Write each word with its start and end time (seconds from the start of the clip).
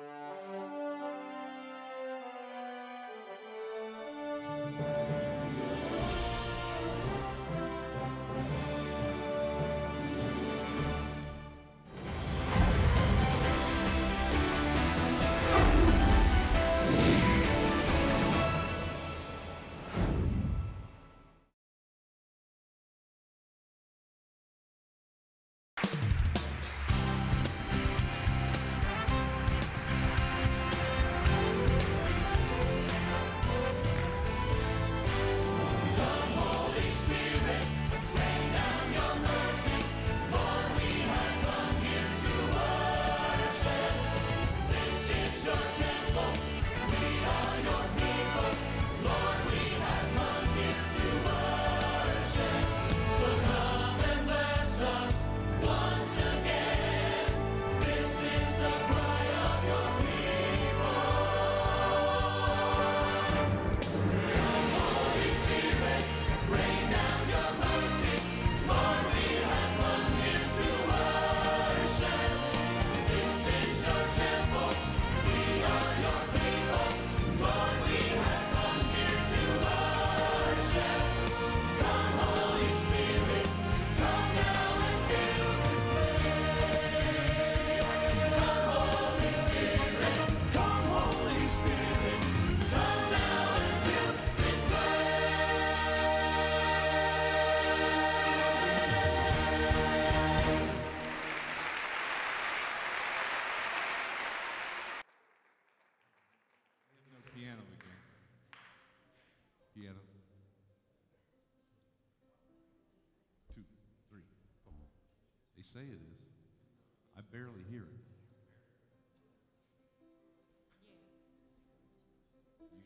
Thank 0.00 0.29
you. 0.29 0.29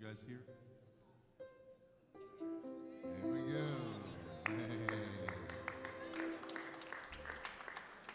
You 0.04 0.10
guys 0.10 0.24
here? 0.28 0.40
There 3.22 3.32
we 3.32 3.40
go. 3.52 3.64
Hey. 4.48 4.76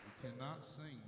We 0.06 0.30
cannot 0.30 0.64
sing 0.64 1.02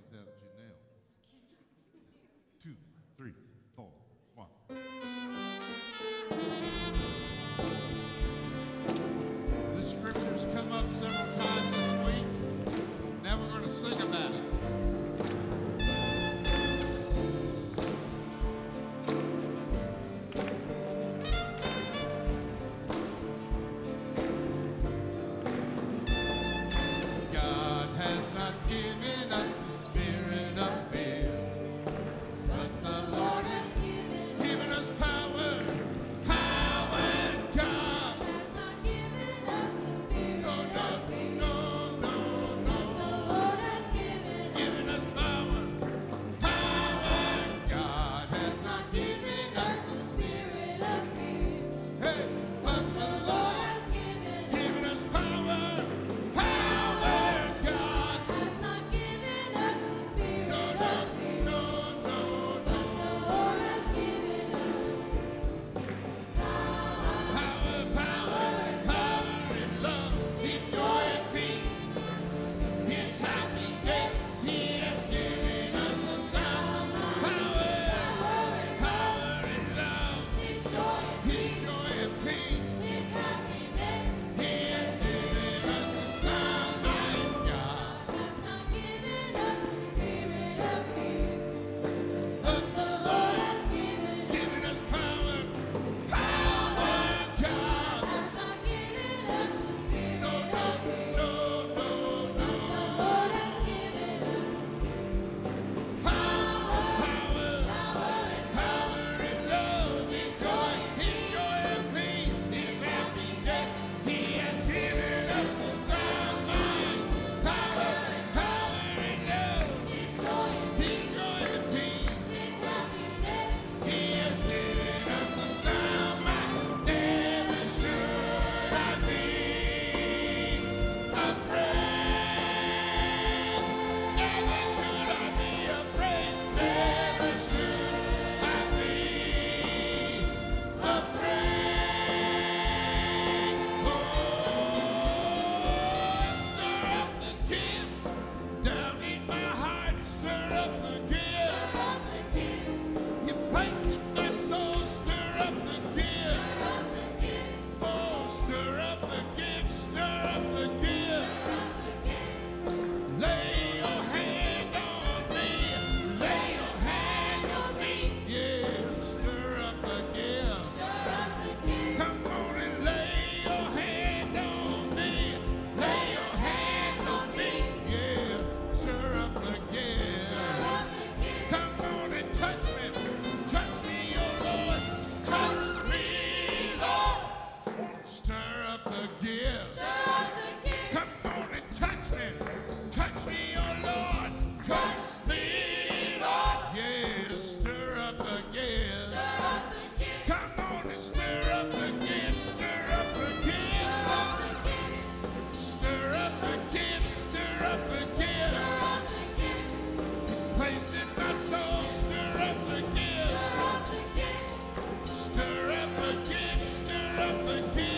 of 217.32 217.46
the 217.46 217.82
king. 217.82 217.91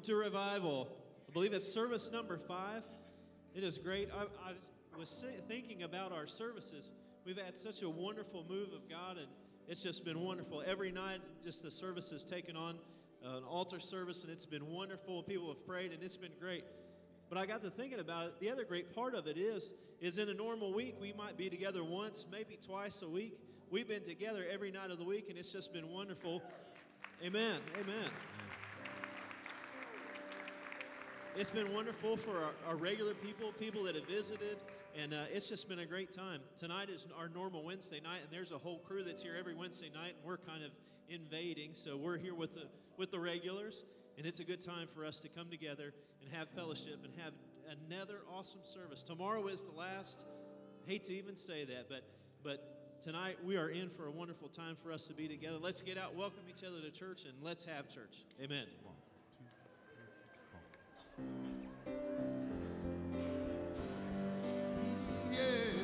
Welcome 0.00 0.14
to 0.14 0.24
Revival. 0.24 0.88
I 1.28 1.32
believe 1.34 1.52
it's 1.52 1.74
service 1.74 2.10
number 2.10 2.38
five. 2.38 2.82
It 3.54 3.62
is 3.62 3.76
great. 3.76 4.08
I, 4.10 4.22
I 4.48 4.98
was 4.98 5.22
thinking 5.46 5.82
about 5.82 6.10
our 6.10 6.26
services. 6.26 6.90
We've 7.26 7.36
had 7.36 7.54
such 7.54 7.82
a 7.82 7.90
wonderful 7.90 8.46
move 8.48 8.72
of 8.72 8.88
God, 8.88 9.18
and 9.18 9.26
it's 9.68 9.82
just 9.82 10.02
been 10.06 10.20
wonderful. 10.20 10.62
Every 10.66 10.90
night, 10.90 11.20
just 11.44 11.62
the 11.62 11.70
service 11.70 12.12
has 12.12 12.24
taken 12.24 12.56
on 12.56 12.76
uh, 13.22 13.36
an 13.36 13.44
altar 13.44 13.78
service, 13.78 14.24
and 14.24 14.32
it's 14.32 14.46
been 14.46 14.68
wonderful. 14.68 15.22
People 15.22 15.48
have 15.48 15.66
prayed, 15.66 15.92
and 15.92 16.02
it's 16.02 16.16
been 16.16 16.32
great. 16.40 16.64
But 17.28 17.36
I 17.36 17.44
got 17.44 17.62
to 17.62 17.68
thinking 17.68 18.00
about 18.00 18.28
it. 18.28 18.40
The 18.40 18.50
other 18.50 18.64
great 18.64 18.94
part 18.94 19.14
of 19.14 19.26
it 19.26 19.36
is, 19.36 19.74
is 20.00 20.16
in 20.16 20.30
a 20.30 20.34
normal 20.34 20.72
week, 20.72 20.96
we 20.98 21.12
might 21.12 21.36
be 21.36 21.50
together 21.50 21.84
once, 21.84 22.24
maybe 22.32 22.56
twice 22.56 23.02
a 23.02 23.08
week. 23.08 23.38
We've 23.70 23.88
been 23.88 24.04
together 24.04 24.46
every 24.50 24.70
night 24.70 24.90
of 24.90 24.96
the 24.96 25.04
week, 25.04 25.26
and 25.28 25.36
it's 25.36 25.52
just 25.52 25.74
been 25.74 25.90
wonderful. 25.90 26.40
Amen. 27.22 27.58
Amen. 27.78 28.08
It's 31.36 31.50
been 31.50 31.72
wonderful 31.72 32.16
for 32.16 32.36
our, 32.38 32.50
our 32.68 32.76
regular 32.76 33.14
people, 33.14 33.52
people 33.52 33.84
that 33.84 33.94
have 33.94 34.06
visited, 34.06 34.58
and 35.00 35.14
uh, 35.14 35.24
it's 35.32 35.48
just 35.48 35.68
been 35.68 35.78
a 35.78 35.86
great 35.86 36.12
time. 36.12 36.40
Tonight 36.56 36.90
is 36.90 37.06
our 37.16 37.28
normal 37.28 37.62
Wednesday 37.62 38.00
night, 38.00 38.22
and 38.22 38.32
there's 38.32 38.50
a 38.50 38.58
whole 38.58 38.78
crew 38.78 39.04
that's 39.04 39.22
here 39.22 39.36
every 39.38 39.54
Wednesday 39.54 39.90
night, 39.94 40.14
and 40.16 40.24
we're 40.24 40.38
kind 40.38 40.64
of 40.64 40.72
invading. 41.08 41.70
So 41.74 41.96
we're 41.96 42.18
here 42.18 42.34
with 42.34 42.54
the 42.54 42.64
with 42.96 43.12
the 43.12 43.20
regulars, 43.20 43.84
and 44.18 44.26
it's 44.26 44.40
a 44.40 44.44
good 44.44 44.60
time 44.60 44.88
for 44.92 45.06
us 45.06 45.20
to 45.20 45.28
come 45.28 45.48
together 45.50 45.94
and 46.20 46.34
have 46.34 46.48
fellowship 46.50 46.98
and 47.04 47.12
have 47.22 47.32
another 47.88 48.18
awesome 48.36 48.62
service. 48.64 49.02
Tomorrow 49.02 49.46
is 49.46 49.64
the 49.64 49.72
last. 49.72 50.24
Hate 50.86 51.04
to 51.04 51.14
even 51.14 51.36
say 51.36 51.64
that, 51.64 51.88
but 51.88 52.02
but 52.42 53.00
tonight 53.00 53.36
we 53.44 53.56
are 53.56 53.68
in 53.68 53.88
for 53.88 54.06
a 54.08 54.10
wonderful 54.10 54.48
time 54.48 54.76
for 54.82 54.92
us 54.92 55.06
to 55.06 55.14
be 55.14 55.28
together. 55.28 55.58
Let's 55.60 55.80
get 55.80 55.96
out, 55.96 56.16
welcome 56.16 56.42
each 56.50 56.64
other 56.64 56.80
to 56.80 56.90
church, 56.90 57.24
and 57.24 57.34
let's 57.40 57.64
have 57.66 57.88
church. 57.88 58.24
Amen. 58.42 58.66
Yeah. 65.32 65.79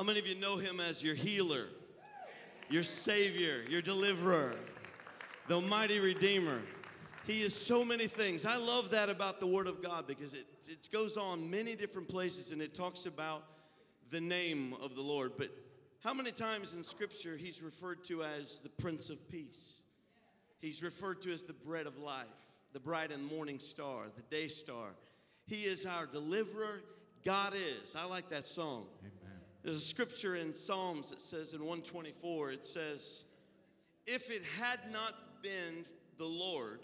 How 0.00 0.04
many 0.04 0.18
of 0.18 0.26
you 0.26 0.34
know 0.36 0.56
him 0.56 0.80
as 0.80 1.04
your 1.04 1.14
healer, 1.14 1.66
your 2.70 2.82
savior, 2.82 3.62
your 3.68 3.82
deliverer, 3.82 4.54
the 5.46 5.60
mighty 5.60 6.00
redeemer? 6.00 6.58
He 7.26 7.42
is 7.42 7.54
so 7.54 7.84
many 7.84 8.06
things. 8.06 8.46
I 8.46 8.56
love 8.56 8.92
that 8.92 9.10
about 9.10 9.40
the 9.40 9.46
Word 9.46 9.66
of 9.66 9.82
God 9.82 10.06
because 10.06 10.32
it, 10.32 10.46
it 10.68 10.88
goes 10.90 11.18
on 11.18 11.50
many 11.50 11.76
different 11.76 12.08
places 12.08 12.50
and 12.50 12.62
it 12.62 12.72
talks 12.72 13.04
about 13.04 13.44
the 14.10 14.22
name 14.22 14.74
of 14.80 14.96
the 14.96 15.02
Lord. 15.02 15.32
But 15.36 15.50
how 16.02 16.14
many 16.14 16.32
times 16.32 16.72
in 16.72 16.82
Scripture 16.82 17.36
he's 17.36 17.62
referred 17.62 18.02
to 18.04 18.22
as 18.22 18.60
the 18.60 18.70
Prince 18.70 19.10
of 19.10 19.28
Peace? 19.28 19.82
He's 20.62 20.82
referred 20.82 21.20
to 21.24 21.30
as 21.30 21.42
the 21.42 21.52
bread 21.52 21.86
of 21.86 21.98
life, 21.98 22.24
the 22.72 22.80
bright 22.80 23.12
and 23.12 23.22
morning 23.26 23.58
star, 23.58 24.04
the 24.16 24.22
day 24.34 24.48
star. 24.48 24.94
He 25.46 25.64
is 25.64 25.84
our 25.84 26.06
deliverer. 26.06 26.80
God 27.22 27.52
is. 27.54 27.94
I 27.94 28.06
like 28.06 28.30
that 28.30 28.46
song. 28.46 28.86
Amen. 29.00 29.19
There's 29.62 29.76
a 29.76 29.80
scripture 29.80 30.36
in 30.36 30.54
Psalms 30.54 31.10
that 31.10 31.20
says 31.20 31.52
in 31.52 31.60
124, 31.60 32.52
it 32.52 32.66
says, 32.66 33.24
If 34.06 34.30
it 34.30 34.42
had 34.58 34.80
not 34.90 35.42
been 35.42 35.84
the 36.18 36.24
Lord 36.24 36.80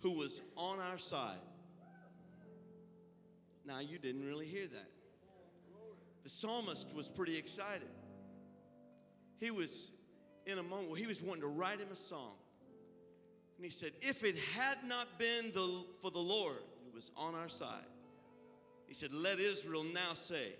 who 0.00 0.12
was 0.12 0.42
on 0.56 0.80
our 0.80 0.98
side. 0.98 1.38
Now, 3.66 3.78
you 3.78 3.98
didn't 3.98 4.26
really 4.26 4.46
hear 4.46 4.66
that. 4.66 4.90
The 6.22 6.28
psalmist 6.28 6.94
was 6.94 7.08
pretty 7.08 7.38
excited. 7.38 7.88
He 9.40 9.50
was 9.50 9.92
in 10.46 10.58
a 10.58 10.62
moment 10.62 10.90
where 10.90 10.98
he 10.98 11.06
was 11.06 11.22
wanting 11.22 11.42
to 11.42 11.48
write 11.48 11.80
him 11.80 11.88
a 11.90 11.96
song. 11.96 12.34
And 13.56 13.64
he 13.64 13.70
said, 13.70 13.92
If 14.02 14.24
it 14.24 14.36
had 14.54 14.84
not 14.86 15.18
been 15.18 15.52
the, 15.52 15.84
for 16.02 16.10
the 16.10 16.18
Lord 16.18 16.58
who 16.84 16.94
was 16.94 17.10
on 17.16 17.34
our 17.34 17.48
side, 17.48 17.86
he 18.86 18.94
said, 18.94 19.12
Let 19.12 19.38
Israel 19.38 19.84
now 19.84 20.12
say. 20.12 20.52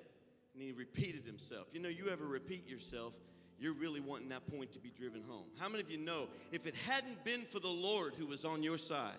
And 0.55 0.63
he 0.63 0.73
repeated 0.73 1.25
himself. 1.25 1.67
You 1.73 1.81
know, 1.81 1.89
you 1.89 2.09
ever 2.09 2.25
repeat 2.25 2.69
yourself, 2.69 3.15
you're 3.59 3.75
really 3.75 4.01
wanting 4.01 4.29
that 4.29 4.47
point 4.47 4.73
to 4.73 4.79
be 4.79 4.91
driven 4.97 5.23
home. 5.23 5.47
How 5.59 5.69
many 5.69 5.83
of 5.83 5.91
you 5.91 5.99
know 5.99 6.29
if 6.53 6.67
it 6.67 6.77
hadn't 6.77 7.25
been 7.25 7.41
for 7.41 7.61
the 7.61 7.69
Lord 7.69 8.15
who 8.19 8.27
was 8.27 8.45
on 8.45 8.63
your 8.63 8.79
side, 8.79 9.13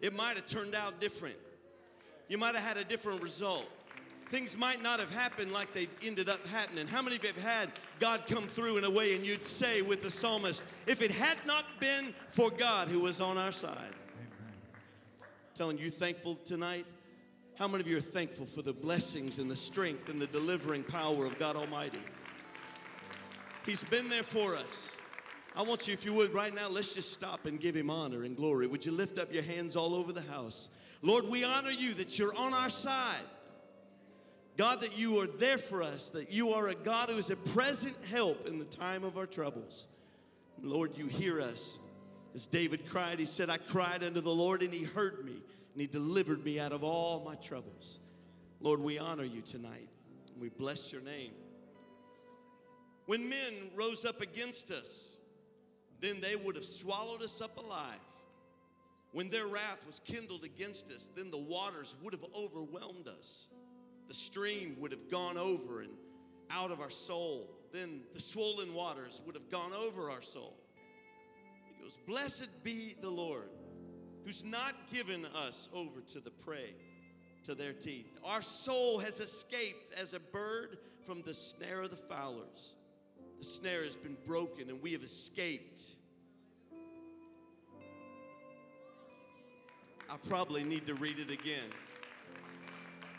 it 0.00 0.14
might 0.14 0.36
have 0.36 0.46
turned 0.46 0.74
out 0.74 1.00
different? 1.00 1.36
You 2.28 2.38
might 2.38 2.54
have 2.54 2.64
had 2.64 2.76
a 2.76 2.84
different 2.84 3.22
result. 3.22 3.66
Things 4.28 4.56
might 4.56 4.82
not 4.82 4.98
have 4.98 5.14
happened 5.14 5.52
like 5.52 5.72
they 5.72 5.88
ended 6.02 6.28
up 6.28 6.44
happening. 6.48 6.88
How 6.88 7.00
many 7.00 7.16
of 7.16 7.22
you 7.22 7.28
have 7.28 7.42
had 7.42 7.70
God 8.00 8.26
come 8.26 8.48
through 8.48 8.78
in 8.78 8.84
a 8.84 8.90
way 8.90 9.14
and 9.14 9.24
you'd 9.24 9.46
say 9.46 9.82
with 9.82 10.02
the 10.02 10.10
psalmist, 10.10 10.64
if 10.86 11.00
it 11.00 11.12
had 11.12 11.36
not 11.46 11.64
been 11.78 12.12
for 12.30 12.50
God 12.50 12.88
who 12.88 13.00
was 13.00 13.20
on 13.20 13.38
our 13.38 13.52
side? 13.52 13.94
Telling 15.54 15.78
you 15.78 15.90
thankful 15.90 16.34
tonight? 16.44 16.86
How 17.58 17.66
many 17.66 17.80
of 17.80 17.88
you 17.88 17.96
are 17.96 18.02
thankful 18.02 18.44
for 18.44 18.60
the 18.60 18.74
blessings 18.74 19.38
and 19.38 19.50
the 19.50 19.56
strength 19.56 20.10
and 20.10 20.20
the 20.20 20.26
delivering 20.26 20.82
power 20.82 21.24
of 21.24 21.38
God 21.38 21.56
Almighty? 21.56 22.00
He's 23.64 23.82
been 23.82 24.10
there 24.10 24.22
for 24.22 24.54
us. 24.54 24.98
I 25.56 25.62
want 25.62 25.88
you, 25.88 25.94
if 25.94 26.04
you 26.04 26.12
would, 26.12 26.34
right 26.34 26.54
now, 26.54 26.68
let's 26.68 26.92
just 26.92 27.14
stop 27.14 27.46
and 27.46 27.58
give 27.58 27.74
him 27.74 27.88
honor 27.88 28.24
and 28.24 28.36
glory. 28.36 28.66
Would 28.66 28.84
you 28.84 28.92
lift 28.92 29.18
up 29.18 29.32
your 29.32 29.42
hands 29.42 29.74
all 29.74 29.94
over 29.94 30.12
the 30.12 30.20
house? 30.20 30.68
Lord, 31.00 31.28
we 31.28 31.44
honor 31.44 31.70
you 31.70 31.94
that 31.94 32.18
you're 32.18 32.36
on 32.36 32.52
our 32.52 32.68
side. 32.68 33.24
God, 34.58 34.82
that 34.82 34.98
you 34.98 35.18
are 35.22 35.26
there 35.26 35.56
for 35.56 35.82
us, 35.82 36.10
that 36.10 36.30
you 36.30 36.50
are 36.52 36.68
a 36.68 36.74
God 36.74 37.08
who 37.08 37.16
is 37.16 37.30
a 37.30 37.36
present 37.36 37.96
help 38.10 38.46
in 38.46 38.58
the 38.58 38.66
time 38.66 39.02
of 39.02 39.16
our 39.16 39.26
troubles. 39.26 39.86
Lord, 40.62 40.98
you 40.98 41.06
hear 41.06 41.40
us. 41.40 41.78
As 42.34 42.46
David 42.46 42.86
cried, 42.86 43.18
he 43.18 43.24
said, 43.24 43.48
I 43.48 43.56
cried 43.56 44.04
unto 44.04 44.20
the 44.20 44.28
Lord 44.28 44.62
and 44.62 44.74
he 44.74 44.84
heard 44.84 45.24
me 45.24 45.36
and 45.76 45.80
he 45.82 45.86
delivered 45.86 46.42
me 46.42 46.58
out 46.58 46.72
of 46.72 46.82
all 46.82 47.22
my 47.22 47.34
troubles. 47.34 47.98
Lord, 48.60 48.80
we 48.80 48.98
honor 48.98 49.24
you 49.24 49.42
tonight 49.42 49.90
and 50.32 50.40
we 50.40 50.48
bless 50.48 50.90
your 50.90 51.02
name. 51.02 51.32
When 53.04 53.28
men 53.28 53.52
rose 53.74 54.06
up 54.06 54.22
against 54.22 54.70
us, 54.70 55.18
then 56.00 56.22
they 56.22 56.34
would 56.34 56.56
have 56.56 56.64
swallowed 56.64 57.20
us 57.20 57.42
up 57.42 57.58
alive. 57.58 58.00
When 59.12 59.28
their 59.28 59.48
wrath 59.48 59.84
was 59.86 60.00
kindled 60.00 60.44
against 60.44 60.90
us, 60.90 61.10
then 61.14 61.30
the 61.30 61.36
waters 61.36 61.94
would 62.02 62.14
have 62.14 62.24
overwhelmed 62.34 63.08
us. 63.08 63.50
The 64.08 64.14
stream 64.14 64.76
would 64.80 64.92
have 64.92 65.10
gone 65.10 65.36
over 65.36 65.82
and 65.82 65.92
out 66.50 66.70
of 66.70 66.80
our 66.80 66.88
soul. 66.88 67.50
Then 67.74 68.00
the 68.14 68.20
swollen 68.22 68.72
waters 68.72 69.20
would 69.26 69.34
have 69.34 69.50
gone 69.50 69.72
over 69.74 70.10
our 70.10 70.22
soul. 70.22 70.56
He 71.66 71.82
goes, 71.82 71.98
Blessed 72.06 72.64
be 72.64 72.94
the 72.98 73.10
Lord, 73.10 73.50
who's 74.26 74.44
not 74.44 74.74
given 74.92 75.24
us 75.24 75.68
over 75.72 76.00
to 76.00 76.18
the 76.18 76.32
prey, 76.32 76.74
to 77.44 77.54
their 77.54 77.72
teeth. 77.72 78.18
Our 78.24 78.42
soul 78.42 78.98
has 78.98 79.20
escaped 79.20 79.94
as 79.94 80.14
a 80.14 80.18
bird 80.18 80.78
from 81.04 81.22
the 81.22 81.32
snare 81.32 81.82
of 81.82 81.90
the 81.90 81.96
fowlers. 81.96 82.74
The 83.38 83.44
snare 83.44 83.84
has 83.84 83.94
been 83.94 84.16
broken 84.26 84.68
and 84.68 84.82
we 84.82 84.90
have 84.94 85.04
escaped. 85.04 85.80
I 90.10 90.16
probably 90.28 90.64
need 90.64 90.86
to 90.88 90.94
read 90.94 91.20
it 91.20 91.30
again. 91.30 91.70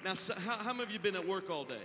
Now, 0.03 0.15
so 0.15 0.33
how, 0.33 0.57
how 0.57 0.73
many 0.73 0.83
of 0.83 0.91
you 0.91 0.99
been 0.99 1.15
at 1.15 1.25
work 1.25 1.49
all 1.49 1.63
day? 1.63 1.75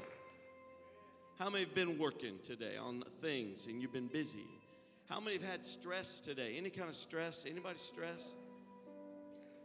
How 1.39 1.49
many 1.49 1.65
have 1.65 1.75
been 1.77 1.97
working 1.97 2.41
today 2.43 2.77
on 2.77 3.05
things 3.21 3.69
and 3.69 3.81
you've 3.81 3.93
been 3.93 4.09
busy? 4.09 4.47
How 5.09 5.21
many 5.21 5.37
have 5.37 5.49
had 5.49 5.65
stress 5.65 6.19
today? 6.19 6.55
Any 6.57 6.71
kind 6.71 6.89
of 6.89 6.97
stress? 6.97 7.47
Anybody 7.49 7.79
stress? 7.79 8.35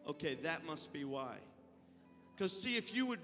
Okay, 0.08 0.36
that 0.44 0.66
must 0.66 0.94
be 0.94 1.04
why. 1.04 1.36
Because, 2.36 2.62
see, 2.62 2.78
if 2.78 2.96
you 2.96 3.08
would 3.08 3.20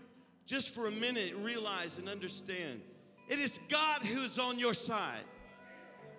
just 0.45 0.73
for 0.73 0.87
a 0.87 0.91
minute 0.91 1.33
realize 1.37 1.97
and 1.97 2.09
understand, 2.09 2.81
it 3.29 3.39
is 3.39 3.59
God 3.69 4.01
who's 4.01 4.37
on 4.37 4.59
your 4.59 4.73
side. 4.73 5.23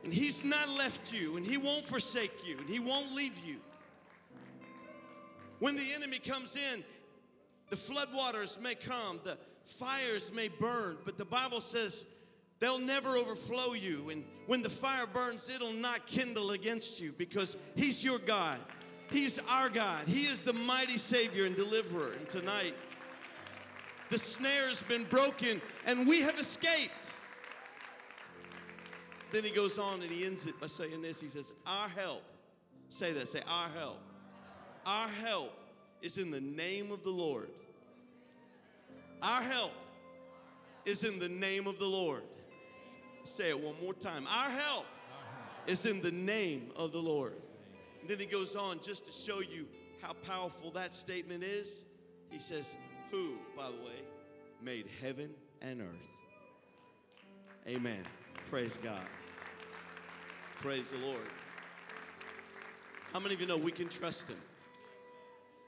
And 0.03 0.13
He's 0.13 0.45
not 0.45 0.69
left 0.71 1.13
you, 1.13 1.37
and 1.37 1.47
He 1.47 1.57
won't 1.57 1.85
forsake 1.85 2.47
you, 2.47 2.59
and 2.59 2.69
He 2.69 2.79
won't 2.79 3.13
leave 3.13 3.39
you. 3.45 3.57
When 5.59 5.77
the 5.77 5.93
enemy 5.95 6.19
comes 6.19 6.57
in, 6.57 6.85
the 7.71 7.77
floodwaters 7.77 8.61
may 8.61 8.75
come, 8.75 9.21
the 9.25 9.39
fires 9.65 10.33
may 10.35 10.49
burn, 10.49 10.99
but 11.05 11.17
the 11.17 11.25
Bible 11.25 11.61
says 11.61 12.05
they'll 12.61 12.79
never 12.79 13.17
overflow 13.17 13.73
you. 13.73 14.11
And 14.11 14.25
when 14.47 14.63
the 14.63 14.71
fire 14.71 15.07
burns, 15.07 15.49
it'll 15.49 15.73
not 15.73 16.07
kindle 16.07 16.51
against 16.51 17.01
you 17.01 17.13
because 17.17 17.57
He's 17.77 18.05
your 18.05 18.19
God. 18.19 18.61
He's 19.15 19.39
our 19.49 19.69
God. 19.69 20.09
He 20.09 20.25
is 20.25 20.41
the 20.41 20.53
mighty 20.53 20.99
Savior 20.99 21.45
and 21.45 21.55
deliverer. 21.55 22.15
And 22.19 22.29
tonight, 22.29 22.75
the 24.11 24.19
snare 24.19 24.69
has 24.69 24.83
been 24.83 25.05
broken 25.05 25.63
and 25.87 26.09
we 26.09 26.23
have 26.23 26.37
escaped. 26.37 27.21
Then 29.31 29.45
he 29.45 29.51
goes 29.51 29.79
on 29.79 30.03
and 30.03 30.11
he 30.11 30.27
ends 30.27 30.47
it 30.47 30.61
by 30.61 30.67
saying 30.67 31.01
this 31.01 31.21
He 31.21 31.29
says, 31.29 31.53
Our 31.65 31.89
help, 31.91 32.25
say 32.89 33.13
that, 33.13 33.29
say, 33.29 33.41
Our 33.47 33.69
help. 33.79 34.01
Our 34.85 35.09
help 35.09 35.53
is 36.03 36.19
in 36.19 36.33
the 36.33 36.41
name 36.41 36.91
of 36.91 37.05
the 37.05 37.11
Lord. 37.13 37.51
Our 39.23 39.43
help 39.43 39.73
is 40.85 41.05
in 41.05 41.21
the 41.21 41.29
name 41.29 41.69
of 41.69 41.79
the 41.79 41.87
Lord. 41.87 42.23
Say 43.23 43.51
it 43.51 43.61
one 43.61 43.77
more 43.81 43.95
time. 43.95 44.27
Our 44.27 44.51
help 44.51 44.87
is 45.69 45.87
in 45.87 46.03
the 46.03 46.11
name 46.11 46.73
of 46.75 46.91
the 46.91 46.99
Lord. 46.99 47.35
And 48.05 48.11
then 48.11 48.19
he 48.19 48.27
goes 48.27 48.55
on 48.55 48.81
just 48.83 49.07
to 49.07 49.11
show 49.11 49.41
you 49.41 49.67
how 50.03 50.13
powerful 50.13 50.71
that 50.73 50.93
statement 50.93 51.43
is. 51.43 51.87
He 52.29 52.39
says, 52.39 52.75
Who, 53.11 53.39
by 53.57 53.69
the 53.69 53.79
way, 53.79 54.03
made 54.63 54.85
heaven 55.01 55.31
and 55.63 55.81
earth. 55.81 57.25
Amen. 57.67 58.05
Praise 58.51 58.79
God. 58.83 59.07
Praise 60.57 60.91
the 60.91 60.99
Lord. 60.99 61.27
How 63.11 63.21
many 63.21 63.37
of 63.37 63.41
you 63.41 63.47
know 63.47 63.57
we 63.57 63.73
can 63.73 63.89
trust 63.89 64.29
him? 64.29 64.37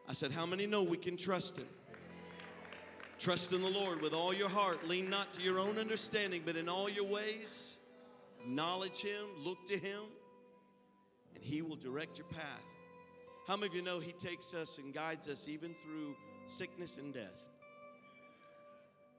I 0.07 0.13
said, 0.13 0.31
How 0.31 0.45
many 0.45 0.67
know 0.67 0.83
we 0.83 0.99
can 0.99 1.17
trust 1.17 1.57
him? 1.57 1.69
Trust 3.19 3.55
in 3.55 3.63
the 3.63 3.71
Lord 3.71 4.03
with 4.03 4.13
all 4.13 4.35
your 4.35 4.51
heart. 4.51 4.87
Lean 4.87 5.09
not 5.09 5.33
to 5.33 5.41
your 5.41 5.59
own 5.59 5.79
understanding, 5.79 6.43
but 6.45 6.55
in 6.55 6.69
all 6.69 6.91
your 6.91 7.07
ways, 7.07 7.79
acknowledge 8.43 9.01
him, 9.01 9.25
look 9.43 9.67
to 9.69 9.79
him, 9.79 10.03
and 11.37 11.45
he 11.45 11.63
will 11.63 11.77
direct 11.77 12.19
your 12.19 12.27
path. 12.29 12.65
How 13.47 13.57
many 13.57 13.69
of 13.69 13.75
you 13.77 13.83
know 13.83 14.01
he 14.01 14.13
takes 14.13 14.55
us 14.55 14.79
and 14.79 14.93
guides 14.93 15.29
us 15.29 15.47
even 15.47 15.75
through 15.85 16.17
sickness 16.49 16.97
and 16.97 17.15
death? 17.15 17.45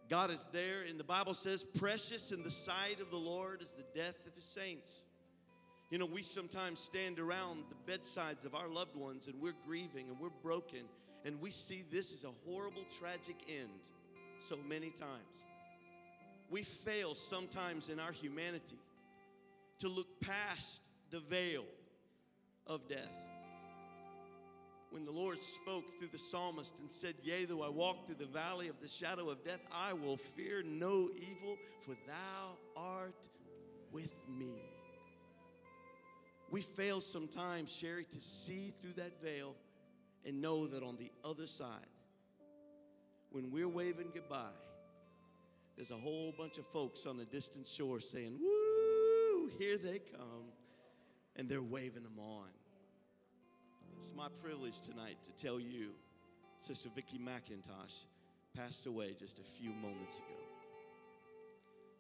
God 0.10 0.32
is 0.32 0.48
there, 0.52 0.84
and 0.88 1.00
the 1.00 1.04
Bible 1.04 1.34
says, 1.34 1.64
Precious 1.64 2.32
in 2.32 2.44
the 2.44 2.52
sight 2.52 3.00
of 3.02 3.12
the 3.12 3.18
Lord 3.18 3.62
is 3.62 3.72
the 3.72 3.86
death 3.94 4.26
of 4.26 4.36
his 4.36 4.44
saints. 4.44 5.06
You 5.90 5.98
know, 5.98 6.06
we 6.06 6.22
sometimes 6.22 6.80
stand 6.80 7.20
around 7.20 7.64
the 7.70 7.76
bedsides 7.86 8.44
of 8.44 8.56
our 8.56 8.68
loved 8.68 8.98
ones 8.98 9.28
and 9.28 9.42
we're 9.42 9.56
grieving 9.66 10.10
and 10.10 10.20
we're 10.20 10.30
broken, 10.44 10.82
and 11.24 11.40
we 11.40 11.52
see 11.52 11.84
this 11.90 12.14
as 12.14 12.24
a 12.24 12.32
horrible, 12.46 12.84
tragic 13.00 13.38
end 13.48 13.70
so 14.40 14.58
many 14.68 14.90
times. 14.90 15.46
We 16.50 16.64
fail 16.64 17.16
sometimes 17.16 17.90
in 17.90 18.00
our 18.00 18.12
humanity 18.12 18.80
to 19.80 19.88
look 19.88 20.20
past 20.22 20.86
the 21.12 21.20
veil 21.20 21.64
of 22.70 22.88
death. 22.88 23.14
when 24.90 25.04
the 25.06 25.12
Lord 25.12 25.38
spoke 25.38 25.90
through 26.00 26.08
the 26.08 26.18
psalmist 26.18 26.80
and 26.80 26.92
said, 26.92 27.16
Yea, 27.22 27.46
though 27.46 27.62
I 27.62 27.70
walk 27.70 28.06
through 28.06 28.16
the 28.16 28.26
valley 28.26 28.70
of 28.70 28.80
the 28.82 28.88
shadow 28.88 29.30
of 29.30 29.44
death, 29.44 29.60
I 29.72 29.94
will 29.94 30.18
fear 30.18 30.64
no 30.66 31.10
evil, 31.14 31.58
for 31.82 31.94
thou 32.08 32.58
art 32.76 33.28
with 33.92 34.16
me. 34.30 34.62
We 36.50 36.62
fail 36.62 37.02
sometimes, 37.02 37.76
Sherry, 37.76 38.06
to 38.06 38.22
see 38.22 38.74
through 38.82 38.94
that 38.94 39.22
veil 39.22 39.56
and 40.26 40.42
know 40.42 40.68
that 40.68 40.84
on 40.84 40.96
the 40.98 41.12
other 41.24 41.48
side, 41.48 41.86
when 43.32 43.52
we're 43.52 43.68
waving 43.68 44.12
goodbye, 44.14 44.56
there's 45.76 45.92
a 45.92 45.96
whole 45.96 46.34
bunch 46.38 46.58
of 46.58 46.66
folks 46.66 47.06
on 47.06 47.18
the 47.18 47.26
distant 47.26 47.68
shore 47.68 48.00
saying, 48.00 48.40
Woo, 48.40 49.52
here 49.60 49.78
they 49.78 50.00
come. 50.00 50.46
And 51.36 51.48
they're 51.48 51.62
waving 51.62 52.04
them 52.04 52.18
on. 52.18 52.48
It's 53.98 54.14
my 54.16 54.28
privilege 54.44 54.80
tonight 54.80 55.18
to 55.24 55.44
tell 55.44 55.60
you, 55.60 55.88
Sister 56.60 56.88
Vicki 56.94 57.18
McIntosh 57.18 58.04
passed 58.56 58.86
away 58.86 59.16
just 59.18 59.40
a 59.40 59.44
few 59.44 59.72
moments 59.72 60.18
ago. 60.18 60.38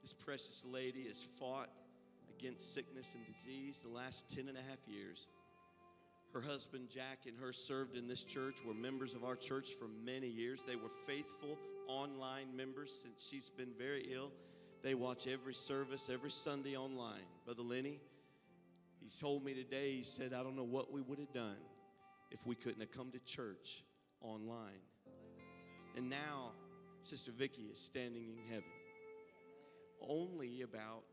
This 0.03 0.13
precious 0.13 0.63
lady 0.71 1.05
has 1.07 1.23
fought 1.23 1.69
against 2.38 2.75
sickness 2.75 3.15
and 3.15 3.36
disease 3.36 3.81
the 3.81 3.89
last 3.89 4.29
10 4.29 4.47
and 4.47 4.55
a 4.55 4.62
half 4.62 4.77
years. 4.88 5.27
Her 6.33 6.41
husband, 6.41 6.89
Jack, 6.91 7.21
and 7.25 7.36
her 7.39 7.51
served 7.51 7.97
in 7.97 8.07
this 8.07 8.23
church, 8.23 8.60
were 8.63 8.75
members 8.75 9.15
of 9.15 9.23
our 9.23 9.36
church 9.36 9.71
for 9.71 9.88
many 10.05 10.27
years. 10.27 10.62
They 10.62 10.75
were 10.75 10.91
faithful 11.07 11.57
online 11.88 12.55
members 12.55 12.95
since 13.01 13.27
she's 13.27 13.49
been 13.49 13.73
very 13.75 14.07
ill. 14.13 14.29
They 14.83 14.93
watch 14.93 15.25
every 15.25 15.55
service, 15.55 16.12
every 16.13 16.29
Sunday 16.29 16.77
online. 16.77 17.25
Brother 17.43 17.63
Lenny, 17.63 17.99
he 19.01 19.10
told 19.19 19.43
me 19.43 19.55
today, 19.55 19.93
he 19.93 20.03
said, 20.03 20.31
I 20.31 20.43
don't 20.43 20.55
know 20.55 20.63
what 20.63 20.93
we 20.93 21.01
would 21.01 21.17
have 21.17 21.33
done 21.33 21.57
if 22.32 22.46
we 22.46 22.56
couldn't 22.56 22.80
have 22.80 22.92
come 22.92 23.12
to 23.12 23.20
church 23.20 23.84
online. 24.22 24.82
And 25.96 26.10
now, 26.10 26.52
Sister 27.02 27.32
Vicky 27.32 27.63
is 27.63 27.80
standing 27.80 28.30
in 28.30 28.38
heaven. 28.50 28.70
Only 30.02 30.62
about 30.62 31.04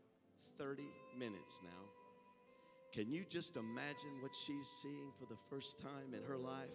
30 0.57 0.83
minutes 1.17 1.59
now. 1.63 1.69
Can 2.93 3.09
you 3.09 3.25
just 3.27 3.57
imagine 3.57 4.21
what 4.21 4.33
she's 4.35 4.67
seeing 4.81 5.11
for 5.19 5.25
the 5.25 5.37
first 5.49 5.79
time 5.79 6.13
in 6.13 6.23
her 6.27 6.37
life? 6.37 6.69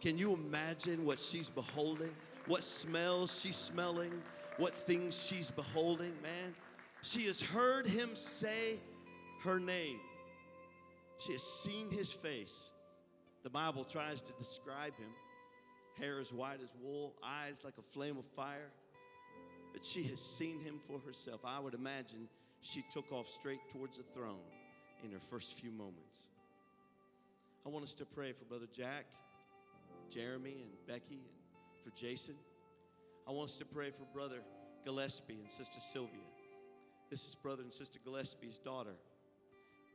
Can 0.00 0.18
you 0.18 0.34
imagine 0.34 1.04
what 1.04 1.20
she's 1.20 1.48
beholding? 1.48 2.14
What 2.46 2.62
smells 2.62 3.40
she's 3.40 3.56
smelling? 3.56 4.12
What 4.56 4.74
things 4.74 5.26
she's 5.26 5.50
beholding? 5.50 6.12
Man, 6.22 6.54
she 7.02 7.26
has 7.26 7.40
heard 7.40 7.86
him 7.86 8.16
say 8.16 8.80
her 9.44 9.60
name. 9.60 10.00
She 11.18 11.32
has 11.32 11.42
seen 11.42 11.90
his 11.90 12.12
face. 12.12 12.72
The 13.46 13.50
Bible 13.50 13.84
tries 13.84 14.22
to 14.22 14.32
describe 14.32 14.96
him 14.96 15.06
hair 16.00 16.18
as 16.18 16.32
white 16.32 16.58
as 16.64 16.74
wool, 16.82 17.14
eyes 17.22 17.62
like 17.64 17.74
a 17.78 17.82
flame 17.82 18.18
of 18.18 18.24
fire. 18.24 18.72
But 19.72 19.84
she 19.84 20.02
has 20.02 20.18
seen 20.18 20.58
him 20.58 20.80
for 20.88 20.98
herself. 21.06 21.42
I 21.44 21.60
would 21.60 21.74
imagine 21.74 22.26
she 22.60 22.84
took 22.92 23.12
off 23.12 23.28
straight 23.28 23.60
towards 23.72 23.98
the 23.98 24.02
throne 24.02 24.42
in 25.04 25.12
her 25.12 25.20
first 25.20 25.60
few 25.60 25.70
moments. 25.70 26.26
I 27.64 27.68
want 27.68 27.84
us 27.84 27.94
to 27.94 28.04
pray 28.04 28.32
for 28.32 28.44
Brother 28.46 28.66
Jack, 28.76 29.04
Jeremy, 30.12 30.56
and 30.62 30.72
Becky, 30.88 31.20
and 31.20 31.84
for 31.84 31.96
Jason. 31.96 32.34
I 33.28 33.30
want 33.30 33.50
us 33.50 33.58
to 33.58 33.64
pray 33.64 33.90
for 33.90 34.06
Brother 34.12 34.40
Gillespie 34.84 35.38
and 35.40 35.48
Sister 35.48 35.78
Sylvia. 35.78 36.18
This 37.10 37.24
is 37.24 37.36
Brother 37.36 37.62
and 37.62 37.72
Sister 37.72 38.00
Gillespie's 38.04 38.58
daughter. 38.58 38.96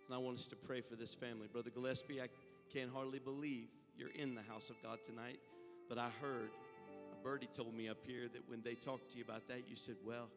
And 0.08 0.16
I 0.16 0.20
want 0.20 0.40
us 0.40 0.48
to 0.48 0.56
pray 0.56 0.80
for 0.80 0.96
this 0.96 1.14
family. 1.14 1.48
Brother 1.52 1.70
Gillespie, 1.70 2.22
I 2.22 2.28
can't 2.74 2.92
hardly 2.94 3.20
believe 3.20 3.68
you're 3.98 4.12
in 4.16 4.34
the 4.34 4.42
house 4.42 4.70
of 4.70 4.82
God 4.82 5.00
tonight, 5.04 5.40
but 5.90 5.98
I 5.98 6.10
heard 6.22 6.52
a 7.12 7.24
birdie 7.24 7.50
told 7.52 7.76
me 7.76 7.90
up 7.90 7.98
here 8.06 8.28
that 8.32 8.50
when 8.50 8.62
they 8.62 8.76
talked 8.76 9.12
to 9.12 9.18
you 9.18 9.24
about 9.24 9.48
that, 9.50 9.68
you 9.68 9.76
said, 9.76 9.96
Well, 10.06 10.30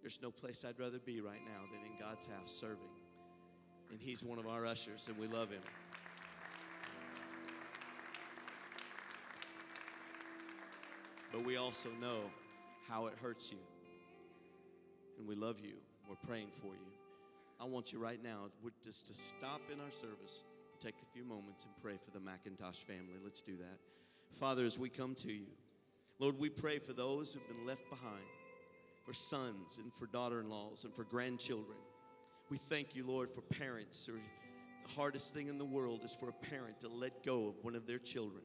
there's 0.00 0.20
no 0.20 0.30
place 0.30 0.64
I'd 0.68 0.78
rather 0.78 0.98
be 0.98 1.20
right 1.20 1.40
now 1.44 1.62
than 1.70 1.80
in 1.90 1.98
God's 1.98 2.26
house 2.26 2.52
serving. 2.52 2.90
And 3.90 3.98
he's 4.00 4.22
one 4.22 4.38
of 4.38 4.46
our 4.46 4.66
ushers, 4.66 5.06
and 5.08 5.16
we 5.16 5.28
love 5.28 5.50
him. 5.50 5.60
But 11.32 11.44
we 11.44 11.56
also 11.56 11.88
know 12.00 12.30
how 12.88 13.06
it 13.06 13.14
hurts 13.22 13.50
you. 13.52 13.58
And 15.18 15.28
we 15.28 15.34
love 15.34 15.60
you. 15.60 15.74
We're 16.08 16.16
praying 16.26 16.48
for 16.60 16.68
you. 16.68 16.92
I 17.60 17.64
want 17.64 17.92
you 17.92 17.98
right 17.98 18.22
now 18.22 18.50
just 18.84 19.06
to 19.06 19.14
stop 19.14 19.60
in 19.72 19.80
our 19.80 19.90
service, 19.90 20.42
take 20.84 20.96
a 21.02 21.12
few 21.14 21.24
moments, 21.24 21.64
and 21.64 21.72
pray 21.82 21.94
for 22.04 22.10
the 22.10 22.18
McIntosh 22.18 22.84
family. 22.84 23.16
Let's 23.22 23.40
do 23.40 23.56
that. 23.56 23.78
Father, 24.38 24.66
as 24.66 24.78
we 24.78 24.90
come 24.90 25.14
to 25.14 25.32
you, 25.32 25.46
Lord, 26.18 26.38
we 26.38 26.50
pray 26.50 26.78
for 26.78 26.92
those 26.92 27.32
who've 27.32 27.48
been 27.48 27.66
left 27.66 27.88
behind, 27.88 28.24
for 29.06 29.14
sons 29.14 29.78
and 29.82 29.90
for 29.94 30.06
daughter 30.06 30.40
in 30.40 30.50
laws 30.50 30.84
and 30.84 30.94
for 30.94 31.04
grandchildren. 31.04 31.78
We 32.50 32.58
thank 32.58 32.94
you, 32.94 33.06
Lord, 33.06 33.30
for 33.30 33.40
parents. 33.40 34.04
The 34.06 34.92
hardest 34.94 35.32
thing 35.32 35.46
in 35.46 35.56
the 35.56 35.64
world 35.64 36.02
is 36.04 36.12
for 36.12 36.28
a 36.28 36.32
parent 36.32 36.80
to 36.80 36.88
let 36.88 37.24
go 37.24 37.48
of 37.48 37.54
one 37.62 37.74
of 37.74 37.86
their 37.86 37.98
children. 37.98 38.42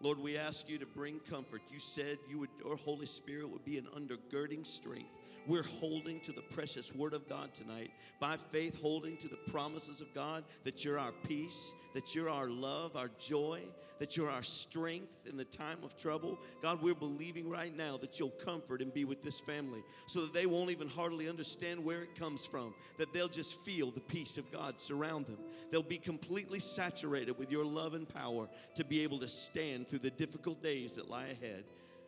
Lord, 0.00 0.18
we 0.18 0.36
ask 0.36 0.68
you 0.68 0.78
to 0.78 0.86
bring 0.86 1.20
comfort. 1.20 1.62
You 1.72 1.78
said 1.78 2.18
you 2.28 2.38
would, 2.40 2.50
your 2.64 2.76
Holy 2.76 3.06
Spirit 3.06 3.50
would 3.50 3.64
be 3.64 3.78
an 3.78 3.86
undergirding 3.96 4.66
strength. 4.66 5.08
We're 5.46 5.62
holding 5.62 6.20
to 6.20 6.32
the 6.32 6.42
precious 6.42 6.94
Word 6.94 7.14
of 7.14 7.28
God 7.28 7.54
tonight. 7.54 7.92
By 8.20 8.36
faith, 8.36 8.80
holding 8.80 9.16
to 9.18 9.28
the 9.28 9.38
promises 9.50 10.00
of 10.00 10.12
God 10.12 10.44
that 10.64 10.84
you're 10.84 10.98
our 10.98 11.12
peace, 11.26 11.72
that 11.96 12.14
you're 12.14 12.28
our 12.28 12.50
love, 12.50 12.94
our 12.94 13.08
joy, 13.18 13.58
that 13.98 14.18
you're 14.18 14.28
our 14.28 14.42
strength 14.42 15.26
in 15.26 15.38
the 15.38 15.46
time 15.46 15.78
of 15.82 15.96
trouble. 15.96 16.38
God, 16.60 16.82
we're 16.82 16.94
believing 16.94 17.48
right 17.48 17.74
now 17.74 17.96
that 17.96 18.20
you'll 18.20 18.28
comfort 18.28 18.82
and 18.82 18.92
be 18.92 19.06
with 19.06 19.22
this 19.22 19.40
family 19.40 19.82
so 20.06 20.20
that 20.20 20.34
they 20.34 20.44
won't 20.44 20.70
even 20.70 20.88
hardly 20.88 21.26
understand 21.26 21.82
where 21.82 22.02
it 22.02 22.14
comes 22.14 22.44
from, 22.44 22.74
that 22.98 23.14
they'll 23.14 23.28
just 23.28 23.58
feel 23.62 23.90
the 23.90 24.00
peace 24.00 24.36
of 24.36 24.52
God 24.52 24.78
surround 24.78 25.24
them. 25.24 25.38
They'll 25.72 25.82
be 25.82 25.96
completely 25.96 26.58
saturated 26.58 27.38
with 27.38 27.50
your 27.50 27.64
love 27.64 27.94
and 27.94 28.06
power 28.06 28.46
to 28.74 28.84
be 28.84 29.02
able 29.02 29.20
to 29.20 29.28
stand 29.28 29.88
through 29.88 30.00
the 30.00 30.10
difficult 30.10 30.62
days 30.62 30.92
that 30.96 31.08
lie 31.08 31.28
ahead. 31.28 31.64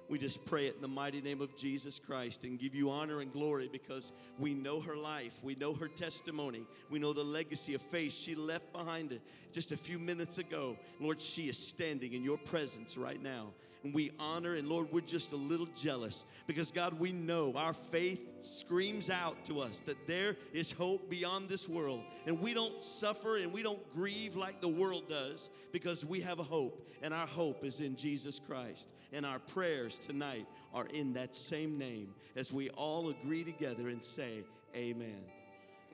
We 0.09 0.19
just 0.19 0.45
pray 0.47 0.67
it 0.67 0.77
in 0.77 0.81
the 0.81 0.89
mighty 0.89 1.21
name 1.21 1.43
of 1.43 1.55
Jesus 1.55 1.99
Christ 1.99 2.45
and 2.45 2.59
give 2.59 2.75
you 2.75 2.91
honor 2.91 3.21
and 3.21 3.31
glory 3.31 3.69
because 3.71 4.13
we 4.39 4.55
know 4.55 4.81
her 4.81 4.97
life. 4.97 5.39
We 5.43 5.55
know 5.55 5.75
her 5.75 5.89
testimony. 5.89 6.63
We 6.89 6.99
know 6.99 7.13
the 7.13 7.25
legacy 7.25 7.75
of 7.75 7.83
faith 7.83 8.15
she 8.15 8.35
left 8.35 8.73
behind 8.73 9.13
it 9.13 9.21
just 9.53 9.71
a 9.71 9.77
few 9.77 9.99
minutes 9.99 10.39
ago. 10.39 10.77
Lord, 10.99 11.21
she 11.21 11.49
is 11.49 11.59
standing 11.59 12.15
in 12.15 12.25
your 12.25 12.39
presence 12.39 12.97
right 12.97 13.23
now. 13.23 13.53
And 13.85 13.95
we 13.95 14.11
honor, 14.19 14.55
and 14.55 14.69
Lord, 14.69 14.89
we're 14.91 15.01
just 15.01 15.33
a 15.33 15.37
little 15.37 15.69
jealous 15.77 16.25
because, 16.47 16.73
God, 16.73 16.99
we 16.99 17.13
know 17.13 17.53
our 17.55 17.73
faith 17.73 18.43
screams 18.43 19.09
out 19.09 19.45
to 19.45 19.61
us 19.61 19.81
that 19.87 20.07
there 20.07 20.37
is 20.53 20.73
hope 20.73 21.09
beyond 21.09 21.49
this 21.49 21.69
world. 21.69 22.03
And 22.27 22.41
we 22.41 22.55
don't 22.55 22.83
suffer 22.83 23.37
and 23.37 23.53
we 23.53 23.63
don't 23.63 23.93
grieve 23.95 24.35
like 24.35 24.61
the 24.61 24.69
world 24.69 25.09
does 25.09 25.49
because 25.73 26.05
we 26.05 26.21
have 26.21 26.41
a 26.41 26.45
hope, 26.45 26.89
and 27.03 27.15
our 27.15 27.27
hope 27.27 27.65
is 27.65 27.81
in 27.81 27.95
Jesus 27.95 28.41
Christ. 28.41 28.89
And 29.13 29.25
our 29.25 29.39
prayers 29.39 29.99
tonight 29.99 30.47
are 30.75 30.87
in 30.87 31.15
that 31.15 31.35
same 31.37 31.79
name 31.79 32.15
as 32.37 32.53
we 32.53 32.71
all 32.71 33.09
agree 33.09 33.45
together 33.45 33.89
and 33.89 34.03
say, 34.03 34.45
Amen. 34.75 35.23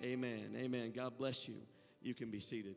Amen. 0.02 0.54
Amen. 0.56 0.92
God 0.94 1.16
bless 1.16 1.48
you. 1.48 1.54
You 2.02 2.14
can 2.14 2.30
be 2.30 2.40
seated. 2.40 2.74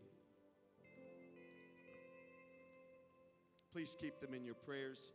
Please 3.74 3.96
keep 4.00 4.20
them 4.20 4.34
in 4.34 4.46
your 4.46 4.56
prayers. 4.56 5.12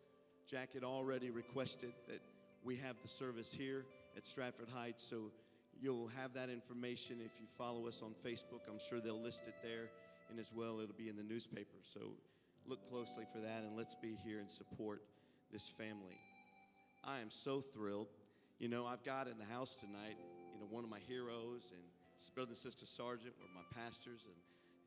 Jack 0.48 0.74
had 0.74 0.84
already 0.84 1.30
requested 1.30 1.92
that 2.08 2.20
we 2.62 2.76
have 2.76 2.96
the 3.02 3.08
service 3.08 3.52
here 3.52 3.84
at 4.16 4.26
Stratford 4.26 4.68
Heights, 4.68 5.02
so 5.02 5.32
you'll 5.80 6.08
have 6.08 6.34
that 6.34 6.48
information 6.48 7.16
if 7.24 7.40
you 7.40 7.46
follow 7.58 7.88
us 7.88 8.02
on 8.02 8.14
Facebook. 8.24 8.60
I'm 8.68 8.78
sure 8.78 9.00
they'll 9.00 9.20
list 9.20 9.48
it 9.48 9.54
there, 9.62 9.88
and 10.30 10.38
as 10.38 10.52
well, 10.54 10.80
it'll 10.80 10.94
be 10.94 11.08
in 11.08 11.16
the 11.16 11.22
newspaper. 11.22 11.78
So 11.82 12.00
look 12.66 12.88
closely 12.88 13.24
for 13.32 13.40
that, 13.40 13.62
and 13.64 13.76
let's 13.76 13.94
be 13.94 14.16
here 14.24 14.38
and 14.38 14.50
support 14.50 15.02
this 15.50 15.68
family. 15.68 16.18
I 17.04 17.20
am 17.20 17.30
so 17.30 17.60
thrilled. 17.60 18.08
You 18.58 18.68
know, 18.68 18.86
I've 18.86 19.02
got 19.02 19.26
in 19.26 19.38
the 19.38 19.44
house 19.44 19.74
tonight, 19.74 20.16
you 20.54 20.60
know, 20.60 20.66
one 20.70 20.84
of 20.84 20.90
my 20.90 21.00
heroes 21.08 21.72
and 21.72 21.82
brother 22.34 22.50
and 22.50 22.56
sister 22.56 22.86
Sargent 22.86 23.34
were 23.40 23.48
my 23.52 23.82
pastors 23.82 24.26
and 24.26 24.36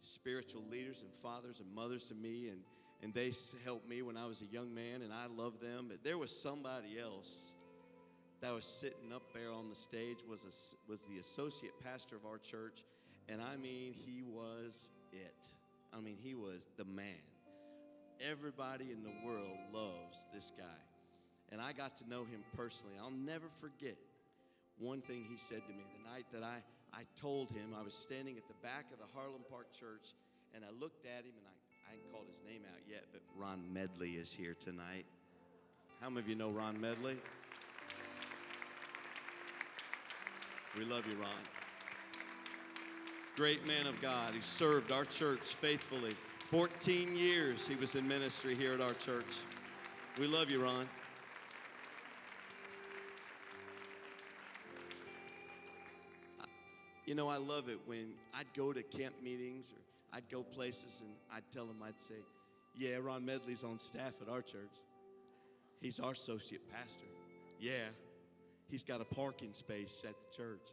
spiritual 0.02 0.64
leaders 0.72 1.02
and 1.02 1.14
fathers 1.14 1.60
and 1.60 1.74
mothers 1.76 2.08
to 2.08 2.16
me, 2.16 2.48
and 2.48 2.62
and 3.06 3.14
they 3.14 3.32
helped 3.64 3.88
me 3.88 4.02
when 4.02 4.18
I 4.18 4.26
was 4.26 4.42
a 4.42 4.52
young 4.52 4.74
man, 4.74 5.04
and 5.04 5.14
I 5.14 5.28
love 5.28 5.60
them. 5.60 5.86
But 5.90 6.04
there 6.04 6.18
was 6.18 6.32
somebody 6.32 7.00
else 7.00 7.54
that 8.42 8.52
was 8.52 8.66
sitting 8.66 9.14
up 9.14 9.32
there 9.32 9.52
on 9.52 9.70
the 9.70 9.76
stage 9.76 10.18
was 10.28 10.42
a, 10.44 10.92
was 10.92 11.04
the 11.04 11.20
associate 11.20 11.74
pastor 11.84 12.16
of 12.16 12.26
our 12.26 12.40
church, 12.40 12.84
and 13.30 13.44
I 13.44 13.58
mean 13.58 13.94
he 13.94 14.24
was 14.24 14.90
it. 15.14 15.36
I 15.94 16.02
mean 16.02 16.18
he 16.18 16.34
was 16.34 16.68
the 16.78 16.86
man. 16.86 17.22
Everybody 18.28 18.86
in 18.92 19.04
the 19.04 19.14
world 19.24 19.60
loves 19.72 20.26
this 20.34 20.52
guy, 20.58 20.82
and 21.52 21.62
I 21.62 21.74
got 21.74 21.98
to 21.98 22.10
know 22.10 22.22
him 22.22 22.44
personally. 22.58 22.96
I'll 23.00 23.12
never 23.12 23.50
forget 23.62 23.98
one 24.80 25.02
thing 25.02 25.24
he 25.30 25.38
said 25.38 25.62
to 25.68 25.74
me 25.74 25.84
the 25.96 26.10
night 26.10 26.26
that 26.34 26.42
I 26.42 26.64
I 26.92 27.04
told 27.16 27.52
him 27.52 27.76
I 27.80 27.84
was 27.84 27.94
standing 27.94 28.38
at 28.38 28.48
the 28.48 28.58
back 28.64 28.86
of 28.92 28.98
the 28.98 29.06
Harlem 29.14 29.44
Park 29.48 29.72
Church, 29.72 30.16
and 30.56 30.66
I 30.66 30.72
looked 30.82 31.06
at 31.06 31.22
him 31.22 31.38
and 31.38 31.46
I 31.46 31.65
I 31.90 31.94
ain't 31.94 32.12
called 32.12 32.26
his 32.30 32.42
name 32.46 32.62
out 32.72 32.80
yet, 32.90 33.04
but 33.12 33.22
Ron 33.38 33.62
Medley 33.74 34.12
is 34.12 34.32
here 34.32 34.56
tonight. 34.64 35.06
How 36.02 36.10
many 36.10 36.22
of 36.22 36.30
you 36.30 36.36
know 36.36 36.52
Ron 36.52 36.80
Medley? 36.80 37.18
We 40.78 40.86
love 40.86 41.08
you, 41.08 41.16
Ron. 41.16 41.30
Great 43.36 43.68
man 43.68 43.88
of 43.88 44.02
God. 44.02 44.34
He 44.34 44.42
served 44.42 44.92
our 44.92 45.06
church 45.06 45.40
faithfully. 45.40 46.16
14 46.50 47.16
years 47.16 47.68
he 47.68 47.76
was 47.76 47.96
in 47.96 48.08
ministry 48.08 48.56
here 48.56 48.74
at 48.74 48.82
our 48.82 48.94
church. 48.94 49.40
We 50.20 50.28
love 50.28 50.50
you, 50.50 50.64
Ron. 50.64 50.88
You 57.06 57.14
know, 57.14 57.28
I 57.28 57.38
love 57.38 57.70
it 57.70 57.80
when 57.86 58.14
I'd 58.34 58.52
go 58.56 58.74
to 58.74 58.82
camp 58.82 59.16
meetings 59.22 59.72
or 59.72 59.82
I'd 60.16 60.30
go 60.32 60.44
places 60.44 61.02
and 61.02 61.10
I'd 61.34 61.44
tell 61.54 61.66
them, 61.66 61.84
I'd 61.84 62.02
say, 62.02 62.16
Yeah, 62.78 62.98
Ron 63.02 63.26
Medley's 63.26 63.64
on 63.64 63.80
staff 63.80 64.14
at 64.22 64.30
our 64.30 64.42
church. 64.42 64.72
He's 65.82 66.00
our 66.00 66.12
associate 66.12 66.62
pastor. 66.72 67.06
Yeah, 67.60 67.90
he's 68.70 68.84
got 68.84 69.02
a 69.02 69.06
parking 69.06 69.54
space 69.54 70.04
at 70.08 70.16
the 70.18 70.36
church. 70.36 70.68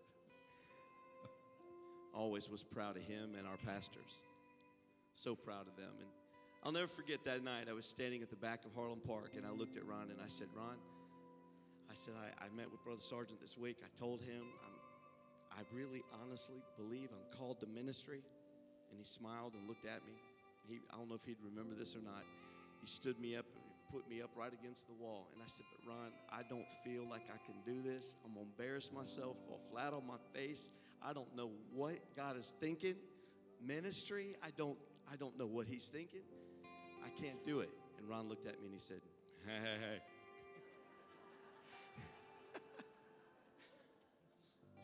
Always 2.15 2.49
was 2.49 2.63
proud 2.63 2.97
of 2.97 3.03
him 3.03 3.35
and 3.37 3.47
our 3.47 3.57
pastors. 3.57 4.25
So 5.15 5.35
proud 5.35 5.67
of 5.67 5.77
them. 5.77 5.93
And 5.99 6.09
I'll 6.63 6.73
never 6.73 6.87
forget 6.87 7.25
that 7.25 7.43
night. 7.43 7.67
I 7.69 7.73
was 7.73 7.87
standing 7.87 8.23
at 8.23 8.31
the 8.31 8.37
back 8.37 8.65
of 8.65 8.75
Harlem 8.75 9.01
Park 9.01 9.33
and 9.37 9.45
I 9.45 9.51
looked 9.51 9.77
at 9.77 9.85
Ron 9.85 10.11
and 10.11 10.21
I 10.25 10.29
said, 10.29 10.47
Ron, 10.55 10.77
I 11.91 11.95
said, 11.95 12.15
I, 12.17 12.45
I 12.45 12.49
met 12.57 12.71
with 12.71 12.83
Brother 12.85 13.01
Sargent 13.01 13.41
this 13.41 13.59
week. 13.59 13.79
I 13.83 13.99
told 13.99 14.21
him, 14.21 14.45
I'm, 14.65 15.59
I 15.59 15.77
really 15.77 16.03
honestly 16.23 16.63
believe 16.77 17.09
I'm 17.13 17.39
called 17.39 17.61
to 17.61 17.67
ministry. 17.67 18.23
And 18.93 19.01
he 19.01 19.05
smiled 19.05 19.55
and 19.59 19.67
looked 19.67 19.87
at 19.87 20.05
me. 20.07 20.15
He, 20.69 20.79
I 20.93 20.97
don't 20.97 21.09
know 21.09 21.17
if 21.17 21.25
he'd 21.25 21.43
remember 21.43 21.75
this 21.75 21.97
or 21.97 22.05
not. 22.05 22.23
He 22.81 22.87
stood 22.87 23.19
me 23.19 23.35
up 23.37 23.47
put 23.93 24.09
me 24.09 24.23
up 24.23 24.31
right 24.35 24.53
against 24.53 24.87
the 24.87 24.95
wall. 24.95 25.29
And 25.35 25.43
I 25.43 25.49
said, 25.49 25.67
But 25.71 25.87
Ron, 25.87 26.13
I 26.31 26.43
don't 26.49 26.67
feel 26.83 27.07
like 27.09 27.25
I 27.29 27.37
can 27.45 27.57
do 27.67 27.83
this. 27.83 28.17
I'm 28.25 28.33
going 28.33 28.47
to 28.47 28.53
embarrass 28.53 28.91
myself, 28.91 29.37
fall 29.47 29.61
flat 29.71 29.93
on 29.93 30.07
my 30.07 30.17
face. 30.33 30.71
I 31.03 31.13
don't 31.13 31.37
know 31.37 31.51
what 31.75 31.99
God 32.17 32.39
is 32.39 32.55
thinking. 32.59 32.95
Ministry, 33.65 34.35
I 34.43 34.49
don't, 34.57 34.79
I 35.13 35.17
don't 35.17 35.39
know 35.39 35.47
what 35.47 35.67
he's 35.67 35.85
thinking. 35.85 36.23
I 37.05 37.11
can't 37.11 37.45
do 37.45 37.61
it. 37.61 37.71
And 37.99 38.09
Ron 38.09 38.29
looked 38.29 38.47
at 38.47 38.59
me 38.61 38.67
and 38.67 38.75
he 38.75 38.81
said, 38.81 39.03
Hey, 39.47 39.59
hey, 39.63 39.77
hey. 39.81 40.01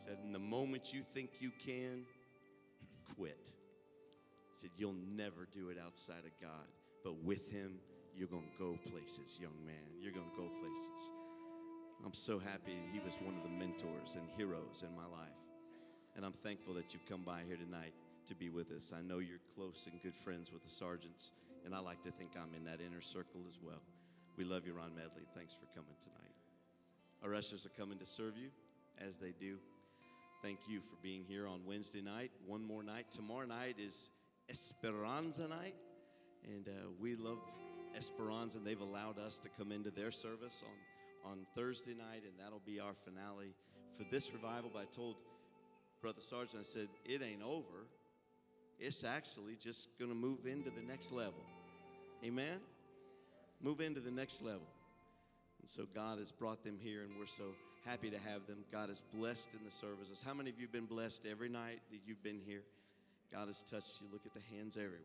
said, 0.07 0.19
In 0.25 0.33
the 0.33 0.39
moment 0.39 0.93
you 0.93 1.01
think 1.01 1.31
you 1.41 1.51
can, 1.65 2.05
quit. 3.17 3.49
Said, 4.59 4.71
You'll 4.77 4.97
never 5.15 5.47
do 5.53 5.69
it 5.69 5.79
outside 5.79 6.27
of 6.27 6.35
God. 6.43 6.67
But 7.05 7.23
with 7.23 7.51
Him, 7.51 7.79
you're 8.17 8.29
going 8.29 8.43
to 8.43 8.59
go 8.59 8.79
places, 8.91 9.39
young 9.41 9.55
man. 9.65 9.87
You're 10.03 10.13
going 10.13 10.29
to 10.29 10.37
go 10.37 10.51
places. 10.61 11.11
I'm 12.05 12.15
so 12.15 12.39
happy 12.39 12.75
he 12.93 12.99
was 12.99 13.15
one 13.23 13.37
of 13.37 13.43
the 13.43 13.57
mentors 13.57 14.17
and 14.17 14.29
heroes 14.37 14.83
in 14.87 14.95
my 14.97 15.07
life. 15.07 15.39
And 16.17 16.25
I'm 16.25 16.33
thankful 16.33 16.75
that 16.75 16.93
you've 16.93 17.07
come 17.07 17.23
by 17.23 17.43
here 17.47 17.57
tonight 17.57 17.95
to 18.27 18.35
be 18.35 18.51
with 18.51 18.73
us. 18.73 18.93
I 18.97 19.01
know 19.01 19.19
you're 19.19 19.39
close 19.55 19.87
and 19.91 20.03
good 20.03 20.15
friends 20.15 20.53
with 20.53 20.63
the 20.65 20.69
Sargents, 20.69 21.31
and 21.65 21.75
I 21.75 21.79
like 21.79 22.03
to 22.03 22.11
think 22.11 22.33
I'm 22.35 22.55
in 22.57 22.65
that 22.65 22.81
inner 22.85 23.01
circle 23.01 23.43
as 23.49 23.59
well. 23.63 23.83
We 24.37 24.45
love 24.45 24.67
you, 24.67 24.73
Ron 24.75 24.95
Medley. 24.95 25.23
Thanks 25.37 25.55
for 25.55 25.67
coming 25.75 25.95
tonight. 26.01 26.35
Our 27.23 27.35
ushers 27.35 27.67
are 27.67 27.81
coming 27.81 27.99
to 27.99 28.07
serve 28.07 28.37
you 28.37 28.49
as 29.07 29.19
they 29.19 29.33
do. 29.39 29.59
Thank 30.43 30.59
you 30.69 30.81
for 30.81 30.95
being 31.03 31.25
here 31.27 31.47
on 31.47 31.61
Wednesday 31.67 32.01
night. 32.01 32.31
One 32.47 32.65
more 32.65 32.83
night. 32.83 33.11
Tomorrow 33.11 33.47
night 33.47 33.77
is 33.79 34.11
Esperanza 34.51 35.47
night, 35.47 35.75
and 36.45 36.69
uh, 36.69 36.89
we 37.01 37.17
love 37.17 37.39
Esperanza, 37.97 38.59
and 38.59 38.67
they've 38.67 38.81
allowed 38.81 39.19
us 39.19 39.39
to 39.41 39.49
come 39.59 39.73
into 39.73 39.91
their 39.91 40.11
service 40.11 40.63
on, 41.25 41.33
on 41.33 41.47
Thursday 41.55 41.95
night, 41.95 42.23
and 42.25 42.33
that'll 42.39 42.63
be 42.65 42.81
our 42.81 42.95
finale 42.95 43.55
for 43.97 44.05
this 44.11 44.33
revival. 44.33 44.71
But 44.73 44.83
I 44.83 44.85
told 44.87 45.17
Brother 46.01 46.21
Sargent, 46.21 46.61
I 46.61 46.65
said, 46.65 46.89
it 47.05 47.23
ain't 47.23 47.43
over. 47.43 47.87
It's 48.79 49.05
actually 49.05 49.57
just 49.61 49.89
going 49.99 50.11
to 50.11 50.17
move 50.17 50.47
into 50.47 50.71
the 50.71 50.83
next 50.87 51.13
level. 51.13 51.43
Amen? 52.25 52.59
Move 53.61 53.81
into 53.81 54.01
the 54.01 54.11
next 54.11 54.43
level. 54.43 54.69
And 55.61 55.69
so 55.69 55.87
God 55.95 56.19
has 56.19 56.31
brought 56.31 56.63
them 56.65 56.79
here, 56.81 57.03
and 57.03 57.11
we're 57.19 57.27
so 57.27 57.45
happy 57.85 58.11
to 58.11 58.19
have 58.19 58.47
them. 58.47 58.59
God 58.71 58.89
has 58.89 59.03
blessed 59.15 59.53
in 59.53 59.65
the 59.65 59.71
services. 59.71 60.23
How 60.25 60.35
many 60.35 60.51
of 60.51 60.59
you 60.59 60.67
have 60.67 60.73
been 60.73 60.87
blessed 60.87 61.27
every 61.29 61.49
night 61.49 61.81
that 61.91 62.01
you've 62.07 62.23
been 62.23 62.41
here? 62.47 62.63
God 63.33 63.49
has 63.49 63.63
touched 63.63 64.01
you. 64.01 64.07
Look 64.13 64.27
at 64.27 64.35
the 64.35 64.57
hands 64.57 64.77
everywhere. 64.77 65.01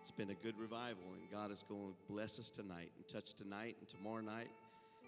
It's 0.00 0.10
been 0.10 0.30
a 0.30 0.34
good 0.34 0.58
revival, 0.58 1.04
and 1.14 1.30
God 1.30 1.52
is 1.52 1.62
going 1.68 1.92
to 1.92 2.12
bless 2.12 2.38
us 2.38 2.50
tonight 2.50 2.90
and 2.96 3.08
touch 3.08 3.34
tonight 3.34 3.76
and 3.78 3.88
tomorrow 3.88 4.20
night. 4.20 4.50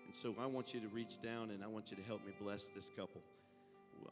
And 0.06 0.14
so 0.14 0.34
I 0.40 0.46
want 0.46 0.74
you 0.74 0.80
to 0.80 0.88
reach 0.88 1.20
down 1.20 1.50
and 1.50 1.64
I 1.64 1.66
want 1.66 1.90
you 1.90 1.96
to 1.96 2.02
help 2.02 2.24
me 2.24 2.32
bless 2.40 2.68
this 2.68 2.90
couple. 2.90 3.22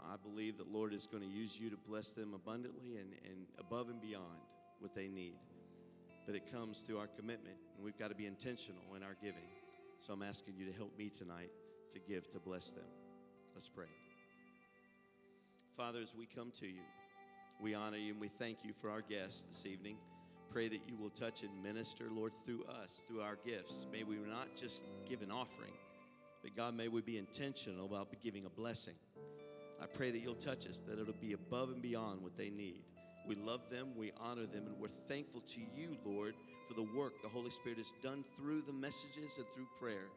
I 0.01 0.17
believe 0.17 0.59
that 0.59 0.73
Lord 0.73 0.95
is 0.95 1.07
going 1.07 1.23
to 1.23 1.29
use 1.29 1.59
you 1.61 1.71
to 1.71 1.77
bless 1.77 2.13
them 2.13 2.35
abundantly 2.35 2.97
and, 2.97 3.13
and 3.25 3.47
above 3.59 3.91
and 3.91 4.01
beyond 4.01 4.41
what 4.81 4.95
they 4.95 5.09
need. 5.09 5.35
But 6.27 6.35
it 6.35 6.51
comes 6.51 6.81
through 6.81 6.99
our 6.99 7.09
commitment, 7.09 7.57
and 7.77 7.85
we've 7.85 7.99
got 7.99 8.09
to 8.09 8.15
be 8.15 8.27
intentional 8.27 8.83
in 8.97 9.03
our 9.03 9.17
giving. 9.21 9.49
So 9.99 10.13
I'm 10.13 10.23
asking 10.23 10.55
you 10.57 10.67
to 10.67 10.73
help 10.73 10.97
me 10.99 11.11
tonight 11.11 11.51
to 11.91 11.99
give 12.01 12.31
to 12.33 12.39
bless 12.39 12.71
them. 12.71 12.85
Let's 13.55 13.69
pray. 13.69 13.87
Father, 15.77 16.01
as 16.01 16.15
we 16.15 16.27
come 16.27 16.51
to 16.59 16.67
you, 16.67 16.83
we 17.63 17.75
honor 17.75 17.97
you 17.97 18.11
and 18.11 18.21
we 18.21 18.27
thank 18.27 18.65
you 18.65 18.73
for 18.73 18.91
our 18.91 19.03
guests 19.03 19.45
this 19.45 19.67
evening. 19.67 19.97
Pray 20.51 20.67
that 20.67 20.81
you 20.89 20.97
will 20.97 21.11
touch 21.11 21.45
and 21.45 21.63
minister, 21.63 22.09
Lord, 22.11 22.33
through 22.45 22.65
us, 22.65 23.03
through 23.07 23.21
our 23.21 23.39
gifts. 23.47 23.87
May 23.93 24.03
we 24.03 24.17
not 24.17 24.57
just 24.57 24.83
give 25.09 25.23
an 25.23 25.31
offering, 25.31 25.71
but 26.43 26.57
God, 26.57 26.77
may 26.77 26.89
we 26.89 27.03
be 27.03 27.19
intentional 27.19 27.87
about 27.87 28.09
giving 28.21 28.47
a 28.47 28.51
blessing. 28.51 28.95
I 29.81 29.87
pray 29.87 30.11
that 30.11 30.19
you'll 30.19 30.35
touch 30.35 30.67
us, 30.67 30.81
that 30.89 30.99
it'll 30.99 31.15
be 31.15 31.35
above 31.35 31.71
and 31.71 31.81
beyond 31.81 32.21
what 32.21 32.37
they 32.37 32.51
need. 32.51 32.83
We 33.29 33.37
love 33.37 33.71
them, 33.71 33.91
we 33.97 34.11
honor 34.21 34.47
them, 34.47 34.67
and 34.67 34.77
we're 34.81 34.89
thankful 34.89 35.43
to 35.43 35.61
you, 35.61 35.97
Lord, 36.05 36.35
for 36.67 36.75
the 36.75 36.83
work 36.83 37.23
the 37.23 37.29
Holy 37.29 37.51
Spirit 37.51 37.79
has 37.79 37.93
done 38.03 38.25
through 38.37 38.63
the 38.63 38.73
messages 38.73 39.39
and 39.39 39.47
through 39.55 39.69
prayer. 39.79 40.09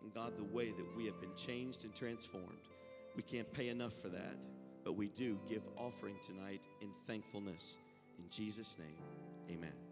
And 0.00 0.14
God, 0.14 0.36
the 0.36 0.44
way 0.44 0.66
that 0.70 0.96
we 0.96 1.06
have 1.06 1.20
been 1.20 1.34
changed 1.34 1.82
and 1.82 1.92
transformed. 1.92 2.68
We 3.16 3.22
can't 3.22 3.52
pay 3.52 3.68
enough 3.68 3.94
for 3.94 4.10
that, 4.10 4.36
but 4.84 4.94
we 4.94 5.08
do 5.08 5.38
give 5.48 5.62
offering 5.76 6.16
tonight 6.22 6.62
in 6.80 6.88
thankfulness. 7.06 7.76
In 8.18 8.24
Jesus' 8.30 8.76
name, 8.78 9.56
amen. 9.58 9.83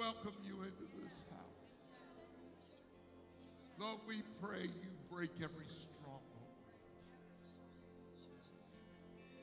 Welcome 0.00 0.32
you 0.42 0.54
into 0.62 1.04
this 1.04 1.24
house. 1.30 2.70
Lord, 3.78 3.98
we 4.08 4.22
pray 4.40 4.62
you 4.62 4.90
break 5.14 5.30
every 5.42 5.66
stronghold. 5.68 6.22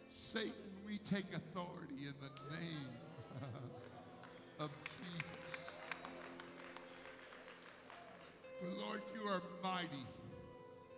Satan, 0.08 0.52
we 0.88 0.98
take 0.98 1.26
authority 1.36 2.08
in 2.08 2.14
the 2.20 2.56
name 2.56 2.90
of 4.60 4.72
Jesus. 4.98 5.74
For 8.60 8.68
Lord, 8.84 9.02
you 9.14 9.30
are 9.30 9.44
mighty 9.64 10.08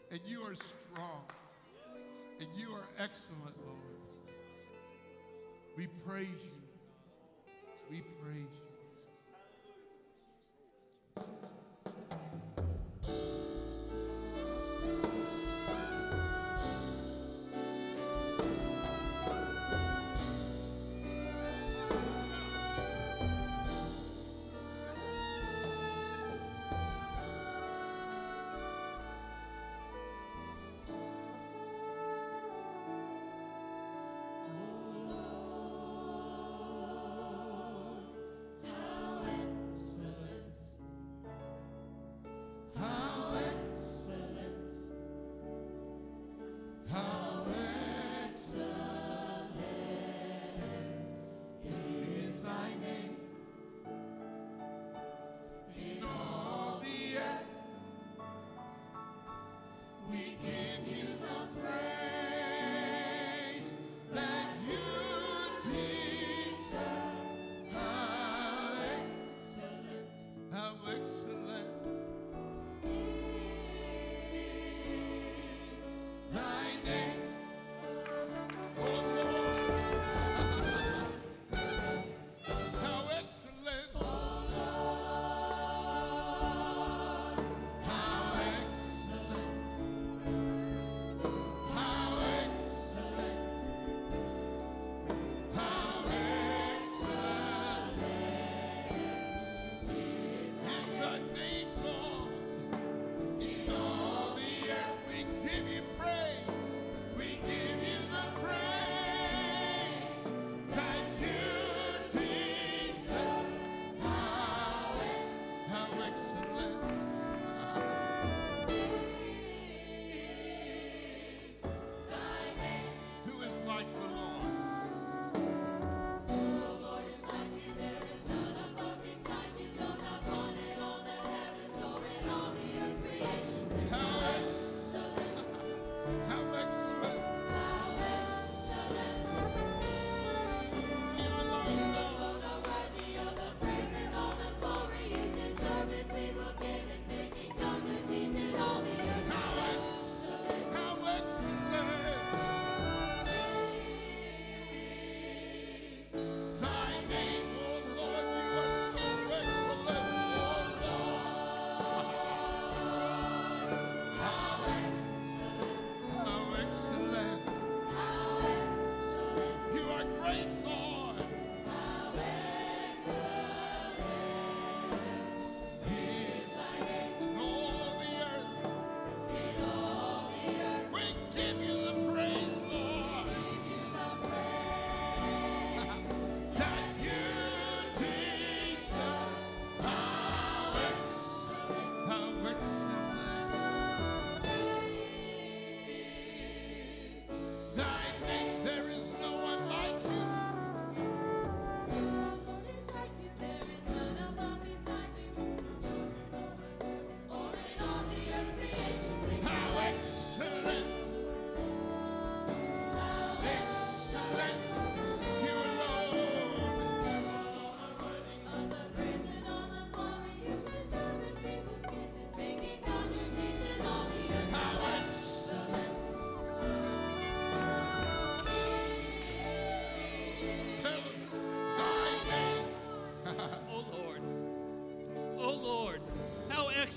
and 0.10 0.22
you 0.26 0.41
are 0.41 0.56
strong 0.56 1.24
and 2.39 2.48
you 2.56 2.72
are 2.72 2.88
excellent, 2.98 3.58
Lord. 3.65 4.00
We 5.76 5.88
praise 6.08 6.28
you. 6.45 6.62
We 7.91 8.02
praise 8.24 8.48
you. 8.54 8.68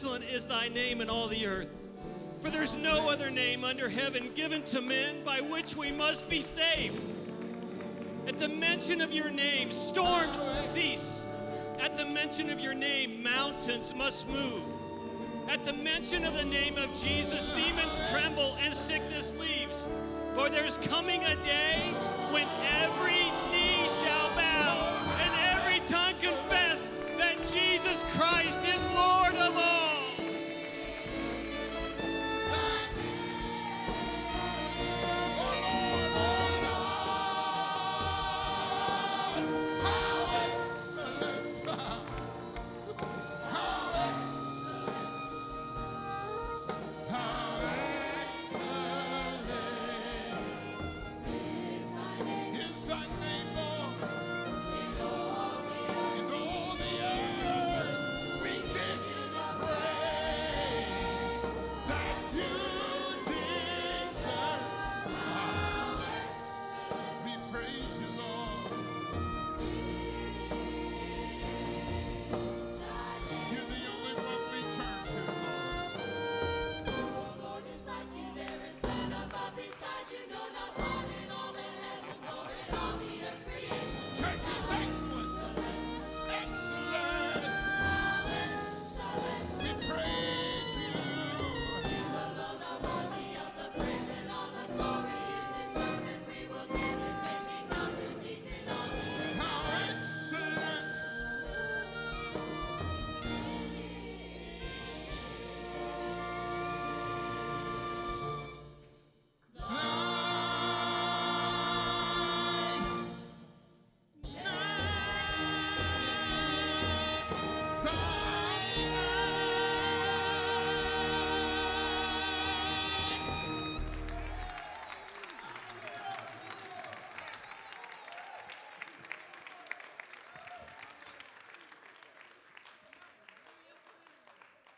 Excellent 0.03 0.25
is 0.35 0.47
thy 0.47 0.67
name 0.67 1.01
in 1.01 1.09
all 1.09 1.29
the 1.29 1.47
earth. 1.47 1.71
For 2.41 2.51
there's 2.51 2.77
no 2.77 3.09
other 3.09 3.31
name 3.31 3.63
under 3.63 3.89
heaven 3.89 4.31
given 4.35 4.65
to 4.65 4.81
men 4.83 5.23
by 5.25 5.41
which 5.41 5.77
we 5.77 5.93
must 5.93 6.29
be 6.29 6.41
saved. 6.41 7.05
At 8.27 8.37
the 8.37 8.49
mention 8.49 9.01
of 9.01 9.13
your 9.13 9.31
name, 9.31 9.71
storms 9.71 10.51
cease. 10.61 11.25
At 11.79 11.97
the 11.97 12.05
mention 12.05 12.51
of 12.51 12.59
your 12.59 12.75
name, 12.75 13.23
mountains 13.23 13.95
must 13.95 14.29
move. 14.29 14.65
At 15.49 15.65
the 15.65 15.73
mention 15.73 16.25
of 16.25 16.35
the 16.35 16.47
name 16.47 16.79
of 16.79 17.01
Jesus, 17.01 17.51
demons 17.51 18.11
tremble 18.11 18.57
and 18.65 18.75
sickness 18.75 19.37
leaves. 19.39 19.89
For 20.35 20.49
there's 20.49 20.79
coming 20.79 21.23
a 21.23 21.37
day 21.45 21.81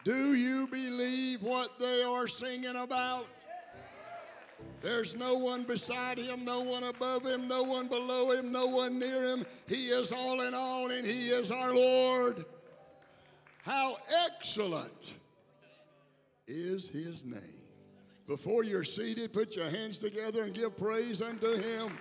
Do 0.05 0.35
you 0.35 0.69
believe 0.71 1.43
what 1.43 1.79
they 1.81 2.03
are 2.03 2.29
singing 2.29 2.77
about? 2.77 3.27
There's 4.83 5.17
no 5.17 5.37
one 5.37 5.63
beside 5.63 6.19
him, 6.19 6.45
no 6.45 6.61
one 6.61 6.85
above 6.85 7.25
him, 7.25 7.49
no 7.49 7.63
one 7.63 7.89
below 7.89 8.33
him, 8.33 8.53
no 8.53 8.67
one 8.67 8.99
near 8.99 9.25
him. 9.25 9.47
He 9.67 9.87
is 9.87 10.13
all 10.13 10.43
in 10.43 10.53
all, 10.53 10.91
and 10.91 11.07
he 11.07 11.29
is 11.29 11.51
our 11.51 11.75
Lord. 11.75 12.45
How 13.63 13.97
excellent 14.27 15.17
is 16.47 16.87
his 16.87 17.25
name. 17.25 17.41
Before 18.27 18.63
you're 18.63 18.85
seated, 18.85 19.33
put 19.33 19.57
your 19.57 19.71
hands 19.71 19.99
together 19.99 20.43
and 20.45 20.53
give 20.53 20.77
praise 20.77 21.23
unto 21.23 21.57
him. 21.57 21.99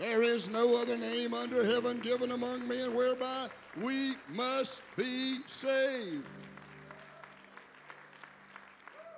There 0.00 0.24
is 0.24 0.48
no 0.48 0.80
other 0.80 0.96
name 0.96 1.34
under 1.34 1.64
heaven 1.64 2.00
given 2.00 2.32
among 2.32 2.66
men 2.66 2.94
whereby 2.94 3.48
we 3.76 4.14
must 4.28 4.82
be 4.96 5.38
saved. 5.46 6.24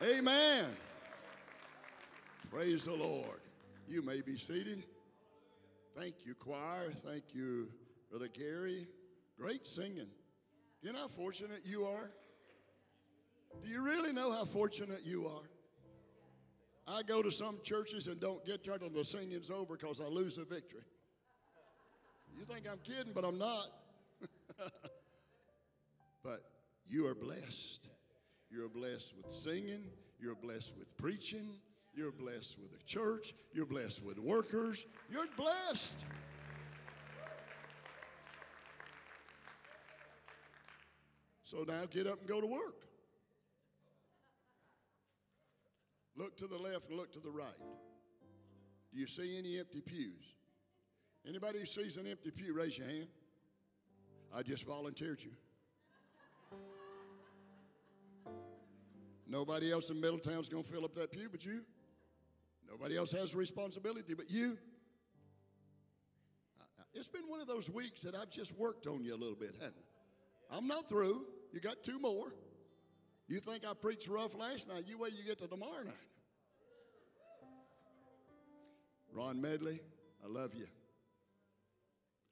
Amen. 0.02 0.66
Praise 2.50 2.84
the 2.84 2.94
Lord. 2.94 3.40
You 3.88 4.02
may 4.02 4.20
be 4.20 4.36
seated. 4.36 4.84
Thank 5.96 6.14
you, 6.24 6.34
choir. 6.34 6.90
Thank 6.92 7.34
you, 7.34 7.68
Brother 8.10 8.28
Gary. 8.28 8.86
Great 9.38 9.66
singing. 9.66 10.08
You 10.82 10.92
know 10.92 11.00
how 11.00 11.08
fortunate 11.08 11.60
you 11.64 11.84
are? 11.84 12.10
Do 13.62 13.70
you 13.70 13.82
really 13.82 14.12
know 14.12 14.32
how 14.32 14.44
fortunate 14.44 15.02
you 15.04 15.26
are? 15.26 15.48
I 16.88 17.02
go 17.02 17.22
to 17.22 17.30
some 17.30 17.60
churches 17.62 18.08
and 18.08 18.20
don't 18.20 18.44
get 18.44 18.64
there 18.64 18.74
until 18.74 18.90
the 18.90 19.04
singing's 19.04 19.50
over 19.50 19.76
because 19.76 20.00
I 20.00 20.06
lose 20.06 20.36
the 20.36 20.44
victory. 20.44 20.80
You 22.36 22.44
think 22.44 22.66
I'm 22.70 22.78
kidding, 22.78 23.12
but 23.14 23.24
I'm 23.24 23.38
not. 23.38 23.66
but 26.22 26.40
you 26.88 27.06
are 27.06 27.14
blessed. 27.14 27.88
You're 28.50 28.68
blessed 28.68 29.14
with 29.16 29.32
singing. 29.32 29.84
You're 30.20 30.34
blessed 30.34 30.76
with 30.78 30.96
preaching. 30.96 31.56
You're 31.94 32.12
blessed 32.12 32.58
with 32.58 32.72
a 32.78 32.84
church. 32.84 33.34
You're 33.52 33.66
blessed 33.66 34.04
with 34.04 34.18
workers. 34.18 34.86
You're 35.10 35.26
blessed. 35.36 36.04
So 41.44 41.64
now 41.68 41.84
get 41.90 42.06
up 42.06 42.20
and 42.20 42.28
go 42.28 42.40
to 42.40 42.46
work. 42.46 42.76
Look 46.16 46.36
to 46.38 46.46
the 46.46 46.56
left 46.56 46.88
and 46.88 46.98
look 46.98 47.12
to 47.12 47.20
the 47.20 47.30
right. 47.30 47.58
Do 48.92 49.00
you 49.00 49.06
see 49.06 49.38
any 49.38 49.58
empty 49.58 49.80
pews? 49.80 50.34
Anybody 51.26 51.60
who 51.60 51.66
sees 51.66 51.96
an 51.96 52.06
empty 52.06 52.30
pew, 52.30 52.54
raise 52.54 52.78
your 52.78 52.86
hand. 52.86 53.08
I 54.34 54.42
just 54.42 54.66
volunteered 54.66 55.22
you. 55.22 55.30
Nobody 59.26 59.72
else 59.72 59.90
in 59.90 60.00
Middletown's 60.00 60.48
going 60.48 60.62
to 60.62 60.68
fill 60.68 60.84
up 60.84 60.94
that 60.94 61.10
pew 61.10 61.28
but 61.30 61.44
you. 61.44 61.62
Nobody 62.70 62.96
else 62.96 63.12
has 63.12 63.34
responsibility 63.34 64.14
but 64.14 64.30
you. 64.30 64.58
It's 66.94 67.08
been 67.08 67.28
one 67.28 67.40
of 67.40 67.46
those 67.46 67.70
weeks 67.70 68.02
that 68.02 68.14
I've 68.14 68.30
just 68.30 68.56
worked 68.58 68.86
on 68.86 69.02
you 69.02 69.14
a 69.14 69.16
little 69.16 69.36
bit, 69.36 69.54
hasn't 69.54 69.76
it? 69.76 69.84
I'm 70.50 70.66
not 70.66 70.88
through. 70.88 71.24
You 71.52 71.60
got 71.60 71.82
two 71.82 71.98
more. 71.98 72.34
You 73.28 73.40
think 73.40 73.64
I 73.66 73.72
preached 73.72 74.08
rough 74.08 74.34
last 74.34 74.68
night? 74.68 74.84
You 74.86 74.98
wait 74.98 75.12
you 75.14 75.24
get 75.24 75.38
to 75.38 75.48
tomorrow 75.48 75.84
night. 75.84 75.94
Ron 79.14 79.40
Medley, 79.40 79.80
I 80.24 80.28
love 80.28 80.54
you. 80.54 80.66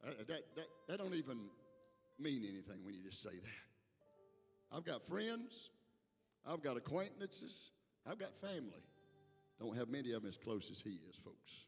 Uh, 0.06 0.10
that, 0.28 0.42
that, 0.56 0.66
that 0.88 0.98
don't 0.98 1.14
even 1.14 1.48
mean 2.20 2.42
anything 2.42 2.84
when 2.84 2.94
you 2.94 3.02
just 3.02 3.22
say 3.22 3.30
that. 3.30 4.76
I've 4.76 4.84
got 4.84 5.02
friends. 5.02 5.70
I've 6.46 6.62
got 6.62 6.76
acquaintances. 6.76 7.72
I've 8.06 8.18
got 8.18 8.36
family. 8.36 8.84
Don't 9.58 9.76
have 9.76 9.88
many 9.88 10.12
of 10.12 10.22
them 10.22 10.28
as 10.28 10.36
close 10.36 10.70
as 10.70 10.80
he 10.80 10.98
is, 11.08 11.16
folks. 11.16 11.66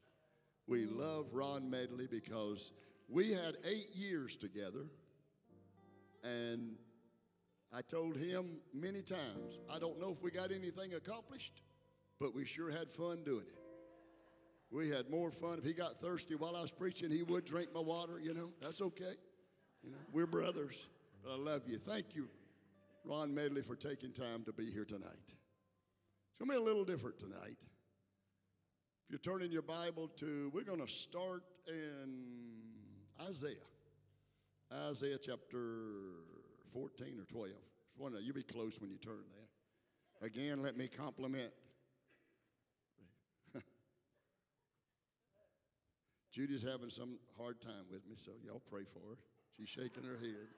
We 0.67 0.87
love 0.87 1.27
Ron 1.33 1.69
Medley 1.69 2.07
because 2.11 2.73
we 3.09 3.33
had 3.33 3.57
eight 3.65 3.91
years 3.95 4.37
together, 4.37 4.87
and 6.25 6.77
I 7.75 7.83
told 7.83 8.17
him 8.17 8.61
many 8.73 9.03
times, 9.03 9.59
I 9.71 9.79
don't 9.79 10.01
know 10.01 10.13
if 10.13 10.23
we 10.23 10.31
got 10.31 10.53
anything 10.53 10.95
accomplished, 10.95 11.63
but 12.21 12.35
we 12.35 12.45
sure 12.45 12.71
had 12.71 12.91
fun 12.91 13.25
doing 13.25 13.47
it. 13.47 13.59
We 14.71 14.89
had 14.89 15.11
more 15.11 15.31
fun. 15.31 15.59
If 15.59 15.65
he 15.65 15.75
got 15.75 16.01
thirsty 16.01 16.35
while 16.35 16.57
I 16.57 16.63
was 16.63 16.71
preaching, 16.71 17.11
he 17.11 17.23
would 17.23 17.45
drink 17.45 17.69
my 17.75 17.81
water, 17.81 18.19
you 18.23 18.33
know. 18.33 18.49
That's 18.63 18.81
okay. 18.81 19.15
You 19.83 19.91
know, 19.91 19.99
we're 20.13 20.27
brothers. 20.27 20.87
But 21.23 21.33
I 21.33 21.37
love 21.37 21.63
you. 21.67 21.79
Thank 21.79 22.15
you, 22.15 22.29
Ron 23.05 23.35
Medley, 23.35 23.63
for 23.63 23.77
taking 23.77 24.13
time 24.13 24.45
to 24.45 24.53
be 24.53 24.71
here 24.71 24.85
tonight. 24.85 25.11
It's 25.27 26.39
going 26.39 26.49
to 26.49 26.57
be 26.57 26.57
a 26.57 26.61
little 26.61 26.85
different 26.85 27.19
tonight. 27.19 27.57
If 27.61 29.11
you're 29.11 29.19
turning 29.19 29.53
your 29.53 29.63
Bible 29.63 30.09
to, 30.17 30.51
we're 30.55 30.65
going 30.65 30.81
to 30.81 30.89
start 30.89 31.45
in 31.69 32.15
Isaiah. 33.21 33.57
Isaiah 34.89 35.19
chapter 35.21 35.59
14 36.73 37.21
or 37.21 37.25
12. 37.25 37.49
Just 37.49 37.99
wonder, 37.99 38.21
you 38.21 38.33
be 38.33 38.43
close 38.43 38.81
when 38.81 38.91
you 38.91 38.97
turn 38.99 39.25
there. 39.35 40.29
Again, 40.29 40.63
let 40.63 40.77
me 40.77 40.89
compliment 40.89 41.53
Judy's 46.33 46.63
having 46.63 46.91
some 46.91 47.19
hard 47.39 47.61
time 47.61 47.87
with 47.91 48.07
me, 48.09 48.15
so 48.17 48.31
y'all 48.45 48.63
pray 48.71 48.85
for 48.85 49.01
her. 49.01 49.17
She's 49.57 49.69
shaking 49.69 50.05
her 50.05 50.19
head. 50.19 50.49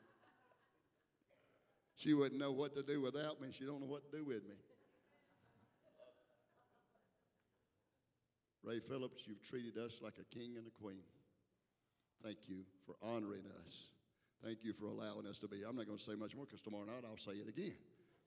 She 1.97 2.14
wouldn't 2.14 2.40
know 2.40 2.53
what 2.53 2.74
to 2.74 2.82
do 2.82 3.01
without 3.01 3.40
me. 3.40 3.49
She 3.53 3.64
don't 3.64 3.80
know 3.80 3.86
what 3.86 4.11
to 4.11 4.16
do 4.16 4.24
with 4.24 4.45
me. 4.45 4.57
Ray 8.62 8.80
Phillips, 8.80 9.26
you've 9.28 9.42
treated 9.42 9.76
us 9.76 10.01
like 10.03 10.14
a 10.18 10.34
king 10.34 10.57
and 10.57 10.66
a 10.66 10.70
queen. 10.70 11.05
Thank 12.22 12.49
you 12.49 12.64
for 12.86 12.95
honoring 13.03 13.45
us. 13.66 13.90
Thank 14.42 14.64
you 14.64 14.72
for 14.72 14.86
allowing 14.86 15.26
us 15.26 15.38
to 15.40 15.49
be. 15.49 15.62
I'm 15.68 15.76
not 15.76 15.86
going 15.86 15.99
to 15.99 16.05
say 16.05 16.14
much 16.14 16.34
more 16.34 16.47
because 16.47 16.62
tomorrow 16.62 16.84
night 16.84 17.05
I'll 17.09 17.18
say 17.18 17.32
it 17.32 17.49
again. 17.49 17.76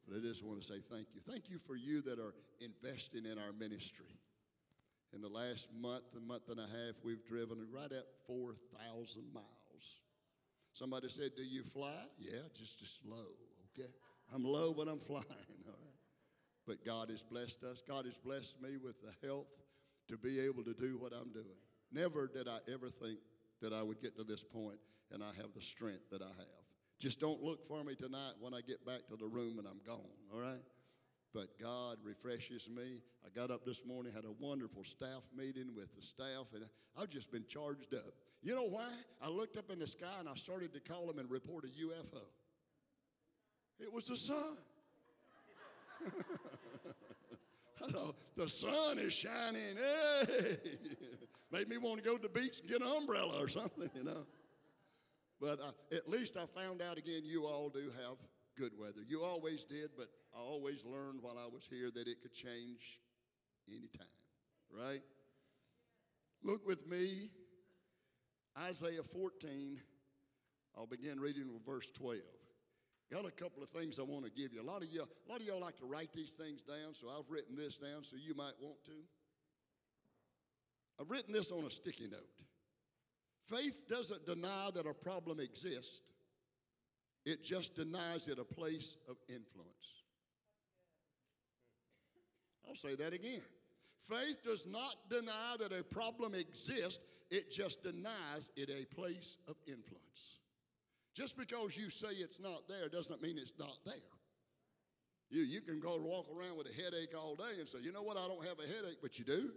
But 0.07 0.17
I 0.17 0.19
just 0.21 0.45
want 0.45 0.61
to 0.61 0.65
say 0.65 0.79
thank 0.89 1.07
you. 1.13 1.21
Thank 1.21 1.49
you 1.49 1.57
for 1.57 1.75
you 1.75 2.01
that 2.03 2.19
are 2.19 2.33
investing 2.61 3.25
in 3.25 3.37
our 3.37 3.51
ministry. 3.59 4.13
In 5.13 5.21
the 5.21 5.27
last 5.27 5.69
month, 5.79 6.03
a 6.15 6.19
month 6.19 6.49
and 6.49 6.59
a 6.59 6.63
half, 6.63 6.95
we've 7.03 7.25
driven 7.25 7.67
right 7.71 7.91
at 7.91 8.05
4,000 8.27 9.23
miles. 9.33 9.56
Somebody 10.77 11.09
said, 11.09 11.31
Do 11.35 11.41
you 11.41 11.63
fly? 11.63 12.03
Yeah, 12.19 12.37
just, 12.53 12.77
just 12.77 13.03
low, 13.03 13.33
okay? 13.73 13.89
I'm 14.31 14.43
low, 14.43 14.75
but 14.75 14.87
I'm 14.87 14.99
flying, 15.11 15.25
all 15.65 15.73
right? 15.73 15.97
But 16.67 16.85
God 16.85 17.09
has 17.09 17.23
blessed 17.23 17.63
us. 17.63 17.81
God 17.81 18.05
has 18.05 18.15
blessed 18.15 18.61
me 18.61 18.77
with 18.77 18.95
the 19.01 19.27
health 19.27 19.47
to 20.07 20.17
be 20.17 20.39
able 20.39 20.63
to 20.63 20.75
do 20.75 20.99
what 20.99 21.13
I'm 21.13 21.31
doing. 21.31 21.57
Never 21.91 22.27
did 22.27 22.47
I 22.47 22.59
ever 22.71 22.89
think 22.89 23.17
that 23.59 23.73
I 23.73 23.81
would 23.81 24.01
get 24.01 24.15
to 24.17 24.23
this 24.23 24.43
point 24.43 24.77
and 25.11 25.23
I 25.23 25.33
have 25.37 25.51
the 25.55 25.63
strength 25.63 26.11
that 26.11 26.21
I 26.21 26.27
have. 26.37 26.61
Just 26.99 27.19
don't 27.19 27.41
look 27.41 27.65
for 27.65 27.83
me 27.83 27.95
tonight 27.95 28.33
when 28.39 28.53
I 28.53 28.61
get 28.61 28.85
back 28.85 29.07
to 29.09 29.15
the 29.15 29.25
room 29.25 29.57
and 29.57 29.67
I'm 29.67 29.81
gone, 29.83 30.05
all 30.31 30.39
right? 30.39 30.61
But 31.37 31.59
God 31.61 31.97
refreshes 32.03 32.67
me. 32.67 33.03
I 33.23 33.29
got 33.39 33.51
up 33.51 33.63
this 33.63 33.85
morning, 33.85 34.11
had 34.11 34.25
a 34.25 34.31
wonderful 34.39 34.83
staff 34.83 35.21
meeting 35.37 35.69
with 35.75 35.95
the 35.95 36.01
staff, 36.01 36.47
and 36.55 36.65
I've 36.99 37.09
just 37.09 37.31
been 37.31 37.45
charged 37.47 37.93
up. 37.93 38.11
You 38.41 38.55
know 38.55 38.63
why? 38.63 38.89
I 39.21 39.29
looked 39.29 39.55
up 39.55 39.69
in 39.69 39.77
the 39.77 39.85
sky 39.85 40.15
and 40.19 40.27
I 40.27 40.33
started 40.33 40.73
to 40.73 40.79
call 40.79 41.05
them 41.05 41.19
and 41.19 41.29
report 41.29 41.63
a 41.65 41.67
UFO. 41.67 42.23
It 43.79 43.93
was 43.93 44.05
the 44.05 44.17
sun. 44.17 44.57
Thought, 47.91 48.15
the 48.35 48.49
sun 48.49 48.97
is 48.97 49.13
shining. 49.13 49.77
Hey! 49.77 50.57
Made 51.51 51.69
me 51.69 51.77
want 51.77 52.03
to 52.03 52.03
go 52.03 52.17
to 52.17 52.21
the 52.23 52.29
beach 52.29 52.61
and 52.61 52.69
get 52.69 52.81
an 52.81 52.87
umbrella 52.97 53.39
or 53.39 53.47
something, 53.47 53.91
you 53.93 54.03
know. 54.03 54.25
But 55.39 55.59
uh, 55.59 55.95
at 55.95 56.09
least 56.09 56.35
I 56.35 56.47
found 56.59 56.81
out 56.81 56.97
again, 56.97 57.21
you 57.25 57.45
all 57.45 57.69
do 57.69 57.91
have 58.03 58.17
good 58.57 58.71
weather. 58.77 59.01
You 59.07 59.21
always 59.21 59.63
did, 59.65 59.91
but 59.95 60.07
I 60.37 60.41
always 60.41 60.85
learned 60.85 61.19
while 61.21 61.37
I 61.37 61.47
was 61.51 61.67
here 61.69 61.89
that 61.89 62.07
it 62.07 62.21
could 62.21 62.33
change 62.33 62.99
anytime, 63.67 64.07
right? 64.71 65.01
Look 66.43 66.67
with 66.67 66.87
me, 66.87 67.29
Isaiah 68.57 69.03
14. 69.03 69.81
I'll 70.77 70.85
begin 70.85 71.19
reading 71.19 71.51
with 71.51 71.65
verse 71.65 71.89
12. 71.91 72.21
Got 73.11 73.25
a 73.25 73.31
couple 73.31 73.63
of 73.63 73.69
things 73.69 73.99
I 73.99 74.03
want 74.03 74.25
to 74.25 74.31
give 74.31 74.53
you. 74.53 74.61
A 74.61 74.69
lot 74.69 74.83
of 74.83 74.89
y'all, 74.89 75.07
a 75.27 75.31
lot 75.31 75.41
of 75.41 75.47
y'all 75.47 75.61
like 75.61 75.77
to 75.77 75.85
write 75.85 76.13
these 76.13 76.35
things 76.35 76.61
down, 76.61 76.93
so 76.93 77.07
I've 77.07 77.29
written 77.29 77.55
this 77.55 77.77
down 77.77 78.03
so 78.03 78.15
you 78.15 78.35
might 78.35 78.53
want 78.61 78.83
to. 78.85 78.91
I've 80.99 81.09
written 81.09 81.33
this 81.33 81.51
on 81.51 81.63
a 81.63 81.71
sticky 81.71 82.09
note. 82.11 82.29
Faith 83.45 83.87
doesn't 83.89 84.25
deny 84.25 84.69
that 84.75 84.85
a 84.85 84.93
problem 84.93 85.39
exists. 85.39 86.01
It 87.25 87.43
just 87.43 87.75
denies 87.75 88.27
it 88.27 88.39
a 88.39 88.43
place 88.43 88.97
of 89.09 89.15
influence. 89.29 89.96
I'll 92.67 92.75
say 92.75 92.95
that 92.95 93.13
again. 93.13 93.41
Faith 94.09 94.43
does 94.43 94.67
not 94.67 94.95
deny 95.09 95.55
that 95.59 95.71
a 95.71 95.83
problem 95.83 96.33
exists, 96.33 96.99
it 97.29 97.51
just 97.51 97.83
denies 97.83 98.49
it 98.55 98.69
a 98.69 98.85
place 98.95 99.37
of 99.47 99.55
influence. 99.67 100.39
Just 101.13 101.37
because 101.37 101.75
you 101.75 101.89
say 101.89 102.09
it's 102.11 102.39
not 102.39 102.67
there 102.69 102.89
doesn't 102.89 103.21
mean 103.21 103.37
it's 103.37 103.53
not 103.59 103.77
there. 103.85 103.95
You, 105.29 105.41
you 105.41 105.61
can 105.61 105.79
go 105.79 105.97
walk 105.97 106.27
around 106.33 106.57
with 106.57 106.67
a 106.67 106.81
headache 106.81 107.13
all 107.17 107.35
day 107.35 107.59
and 107.59 107.67
say, 107.67 107.79
you 107.81 107.91
know 107.91 108.03
what, 108.03 108.17
I 108.17 108.27
don't 108.27 108.45
have 108.45 108.59
a 108.59 108.67
headache, 108.67 108.99
but 109.01 109.19
you 109.19 109.25
do. 109.25 109.51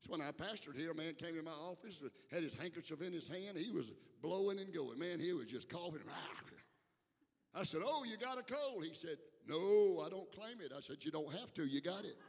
It's 0.00 0.08
when 0.08 0.22
I 0.22 0.30
pastored 0.30 0.76
here, 0.76 0.92
a 0.92 0.94
man 0.94 1.14
came 1.14 1.36
in 1.36 1.44
my 1.44 1.50
office, 1.50 2.02
had 2.30 2.42
his 2.42 2.54
handkerchief 2.54 3.02
in 3.02 3.12
his 3.12 3.28
hand. 3.28 3.58
He 3.58 3.70
was 3.70 3.92
blowing 4.22 4.58
and 4.60 4.72
going. 4.72 4.98
Man, 4.98 5.18
he 5.18 5.32
was 5.32 5.46
just 5.46 5.68
coughing. 5.68 6.00
I 7.54 7.64
said, 7.64 7.80
Oh, 7.84 8.04
you 8.04 8.16
got 8.16 8.38
a 8.38 8.42
cold? 8.42 8.84
He 8.84 8.94
said, 8.94 9.18
No, 9.48 10.02
I 10.04 10.10
don't 10.10 10.30
claim 10.32 10.60
it. 10.60 10.72
I 10.76 10.80
said, 10.80 10.96
You 11.00 11.10
don't 11.10 11.32
have 11.32 11.52
to, 11.54 11.64
you 11.64 11.80
got 11.80 12.04
it. 12.04 12.16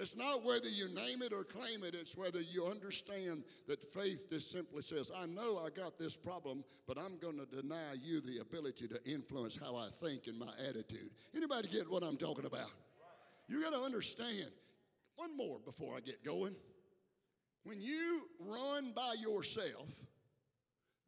It's 0.00 0.16
not 0.16 0.44
whether 0.44 0.68
you 0.68 0.86
name 0.94 1.22
it 1.22 1.32
or 1.32 1.42
claim 1.42 1.82
it, 1.82 1.92
it's 1.92 2.16
whether 2.16 2.40
you 2.40 2.66
understand 2.66 3.42
that 3.66 3.82
faith 3.82 4.30
just 4.30 4.52
simply 4.52 4.82
says, 4.82 5.10
I 5.12 5.26
know 5.26 5.58
I 5.58 5.70
got 5.70 5.98
this 5.98 6.16
problem, 6.16 6.62
but 6.86 6.96
I'm 6.96 7.18
going 7.18 7.36
to 7.36 7.46
deny 7.46 7.94
you 8.00 8.20
the 8.20 8.38
ability 8.38 8.86
to 8.86 9.04
influence 9.04 9.58
how 9.60 9.74
I 9.74 9.88
think 10.00 10.28
and 10.28 10.38
my 10.38 10.52
attitude. 10.68 11.10
Anybody 11.34 11.66
get 11.66 11.90
what 11.90 12.04
I'm 12.04 12.16
talking 12.16 12.46
about? 12.46 12.70
You 13.48 13.60
got 13.60 13.72
to 13.72 13.80
understand. 13.80 14.52
One 15.16 15.36
more 15.36 15.58
before 15.64 15.96
I 15.96 16.00
get 16.00 16.24
going. 16.24 16.54
When 17.64 17.80
you 17.80 18.28
run 18.38 18.92
by 18.94 19.16
yourself, 19.20 20.04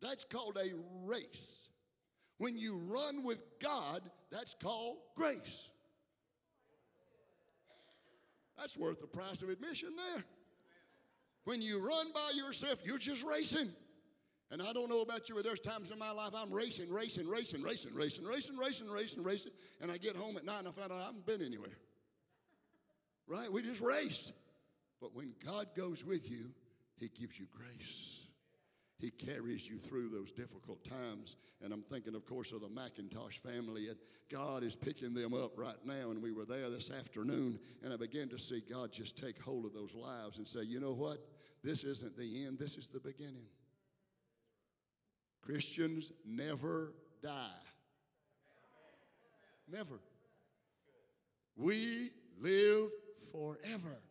that's 0.02 0.24
called 0.24 0.58
a 0.60 0.74
race. 1.04 1.69
When 2.40 2.56
you 2.56 2.78
run 2.88 3.22
with 3.22 3.42
God, 3.60 4.00
that's 4.32 4.54
called 4.54 4.96
grace. 5.14 5.68
That's 8.56 8.78
worth 8.78 8.98
the 9.02 9.06
price 9.06 9.42
of 9.42 9.50
admission 9.50 9.90
there. 9.94 10.24
When 11.44 11.60
you 11.60 11.86
run 11.86 12.06
by 12.14 12.30
yourself, 12.34 12.80
you're 12.82 12.96
just 12.96 13.22
racing. 13.24 13.68
And 14.50 14.62
I 14.62 14.72
don't 14.72 14.88
know 14.88 15.02
about 15.02 15.28
you, 15.28 15.34
but 15.34 15.44
there's 15.44 15.60
times 15.60 15.90
in 15.90 15.98
my 15.98 16.12
life 16.12 16.30
I'm 16.34 16.50
racing, 16.50 16.90
racing, 16.90 17.28
racing, 17.28 17.62
racing, 17.62 17.92
racing, 17.92 18.24
racing, 18.24 18.56
racing, 18.56 18.90
racing, 18.90 19.22
racing, 19.22 19.52
and 19.82 19.90
I 19.90 19.98
get 19.98 20.16
home 20.16 20.38
at 20.38 20.46
night 20.46 20.60
and 20.60 20.68
I 20.68 20.70
find 20.70 20.90
out 20.90 20.98
I 20.98 21.04
haven't 21.04 21.26
been 21.26 21.42
anywhere. 21.42 21.76
Right? 23.26 23.52
We 23.52 23.60
just 23.60 23.82
race. 23.82 24.32
But 24.98 25.14
when 25.14 25.34
God 25.44 25.66
goes 25.76 26.06
with 26.06 26.30
you, 26.30 26.52
He 26.96 27.08
gives 27.08 27.38
you 27.38 27.48
grace. 27.54 28.19
He 29.00 29.10
carries 29.10 29.68
you 29.68 29.78
through 29.78 30.10
those 30.10 30.30
difficult 30.30 30.84
times. 30.84 31.36
And 31.62 31.72
I'm 31.72 31.82
thinking, 31.82 32.14
of 32.14 32.26
course, 32.26 32.52
of 32.52 32.60
the 32.60 32.68
McIntosh 32.68 33.38
family, 33.38 33.88
and 33.88 33.96
God 34.30 34.62
is 34.62 34.76
picking 34.76 35.14
them 35.14 35.32
up 35.34 35.52
right 35.56 35.78
now. 35.84 36.10
And 36.10 36.22
we 36.22 36.32
were 36.32 36.44
there 36.44 36.68
this 36.68 36.90
afternoon, 36.90 37.58
and 37.82 37.92
I 37.92 37.96
began 37.96 38.28
to 38.28 38.38
see 38.38 38.62
God 38.70 38.92
just 38.92 39.16
take 39.16 39.40
hold 39.40 39.64
of 39.64 39.72
those 39.72 39.94
lives 39.94 40.38
and 40.38 40.46
say, 40.46 40.62
you 40.62 40.80
know 40.80 40.92
what? 40.92 41.18
This 41.62 41.84
isn't 41.84 42.16
the 42.16 42.44
end, 42.44 42.58
this 42.58 42.76
is 42.76 42.88
the 42.88 43.00
beginning. 43.00 43.46
Christians 45.42 46.12
never 46.26 46.92
die. 47.22 47.48
Never. 49.70 50.00
We 51.56 52.10
live 52.40 52.90
forever. 53.30 54.02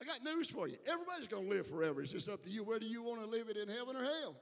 I 0.00 0.04
got 0.04 0.22
news 0.22 0.50
for 0.50 0.68
you. 0.68 0.76
Everybody's 0.86 1.28
going 1.28 1.44
to 1.44 1.50
live 1.50 1.66
forever. 1.66 2.02
It's 2.02 2.12
just 2.12 2.28
up 2.28 2.42
to 2.44 2.50
you 2.50 2.64
whether 2.64 2.84
you 2.84 3.02
want 3.02 3.20
to 3.20 3.26
live 3.26 3.48
it 3.48 3.56
in 3.56 3.68
heaven 3.68 3.96
or 3.96 4.04
hell. 4.04 4.36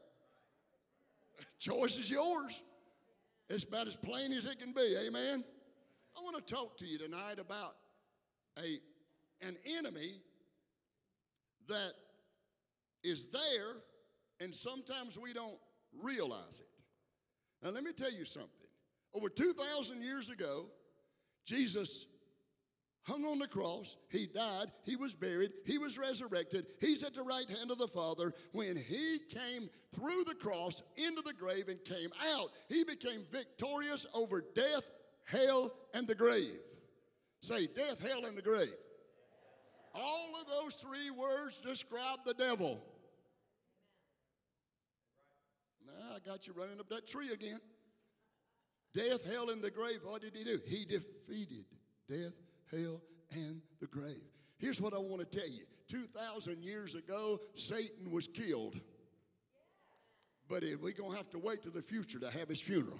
Choice 1.58 1.96
is 1.96 2.10
yours. 2.10 2.62
It's 3.48 3.64
about 3.64 3.86
as 3.86 3.94
plain 3.94 4.32
as 4.32 4.46
it 4.46 4.58
can 4.58 4.72
be. 4.72 4.96
Amen. 5.06 5.44
I 6.16 6.22
want 6.22 6.44
to 6.44 6.54
talk 6.54 6.76
to 6.78 6.86
you 6.86 6.98
tonight 6.98 7.38
about 7.38 7.76
a 8.58 8.78
an 9.46 9.56
enemy 9.78 10.20
that 11.68 11.92
is 13.02 13.26
there 13.26 13.76
and 14.40 14.54
sometimes 14.54 15.18
we 15.18 15.32
don't 15.32 15.58
realize 16.02 16.60
it. 16.60 16.66
Now 17.62 17.70
let 17.70 17.84
me 17.84 17.92
tell 17.92 18.12
you 18.12 18.24
something. 18.24 18.50
Over 19.14 19.28
2000 19.28 20.02
years 20.02 20.30
ago, 20.30 20.66
Jesus 21.44 22.06
hung 23.04 23.24
on 23.24 23.38
the 23.38 23.46
cross. 23.46 23.96
He 24.10 24.26
died. 24.26 24.66
He 24.84 24.96
was 24.96 25.14
buried. 25.14 25.52
He 25.64 25.78
was 25.78 25.98
resurrected. 25.98 26.66
He's 26.80 27.02
at 27.02 27.14
the 27.14 27.22
right 27.22 27.48
hand 27.48 27.70
of 27.70 27.78
the 27.78 27.88
Father. 27.88 28.32
When 28.52 28.76
he 28.76 29.18
came 29.30 29.70
through 29.94 30.24
the 30.26 30.34
cross 30.34 30.82
into 30.96 31.22
the 31.22 31.32
grave 31.32 31.68
and 31.68 31.82
came 31.84 32.10
out, 32.34 32.50
he 32.68 32.84
became 32.84 33.22
victorious 33.30 34.06
over 34.14 34.42
death, 34.54 34.90
hell, 35.24 35.72
and 35.94 36.08
the 36.08 36.14
grave. 36.14 36.58
Say, 37.40 37.66
death, 37.66 38.00
hell, 38.00 38.24
and 38.24 38.36
the 38.36 38.42
grave. 38.42 38.68
All 39.94 40.30
of 40.40 40.46
those 40.46 40.74
three 40.74 41.10
words 41.10 41.60
describe 41.60 42.20
the 42.24 42.34
devil. 42.34 42.82
Now 45.86 46.16
I 46.16 46.18
got 46.26 46.46
you 46.46 46.54
running 46.56 46.80
up 46.80 46.88
that 46.88 47.06
tree 47.06 47.30
again. 47.32 47.60
Death, 48.94 49.30
hell, 49.30 49.50
and 49.50 49.62
the 49.62 49.70
grave. 49.70 49.98
What 50.02 50.22
did 50.22 50.34
he 50.34 50.44
do? 50.44 50.58
He 50.66 50.84
defeated 50.84 51.66
death, 52.08 52.32
hell, 52.76 53.00
and 53.32 53.60
the 53.80 53.86
grave. 53.86 54.22
Here's 54.58 54.80
what 54.80 54.94
I 54.94 54.98
want 54.98 55.20
to 55.20 55.38
tell 55.38 55.48
you 55.48 55.64
2,000 55.88 56.62
years 56.62 56.94
ago, 56.94 57.40
Satan 57.54 58.10
was 58.10 58.26
killed. 58.26 58.80
But 60.48 60.62
we're 60.80 60.92
going 60.92 61.12
to 61.12 61.16
have 61.16 61.30
to 61.30 61.38
wait 61.38 61.62
to 61.62 61.70
the 61.70 61.82
future 61.82 62.18
to 62.18 62.30
have 62.30 62.48
his 62.48 62.60
funeral. 62.60 62.98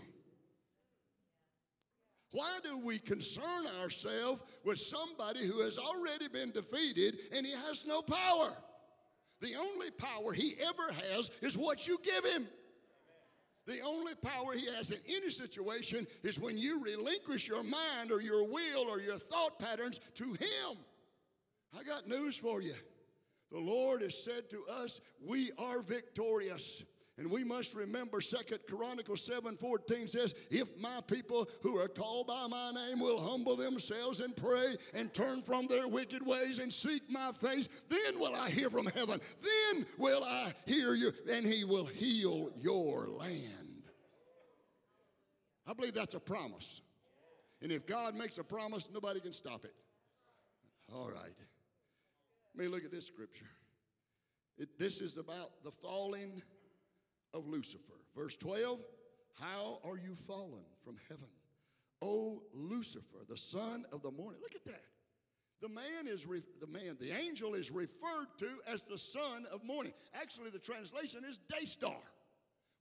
Why 2.31 2.59
do 2.64 2.79
we 2.79 2.99
concern 2.99 3.66
ourselves 3.81 4.43
with 4.64 4.79
somebody 4.79 5.47
who 5.47 5.61
has 5.61 5.79
already 5.79 6.27
been 6.29 6.51
defeated 6.51 7.16
and 7.33 7.47
he 7.47 7.53
has 7.53 7.87
no 7.87 8.03
power? 8.03 8.57
The 9.41 9.55
only 9.57 9.91
power 9.93 10.33
he 10.33 10.55
ever 10.61 10.93
has 11.12 11.31
is 11.43 11.57
what 11.57 11.87
you 11.87 11.99
give 12.03 12.25
him. 12.25 12.49
The 13.67 13.81
only 13.81 14.15
power 14.15 14.53
he 14.55 14.67
has 14.77 14.91
in 14.91 14.99
any 15.09 15.31
situation 15.31 16.07
is 16.23 16.39
when 16.39 16.59
you 16.59 16.83
relinquish 16.83 17.49
your 17.49 17.62
mind 17.62 18.12
or 18.12 18.21
your 18.21 18.47
will 18.47 18.89
or 18.91 19.01
your 19.01 19.17
thought 19.17 19.59
patterns 19.59 20.01
to 20.15 20.25
him. 20.25 20.79
I 21.79 21.83
got 21.83 22.07
news 22.07 22.37
for 22.37 22.61
you. 22.61 22.75
The 23.51 23.61
Lord 23.61 24.03
has 24.03 24.23
said 24.23 24.51
to 24.51 24.65
us, 24.71 25.01
we 25.25 25.51
are 25.59 25.81
victorious. 25.81 26.85
And 27.17 27.31
we 27.31 27.45
must 27.45 27.75
remember 27.75 28.21
Second 28.21 28.61
Chronicles 28.69 29.29
7:14 29.29 30.09
says, 30.09 30.35
If 30.51 30.77
my 30.81 31.01
people 31.07 31.49
who 31.62 31.79
are 31.79 31.89
called 31.89 32.27
by 32.27 32.49
my 32.49 32.73
name 32.73 32.99
will 32.99 33.21
humble 33.21 33.55
themselves 33.55 34.19
and 34.19 34.37
pray 34.37 34.75
and 34.95 35.15
turn 35.15 35.43
from 35.43 35.69
their 35.69 35.87
wicked 35.87 36.27
ways 36.27 36.59
and 36.59 36.73
seek 36.73 37.03
my 37.09 37.31
face, 37.31 37.69
then 37.89 38.19
will 38.19 38.35
I 38.35 38.51
hear 38.51 38.69
from 38.69 38.87
heaven. 38.87 39.21
Then 39.43 39.87
will 39.97 40.25
I 40.25 40.53
hear 40.67 40.95
you, 40.95 41.12
and 41.31 41.47
he 41.47 41.62
will 41.62 41.87
heal 41.87 42.51
your 42.57 43.09
land. 43.09 43.85
I 45.69 45.73
believe 45.73 45.95
that's 45.95 46.15
a 46.15 46.21
promise. 46.21 46.83
And 47.62 47.71
if 47.71 47.87
God 47.87 48.17
makes 48.17 48.39
a 48.39 48.45
promise, 48.45 48.89
nobody 48.93 49.21
can 49.21 49.33
stop 49.33 49.65
it. 49.65 49.75
All 50.93 51.09
right. 51.09 51.37
Let 52.55 52.65
me 52.65 52.69
look 52.69 52.85
at 52.85 52.91
this 52.91 53.07
scripture. 53.07 53.49
It, 54.59 54.79
this 54.79 55.01
is 55.01 55.17
about 55.17 55.62
the 55.65 55.71
falling 55.71 56.43
of 57.35 57.47
Lucifer. 57.47 58.01
Verse 58.16 58.37
12 58.37 58.80
How 59.41 59.80
are 59.85 59.99
you 59.99 60.14
fallen 60.14 60.64
from 60.85 60.97
heaven, 61.09 61.28
O 62.01 62.43
Lucifer, 62.55 63.18
the 63.28 63.37
son 63.37 63.85
of 63.93 64.03
the 64.03 64.11
morning? 64.11 64.41
Look 64.41 64.55
at 64.55 64.64
that. 64.66 64.82
The 65.61 65.68
man 65.68 66.07
is 66.07 66.26
re- 66.26 66.43
the 66.61 66.66
man, 66.66 66.97
the 67.01 67.12
angel 67.12 67.55
is 67.55 67.70
referred 67.70 68.26
to 68.39 68.49
as 68.68 68.85
the 68.85 68.99
son 68.99 69.47
of 69.53 69.64
morning. 69.64 69.93
Actually, 70.14 70.51
the 70.51 70.59
translation 70.59 71.22
is 71.28 71.39
day 71.39 71.64
star. 71.64 71.97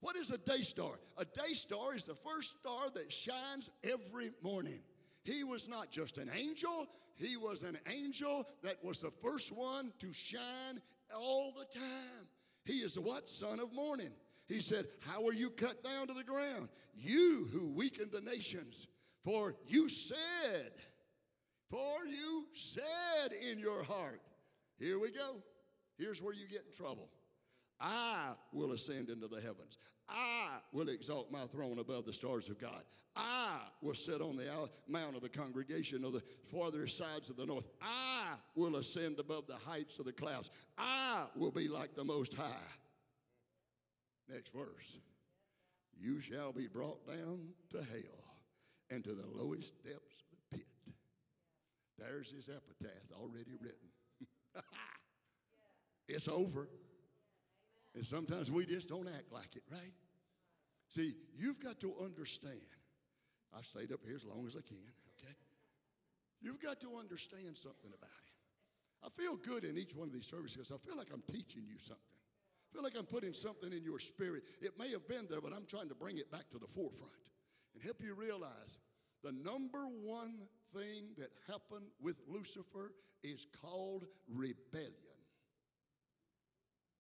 What 0.02 0.18
is 0.18 0.32
a 0.32 0.38
day 0.38 0.64
star? 0.64 1.00
A 1.18 1.24
day 1.24 1.54
star 1.54 1.96
is 1.96 2.06
the 2.06 2.16
first 2.16 2.58
star 2.60 2.90
that 2.94 3.12
shines 3.12 3.70
every 3.86 4.32
morning. 4.42 4.82
He 5.24 5.46
was 5.46 5.70
not 5.70 5.92
just 5.92 6.18
an 6.18 6.30
angel, 6.36 6.90
he 7.16 7.38
was 7.38 7.64
an 7.64 7.78
angel 7.88 8.46
that 8.64 8.84
was 8.84 9.00
the 9.00 9.12
first 9.22 9.54
one 9.56 9.94
to 10.00 10.12
shine 10.12 10.82
all 11.16 11.54
the 11.58 11.80
time. 11.80 12.28
He 12.66 12.74
is 12.74 13.00
what? 13.00 13.30
Son 13.30 13.60
of 13.60 13.74
morning. 13.74 14.12
He 14.54 14.62
said, 14.62 14.86
How 15.00 15.26
are 15.26 15.34
you 15.34 15.50
cut 15.50 15.84
down 15.84 16.06
to 16.08 16.14
the 16.14 16.24
ground? 16.24 16.70
You 16.96 17.48
who 17.52 17.70
weakened 17.70 18.12
the 18.12 18.22
nations. 18.22 18.88
For 19.24 19.56
you 19.66 19.90
said, 19.90 20.72
for 21.72 22.06
you 22.06 22.46
said 22.54 23.32
in 23.52 23.58
your 23.58 23.84
heart, 23.84 24.22
Here 24.78 25.00
we 25.00 25.10
go. 25.10 25.42
Here's 25.98 26.22
where 26.22 26.36
you 26.36 26.48
get 26.48 26.66
in 26.68 26.72
trouble. 26.72 27.10
I 27.82 28.34
will 28.52 28.74
ascend 28.74 29.10
into 29.10 29.28
the 29.28 29.42
heavens. 29.42 29.80
I 30.08 30.60
will 30.72 30.90
exalt 30.90 31.32
my 31.32 31.48
throne 31.48 31.80
above 31.80 32.06
the 32.06 32.14
stars 32.14 32.48
of 32.48 32.60
God. 32.60 32.84
I 33.16 33.58
will 33.82 33.96
sit 33.96 34.22
on 34.22 34.36
the 34.36 34.70
mount 34.88 35.16
of 35.16 35.24
the 35.24 35.30
congregation 35.30 36.04
of 36.04 36.14
the 36.14 36.22
farther 36.46 36.86
sides 36.86 37.30
of 37.32 37.38
the 37.38 37.46
north. 37.46 37.68
I 37.82 38.36
will 38.56 38.76
ascend 38.76 39.20
above 39.20 39.48
the 39.48 39.56
heights 39.56 39.98
of 39.98 40.06
the 40.06 40.14
clouds. 40.14 40.52
I 40.78 41.26
will 41.36 41.52
be 41.52 41.68
like 41.68 41.96
the 41.96 42.04
Most 42.04 42.36
High. 42.36 42.68
Next 44.30 44.54
verse. 44.54 45.00
You 46.00 46.20
shall 46.20 46.52
be 46.52 46.68
brought 46.68 47.06
down 47.08 47.50
to 47.72 47.78
hell 47.78 48.38
and 48.90 49.04
to 49.04 49.12
the 49.14 49.28
lowest 49.34 49.74
depths 49.84 50.24
of 50.32 50.38
the 50.52 50.58
pit. 50.58 50.68
There's 51.98 52.32
his 52.32 52.50
epitaph 52.50 53.12
already 53.20 53.54
written. 53.62 53.90
it's 56.08 56.28
over. 56.28 56.68
And 57.96 58.06
sometimes 58.06 58.52
we 58.52 58.66
just 58.66 58.90
don't 58.90 59.08
act 59.08 59.32
like 59.32 59.56
it, 59.56 59.64
right? 59.72 59.94
See, 60.90 61.14
you've 61.36 61.60
got 61.60 61.80
to 61.82 61.94
understand. 62.04 62.62
I 63.56 63.62
stayed 63.62 63.92
up 63.92 64.00
here 64.06 64.16
as 64.16 64.26
long 64.26 64.46
as 64.48 64.56
I 64.56 64.62
can, 64.62 64.84
okay? 65.18 65.34
You've 66.42 66.62
got 66.62 66.80
to 66.82 66.98
understand 67.00 67.56
something 67.56 67.92
about 67.96 68.10
it. 68.10 68.34
I 69.06 69.10
feel 69.10 69.36
good 69.36 69.64
in 69.64 69.78
each 69.78 69.96
one 69.96 70.08
of 70.08 70.14
these 70.14 70.26
services. 70.26 70.72
I 70.74 70.78
feel 70.78 70.98
like 70.98 71.08
I'm 71.14 71.24
teaching 71.32 71.64
you 71.68 71.78
something. 71.78 72.13
I 72.74 72.76
feel 72.76 72.84
like 72.84 72.98
I'm 72.98 73.06
putting 73.06 73.34
something 73.34 73.72
in 73.72 73.84
your 73.84 74.00
spirit. 74.00 74.44
It 74.60 74.80
may 74.80 74.90
have 74.92 75.08
been 75.08 75.28
there, 75.30 75.42
but 75.42 75.54
I'm 75.54 75.66
trying 75.68 75.90
to 75.90 75.96
bring 75.96 76.18
it 76.18 76.32
back 76.32 76.50
to 76.52 76.58
the 76.58 76.66
forefront 76.66 77.14
and 77.76 77.84
help 77.84 77.98
you 78.02 78.16
realize 78.16 78.80
the 79.24 79.32
number 79.32 79.86
one 80.02 80.40
thing 80.74 81.10
that 81.20 81.30
happened 81.48 81.86
with 82.02 82.16
Lucifer 82.28 82.94
is 83.24 83.46
called 83.62 84.06
rebellion. 84.28 84.92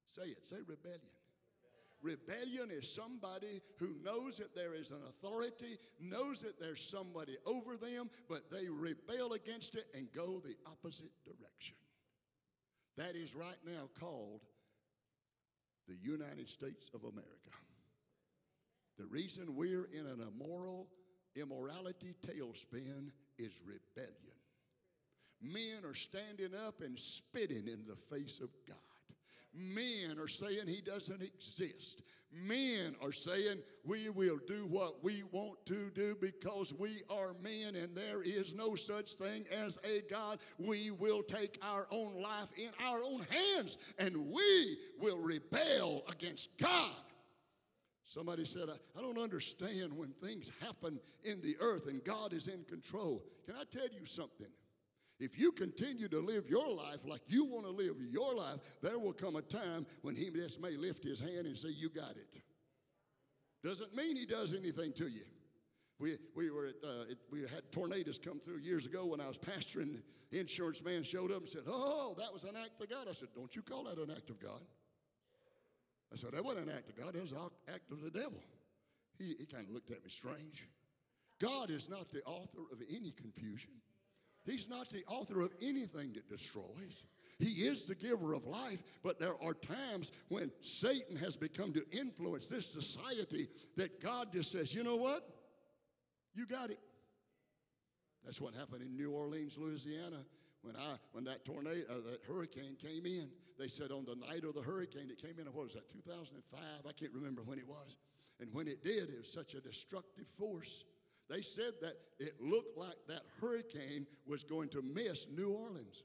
Say 0.05 0.27
it, 0.27 0.45
say 0.45 0.57
rebellion. 0.67 1.01
Rebellion 2.03 2.69
is 2.69 2.93
somebody 2.93 3.61
who 3.79 3.95
knows 4.03 4.37
that 4.37 4.53
there 4.53 4.75
is 4.75 4.91
an 4.91 5.01
authority, 5.09 5.79
knows 5.99 6.41
that 6.41 6.59
there's 6.59 6.83
somebody 6.83 7.35
over 7.47 7.77
them, 7.77 8.11
but 8.29 8.51
they 8.51 8.69
rebel 8.69 9.33
against 9.33 9.73
it 9.73 9.85
and 9.95 10.07
go 10.13 10.39
the 10.39 10.55
opposite 10.67 11.11
direction. 11.25 11.77
That 12.95 13.15
is 13.15 13.33
right 13.33 13.57
now 13.65 13.89
called 13.99 14.41
the 15.87 15.95
United 15.95 16.47
States 16.47 16.89
of 16.93 17.01
America. 17.01 17.49
The 18.97 19.07
reason 19.07 19.55
we're 19.55 19.89
in 19.93 20.05
an 20.05 20.21
immoral, 20.21 20.87
immorality 21.35 22.13
tailspin 22.25 23.09
is 23.37 23.59
rebellion. 23.65 24.13
Men 25.41 25.83
are 25.89 25.95
standing 25.95 26.51
up 26.67 26.81
and 26.81 26.97
spitting 26.97 27.67
in 27.67 27.83
the 27.87 27.95
face 27.95 28.39
of 28.39 28.49
God. 28.67 28.77
Men 29.53 30.17
are 30.19 30.27
saying 30.27 30.67
he 30.67 30.81
doesn't 30.81 31.21
exist. 31.21 32.01
Men 32.31 32.95
are 33.01 33.11
saying 33.11 33.61
we 33.85 34.09
will 34.09 34.39
do 34.47 34.65
what 34.67 35.03
we 35.03 35.23
want 35.31 35.63
to 35.67 35.91
do 35.91 36.15
because 36.19 36.73
we 36.73 37.01
are 37.09 37.35
men 37.41 37.75
and 37.75 37.95
there 37.95 38.23
is 38.23 38.55
no 38.55 38.73
such 38.73 39.13
thing 39.13 39.45
as 39.65 39.77
a 39.83 40.01
God. 40.09 40.39
We 40.57 40.89
will 40.89 41.21
take 41.21 41.59
our 41.61 41.87
own 41.91 42.19
life 42.21 42.51
in 42.57 42.71
our 42.83 43.03
own 43.03 43.25
hands 43.29 43.77
and 43.99 44.15
we 44.31 44.77
will 44.99 45.19
rebel 45.19 46.03
against 46.09 46.57
God. 46.57 46.89
Somebody 48.05 48.45
said, 48.45 48.69
I, 48.69 48.99
I 48.99 49.01
don't 49.01 49.19
understand 49.19 49.95
when 49.95 50.13
things 50.23 50.51
happen 50.61 50.99
in 51.23 51.41
the 51.41 51.55
earth 51.59 51.87
and 51.87 52.03
God 52.03 52.33
is 52.33 52.47
in 52.47 52.63
control. 52.63 53.23
Can 53.45 53.55
I 53.55 53.63
tell 53.69 53.87
you 53.91 54.05
something? 54.05 54.47
If 55.23 55.39
you 55.39 55.53
continue 55.53 56.09
to 56.09 56.19
live 56.19 56.49
your 56.49 56.67
life 56.67 57.05
like 57.05 57.21
you 57.27 57.45
want 57.45 57.65
to 57.65 57.71
live 57.71 57.95
your 58.11 58.35
life, 58.35 58.57
there 58.81 58.99
will 58.99 59.13
come 59.13 59.37
a 59.37 59.41
time 59.41 59.85
when 60.01 60.15
he 60.15 60.29
just 60.29 60.61
may 60.61 60.71
lift 60.71 61.01
his 61.01 61.21
hand 61.21 61.45
and 61.45 61.57
say, 61.57 61.69
You 61.69 61.87
got 61.87 62.11
it. 62.11 62.41
Doesn't 63.63 63.95
mean 63.95 64.17
he 64.17 64.25
does 64.25 64.53
anything 64.53 64.91
to 64.93 65.07
you. 65.07 65.23
We, 65.97 66.17
we, 66.35 66.49
were 66.51 66.67
at, 66.67 66.75
uh, 66.83 67.03
it, 67.11 67.19
we 67.31 67.41
had 67.41 67.71
tornadoes 67.71 68.19
come 68.19 68.41
through 68.41 68.57
years 68.57 68.85
ago 68.85 69.05
when 69.05 69.21
I 69.21 69.27
was 69.27 69.37
pastoring. 69.37 70.01
The 70.31 70.39
insurance 70.41 70.83
man 70.83 71.03
showed 71.03 71.31
up 71.31 71.37
and 71.37 71.47
said, 71.47 71.61
Oh, 71.67 72.15
that 72.17 72.33
was 72.33 72.43
an 72.43 72.55
act 72.61 72.81
of 72.81 72.89
God. 72.89 73.07
I 73.09 73.13
said, 73.13 73.29
Don't 73.33 73.55
you 73.55 73.61
call 73.61 73.85
that 73.85 73.97
an 73.97 74.11
act 74.11 74.29
of 74.29 74.41
God. 74.41 74.61
I 76.11 76.17
said, 76.17 76.31
That 76.33 76.43
wasn't 76.43 76.67
an 76.67 76.75
act 76.75 76.89
of 76.89 76.97
God, 76.97 77.13
that 77.13 77.21
was 77.21 77.31
an 77.31 77.49
act 77.73 77.91
of 77.91 78.01
the 78.01 78.09
devil. 78.09 78.43
He, 79.17 79.35
he 79.39 79.45
kind 79.45 79.65
of 79.65 79.73
looked 79.73 79.91
at 79.91 80.03
me 80.03 80.09
strange. 80.09 80.67
God 81.39 81.69
is 81.69 81.89
not 81.89 82.09
the 82.09 82.21
author 82.23 82.63
of 82.73 82.81
any 82.89 83.11
confusion. 83.11 83.71
He's 84.45 84.69
not 84.69 84.89
the 84.89 85.03
author 85.07 85.41
of 85.41 85.51
anything 85.61 86.13
that 86.13 86.27
destroys. 86.27 87.05
He 87.39 87.63
is 87.63 87.85
the 87.85 87.95
giver 87.95 88.33
of 88.33 88.45
life, 88.45 88.83
but 89.03 89.19
there 89.19 89.41
are 89.41 89.53
times 89.53 90.11
when 90.29 90.51
Satan 90.61 91.15
has 91.17 91.35
become 91.35 91.73
to 91.73 91.83
influence 91.91 92.47
this 92.47 92.67
society 92.67 93.47
that 93.77 94.01
God 94.01 94.31
just 94.33 94.51
says, 94.51 94.73
you 94.73 94.83
know 94.83 94.97
what? 94.97 95.27
You 96.33 96.45
got 96.45 96.69
it. 96.69 96.79
That's 98.23 98.39
what 98.39 98.53
happened 98.53 98.81
in 98.81 98.95
New 98.95 99.11
Orleans, 99.11 99.57
Louisiana. 99.57 100.25
When, 100.61 100.75
I, 100.77 100.95
when 101.11 101.25
that 101.25 101.43
tornado, 101.43 101.81
uh, 101.89 101.95
that 102.11 102.21
hurricane 102.25 102.77
came 102.81 103.05
in, 103.05 103.29
they 103.59 103.67
said 103.67 103.91
on 103.91 104.05
the 104.05 104.15
night 104.15 104.45
of 104.45 104.53
the 104.55 104.61
hurricane, 104.61 105.09
it 105.09 105.21
came 105.21 105.37
in, 105.37 105.51
what 105.51 105.65
was 105.65 105.73
that, 105.73 105.89
2005? 105.91 106.59
I 106.87 106.91
can't 106.93 107.11
remember 107.13 107.41
when 107.43 107.59
it 107.59 107.67
was. 107.67 107.97
And 108.39 108.49
when 108.53 108.67
it 108.67 108.81
did, 108.81 109.09
it 109.09 109.17
was 109.17 109.31
such 109.31 109.53
a 109.55 109.61
destructive 109.61 110.27
force 110.27 110.85
they 111.29 111.41
said 111.41 111.73
that 111.81 111.93
it 112.19 112.33
looked 112.39 112.77
like 112.77 112.95
that 113.07 113.21
hurricane 113.41 114.05
was 114.27 114.43
going 114.43 114.69
to 114.69 114.81
miss 114.81 115.27
New 115.29 115.49
Orleans. 115.49 116.03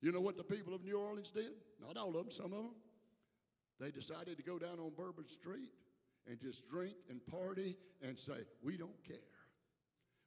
You 0.00 0.12
know 0.12 0.20
what 0.20 0.36
the 0.36 0.44
people 0.44 0.74
of 0.74 0.84
New 0.84 0.98
Orleans 0.98 1.30
did? 1.30 1.50
Not 1.80 1.96
all 1.96 2.08
of 2.08 2.14
them, 2.14 2.30
some 2.30 2.52
of 2.52 2.62
them. 2.62 2.74
They 3.78 3.90
decided 3.90 4.36
to 4.36 4.42
go 4.42 4.58
down 4.58 4.78
on 4.78 4.92
Bourbon 4.96 5.26
Street 5.26 5.70
and 6.28 6.40
just 6.40 6.68
drink 6.68 6.94
and 7.10 7.24
party 7.26 7.76
and 8.02 8.18
say, 8.18 8.46
We 8.62 8.76
don't 8.76 9.04
care. 9.04 9.16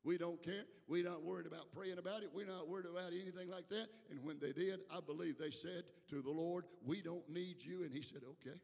We 0.04 0.18
don't 0.18 0.42
care. 0.42 0.64
We're 0.88 1.04
not 1.04 1.24
worried 1.24 1.46
about 1.46 1.72
praying 1.76 1.98
about 1.98 2.24
it. 2.24 2.30
We're 2.34 2.46
not 2.46 2.68
worried 2.68 2.86
about 2.86 3.12
anything 3.12 3.50
like 3.50 3.68
that. 3.70 3.88
And 4.10 4.24
when 4.24 4.40
they 4.40 4.54
did, 4.54 4.80
I 4.92 5.00
believe 5.06 5.38
they 5.38 5.52
said 5.52 5.84
to 6.10 6.22
the 6.22 6.32
Lord, 6.32 6.66
We 6.86 7.02
don't 7.02 7.28
need 7.30 7.58
you. 7.60 7.84
And 7.84 7.94
He 7.94 8.02
said, 8.02 8.22
Okay, 8.24 8.58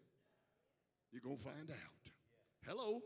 you're 1.12 1.22
going 1.22 1.38
to 1.38 1.44
find 1.44 1.70
out. 1.70 2.12
Hello. 2.66 3.02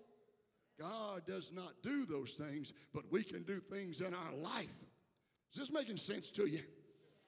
God 0.79 1.25
does 1.27 1.51
not 1.51 1.73
do 1.83 2.05
those 2.05 2.33
things, 2.33 2.73
but 2.93 3.03
we 3.11 3.23
can 3.23 3.43
do 3.43 3.59
things 3.59 4.01
in 4.01 4.13
our 4.13 4.33
life. 4.33 4.75
Is 5.51 5.59
this 5.59 5.71
making 5.71 5.97
sense 5.97 6.29
to 6.31 6.45
you? 6.45 6.61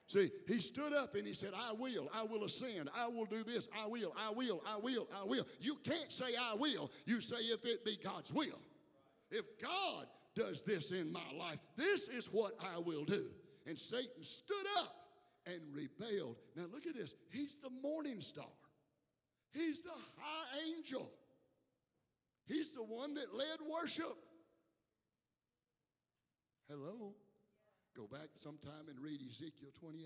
See, 0.07 0.29
he 0.47 0.59
stood 0.59 0.93
up 0.93 1.15
and 1.15 1.25
he 1.25 1.33
said, 1.33 1.51
I 1.55 1.71
will, 1.71 2.09
I 2.13 2.23
will 2.23 2.43
ascend, 2.43 2.89
I 2.93 3.07
will 3.07 3.25
do 3.25 3.43
this, 3.43 3.69
I 3.73 3.87
will, 3.87 4.13
I 4.19 4.31
will, 4.31 4.61
I 4.67 4.77
will, 4.77 5.07
I 5.15 5.25
will. 5.25 5.45
You 5.59 5.77
can't 5.83 6.11
say 6.11 6.25
I 6.39 6.55
will, 6.55 6.91
you 7.05 7.21
say 7.21 7.37
if 7.37 7.65
it 7.65 7.85
be 7.85 7.97
God's 8.03 8.33
will. 8.33 8.59
If 9.29 9.45
God 9.61 10.07
does 10.35 10.63
this 10.63 10.91
in 10.91 11.11
my 11.11 11.31
life, 11.37 11.59
this 11.77 12.09
is 12.09 12.27
what 12.27 12.53
I 12.59 12.79
will 12.79 13.05
do. 13.05 13.27
And 13.65 13.79
Satan 13.79 14.21
stood 14.21 14.67
up 14.79 14.95
and 15.45 15.61
rebelled. 15.73 16.35
Now 16.55 16.63
look 16.73 16.87
at 16.87 16.95
this. 16.95 17.13
He's 17.31 17.55
the 17.55 17.69
morning 17.81 18.19
star. 18.19 18.45
He's 19.53 19.81
the 19.83 19.91
high 20.17 20.59
angel. 20.75 21.09
He's 22.51 22.71
the 22.71 22.83
one 22.83 23.13
that 23.13 23.33
led 23.33 23.63
worship. 23.63 24.19
Hello? 26.67 27.15
Go 27.95 28.07
back 28.11 28.27
sometime 28.35 28.91
and 28.91 28.99
read 28.99 29.21
Ezekiel 29.23 29.71
28. 29.79 30.03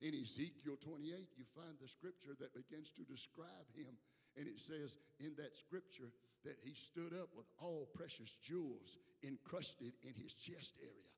In 0.00 0.14
Ezekiel 0.14 0.76
28, 0.80 1.12
you 1.36 1.44
find 1.54 1.76
the 1.80 1.88
scripture 1.88 2.32
that 2.40 2.56
begins 2.56 2.90
to 2.92 3.04
describe 3.04 3.68
him. 3.76 3.92
And 4.38 4.48
it 4.48 4.58
says 4.58 4.96
in 5.20 5.34
that 5.36 5.56
scripture 5.56 6.12
that 6.44 6.56
he 6.64 6.72
stood 6.72 7.12
up 7.12 7.28
with 7.36 7.46
all 7.58 7.88
precious 7.94 8.32
jewels 8.42 8.96
encrusted 9.22 9.92
in 10.02 10.14
his 10.14 10.32
chest 10.32 10.76
area. 10.80 11.12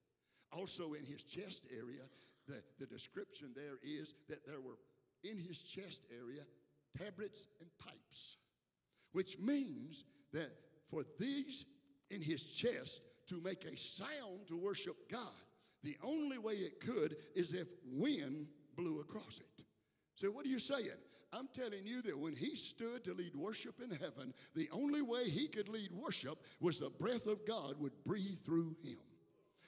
Also, 0.51 0.95
in 0.95 1.05
his 1.05 1.23
chest 1.23 1.67
area, 1.71 2.03
the, 2.49 2.63
the 2.81 2.87
description 2.87 3.51
there 3.55 3.79
is 3.83 4.15
that 4.29 4.45
there 4.47 4.61
were 4.61 4.79
in 5.23 5.39
his 5.39 5.61
chest 5.61 6.03
area 6.11 6.43
tabrets 6.97 7.47
and 7.61 7.69
pipes, 7.79 8.39
which 9.13 9.39
means 9.39 10.05
that 10.33 10.51
for 10.91 11.05
these 11.19 11.65
in 12.11 12.21
his 12.21 12.43
chest 12.43 13.03
to 13.29 13.41
make 13.43 13.65
a 13.65 13.77
sound 13.77 14.47
to 14.47 14.57
worship 14.57 15.11
God, 15.11 15.21
the 15.85 15.97
only 16.03 16.39
way 16.39 16.55
it 16.55 16.81
could 16.81 17.17
is 17.35 17.53
if 17.53 17.69
wind 17.85 18.49
blew 18.77 19.01
across 19.01 19.41
it. 19.41 19.65
So, 20.15 20.29
what 20.29 20.45
are 20.47 20.49
you 20.49 20.59
saying? 20.59 20.89
I'm 21.33 21.49
telling 21.53 21.87
you 21.87 22.01
that 22.03 22.19
when 22.19 22.35
he 22.35 22.57
stood 22.57 23.05
to 23.05 23.13
lead 23.13 23.37
worship 23.37 23.81
in 23.83 23.91
heaven, 23.91 24.33
the 24.55 24.69
only 24.73 25.03
way 25.03 25.29
he 25.29 25.47
could 25.47 25.69
lead 25.69 25.91
worship 25.93 26.39
was 26.61 26.81
the 26.81 26.91
breath 26.91 27.27
of 27.27 27.47
God 27.47 27.75
would 27.79 27.93
breathe 28.05 28.39
through 28.45 28.77
him. 28.83 28.99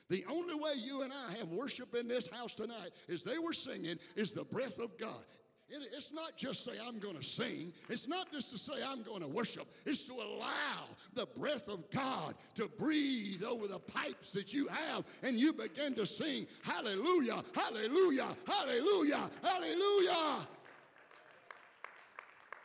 The 0.09 0.25
only 0.29 0.55
way 0.55 0.73
you 0.77 1.03
and 1.03 1.13
I 1.13 1.35
have 1.39 1.49
worship 1.49 1.95
in 1.95 2.09
this 2.09 2.29
house 2.29 2.55
tonight, 2.55 2.91
as 3.09 3.23
they 3.23 3.39
were 3.39 3.53
singing, 3.53 3.97
is 4.17 4.33
the 4.33 4.45
breath 4.45 4.79
of 4.79 4.99
God. 4.99 5.25
It's 5.71 6.13
not 6.13 6.37
just 6.37 6.65
say, 6.65 6.73
I'm 6.85 6.99
going 6.99 7.17
to 7.17 7.23
sing. 7.23 7.73
It's 7.89 8.09
not 8.09 8.33
just 8.33 8.51
to 8.51 8.59
say, 8.59 8.73
I'm 8.87 9.03
going 9.03 9.23
to 9.23 9.29
worship. 9.29 9.67
It's 9.87 10.03
to 10.05 10.15
allow 10.15 10.89
the 11.15 11.27
breath 11.39 11.69
of 11.69 11.89
God 11.91 12.35
to 12.57 12.69
breathe 12.79 13.45
over 13.45 13.69
the 13.69 13.79
pipes 13.79 14.33
that 14.33 14.53
you 14.53 14.67
have 14.69 15.05
and 15.23 15.39
you 15.39 15.53
begin 15.53 15.95
to 15.95 16.07
sing, 16.07 16.47
Hallelujah, 16.63 17.43
Hallelujah, 17.55 18.29
Hallelujah, 18.47 19.31
Hallelujah. 19.43 20.47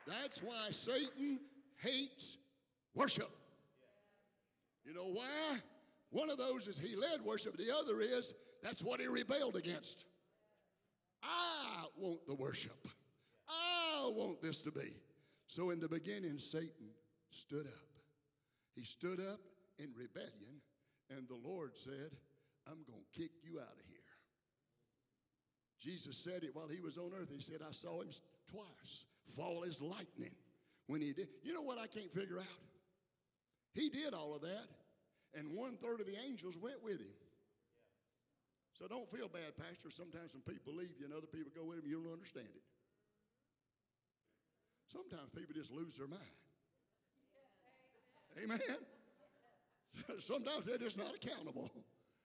That's 0.07 0.41
why 0.41 0.67
Satan 0.69 1.39
hates 1.77 2.37
worship. 2.93 3.29
You 4.85 4.93
know 4.93 5.11
why? 5.11 5.57
One 6.11 6.29
of 6.29 6.37
those 6.37 6.67
is 6.67 6.79
he 6.79 6.95
led 6.95 7.21
worship, 7.23 7.57
the 7.57 7.75
other 7.75 7.99
is 8.01 8.33
that's 8.63 8.83
what 8.83 8.99
he 8.99 9.07
rebelled 9.07 9.55
against. 9.55 10.05
I 11.21 11.85
want 11.97 12.25
the 12.27 12.35
worship. 12.35 12.87
I 13.47 14.09
want 14.15 14.41
this 14.41 14.61
to 14.61 14.71
be. 14.71 14.95
So 15.47 15.69
in 15.69 15.79
the 15.79 15.89
beginning, 15.89 16.39
Satan 16.39 16.89
stood 17.29 17.67
up. 17.67 17.89
He 18.75 18.83
stood 18.83 19.19
up 19.19 19.39
in 19.79 19.91
rebellion, 19.95 20.61
and 21.09 21.27
the 21.27 21.39
Lord 21.47 21.71
said, 21.75 22.11
I'm 22.67 22.83
going 22.87 23.03
to 23.03 23.19
kick 23.19 23.31
you 23.43 23.59
out 23.59 23.71
of 23.71 23.85
here. 23.87 23.95
Jesus 25.79 26.17
said 26.17 26.43
it 26.43 26.49
while 26.53 26.67
he 26.67 26.81
was 26.81 26.97
on 26.97 27.11
earth. 27.17 27.29
He 27.31 27.41
said, 27.41 27.61
I 27.61 27.71
saw 27.71 28.01
him 28.01 28.09
twice 28.49 29.05
fall 29.35 29.63
as 29.67 29.81
lightning 29.81 30.33
when 30.87 31.01
he 31.01 31.13
did. 31.13 31.27
You 31.43 31.53
know 31.53 31.61
what 31.61 31.77
I 31.77 31.87
can't 31.87 32.11
figure 32.11 32.39
out? 32.39 32.63
He 33.73 33.89
did 33.89 34.13
all 34.13 34.33
of 34.33 34.41
that, 34.41 34.67
and 35.37 35.55
one 35.55 35.77
third 35.77 35.99
of 35.99 36.07
the 36.07 36.17
angels 36.27 36.57
went 36.57 36.83
with 36.83 36.99
him. 36.99 37.13
So 38.73 38.87
don't 38.87 39.09
feel 39.09 39.27
bad, 39.27 39.55
Pastor. 39.55 39.89
Sometimes 39.89 40.33
when 40.33 40.43
people 40.43 40.73
leave 40.73 40.99
you 40.99 41.05
and 41.05 41.13
other 41.13 41.27
people 41.27 41.51
go 41.55 41.65
with 41.65 41.81
them, 41.81 41.87
you 41.87 42.01
don't 42.01 42.11
understand 42.11 42.47
it. 42.53 42.63
Sometimes 44.91 45.29
people 45.35 45.53
just 45.55 45.71
lose 45.71 45.97
their 45.97 46.07
mind. 46.07 46.37
Amen. 48.43 48.59
Sometimes 50.19 50.65
they're 50.65 50.77
just 50.77 50.97
not 50.97 51.15
accountable. 51.15 51.71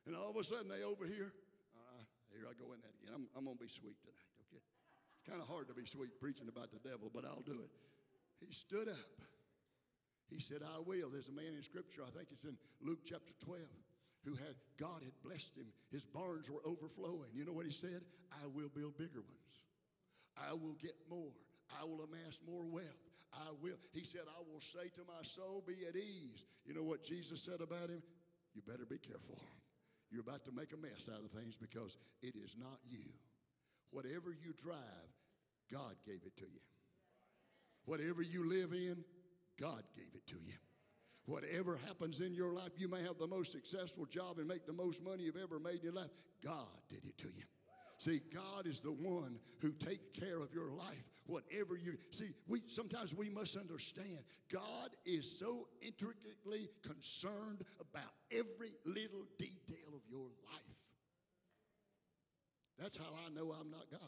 And 0.06 0.16
all 0.16 0.30
of 0.30 0.36
a 0.36 0.44
sudden 0.44 0.68
they 0.68 0.82
over 0.82 1.06
here. 1.06 1.32
Uh, 1.76 2.02
here 2.34 2.46
I 2.48 2.54
go 2.58 2.72
in 2.72 2.80
that 2.82 2.94
again. 2.98 3.14
I'm, 3.14 3.26
I'm 3.36 3.44
going 3.44 3.56
to 3.56 3.62
be 3.62 3.70
sweet 3.70 4.00
tonight, 4.02 4.34
okay? 4.48 4.58
It's 4.58 5.24
kind 5.28 5.40
of 5.40 5.46
hard 5.46 5.68
to 5.68 5.74
be 5.74 5.86
sweet 5.86 6.18
preaching 6.18 6.48
about 6.48 6.72
the 6.72 6.82
devil, 6.82 7.10
but 7.12 7.24
I'll 7.24 7.46
do 7.46 7.62
it. 7.62 7.70
He 8.40 8.52
stood 8.52 8.88
up. 8.88 9.14
He 10.30 10.40
said, 10.40 10.62
I 10.62 10.80
will. 10.86 11.10
There's 11.10 11.28
a 11.28 11.36
man 11.36 11.52
in 11.56 11.62
Scripture, 11.62 12.02
I 12.06 12.10
think 12.10 12.28
it's 12.30 12.44
in 12.44 12.56
Luke 12.80 13.00
chapter 13.04 13.34
12, 13.44 13.60
who 14.24 14.34
had, 14.34 14.54
God 14.78 15.02
had 15.02 15.12
blessed 15.22 15.56
him. 15.56 15.66
His 15.90 16.06
barns 16.06 16.48
were 16.48 16.62
overflowing. 16.64 17.34
You 17.34 17.44
know 17.44 17.52
what 17.52 17.66
he 17.66 17.72
said? 17.72 18.00
I 18.30 18.46
will 18.46 18.70
build 18.70 18.96
bigger 18.96 19.20
ones. 19.20 19.54
I 20.38 20.54
will 20.54 20.78
get 20.80 20.94
more. 21.10 21.34
I 21.78 21.84
will 21.84 22.02
amass 22.02 22.40
more 22.46 22.64
wealth. 22.64 22.98
I 23.32 23.50
will. 23.62 23.78
He 23.92 24.04
said, 24.04 24.22
I 24.26 24.42
will 24.50 24.60
say 24.60 24.88
to 24.94 25.02
my 25.06 25.22
soul, 25.22 25.62
be 25.66 25.86
at 25.88 25.96
ease. 25.96 26.46
You 26.64 26.74
know 26.74 26.82
what 26.82 27.04
Jesus 27.04 27.42
said 27.42 27.60
about 27.60 27.90
him? 27.90 28.02
You 28.54 28.62
better 28.66 28.86
be 28.88 28.98
careful. 28.98 29.38
You're 30.10 30.22
about 30.22 30.44
to 30.46 30.52
make 30.52 30.72
a 30.72 30.76
mess 30.76 31.08
out 31.12 31.24
of 31.24 31.30
things 31.30 31.56
because 31.56 31.96
it 32.22 32.34
is 32.34 32.56
not 32.58 32.78
you. 32.88 33.12
Whatever 33.92 34.30
you 34.30 34.52
drive, 34.60 35.10
God 35.70 35.94
gave 36.04 36.20
it 36.26 36.36
to 36.38 36.44
you. 36.44 36.60
Whatever 37.84 38.22
you 38.22 38.48
live 38.48 38.72
in, 38.72 39.04
God 39.58 39.82
gave 39.94 40.14
it 40.14 40.26
to 40.28 40.36
you. 40.44 40.54
Whatever 41.26 41.78
happens 41.86 42.20
in 42.20 42.34
your 42.34 42.52
life, 42.52 42.72
you 42.76 42.88
may 42.88 43.02
have 43.02 43.18
the 43.18 43.26
most 43.26 43.52
successful 43.52 44.04
job 44.06 44.38
and 44.38 44.48
make 44.48 44.66
the 44.66 44.72
most 44.72 45.02
money 45.02 45.24
you've 45.24 45.36
ever 45.36 45.60
made 45.60 45.76
in 45.76 45.84
your 45.84 45.92
life. 45.92 46.10
God 46.42 46.66
did 46.88 47.04
it 47.04 47.16
to 47.18 47.28
you. 47.28 47.44
See, 48.00 48.22
God 48.32 48.66
is 48.66 48.80
the 48.80 48.92
one 48.92 49.38
who 49.60 49.72
takes 49.72 50.18
care 50.18 50.40
of 50.40 50.54
your 50.54 50.70
life. 50.70 51.04
Whatever 51.26 51.76
you 51.76 51.98
see, 52.12 52.30
we 52.48 52.62
sometimes 52.66 53.14
we 53.14 53.28
must 53.28 53.58
understand 53.58 54.20
God 54.50 54.96
is 55.04 55.30
so 55.30 55.68
intricately 55.82 56.70
concerned 56.80 57.62
about 57.78 58.10
every 58.32 58.72
little 58.86 59.26
detail 59.38 59.92
of 59.92 60.00
your 60.10 60.30
life. 60.50 60.76
That's 62.78 62.96
how 62.96 63.04
I 63.26 63.28
know 63.34 63.52
I'm 63.60 63.70
not 63.70 63.84
God. 63.90 64.00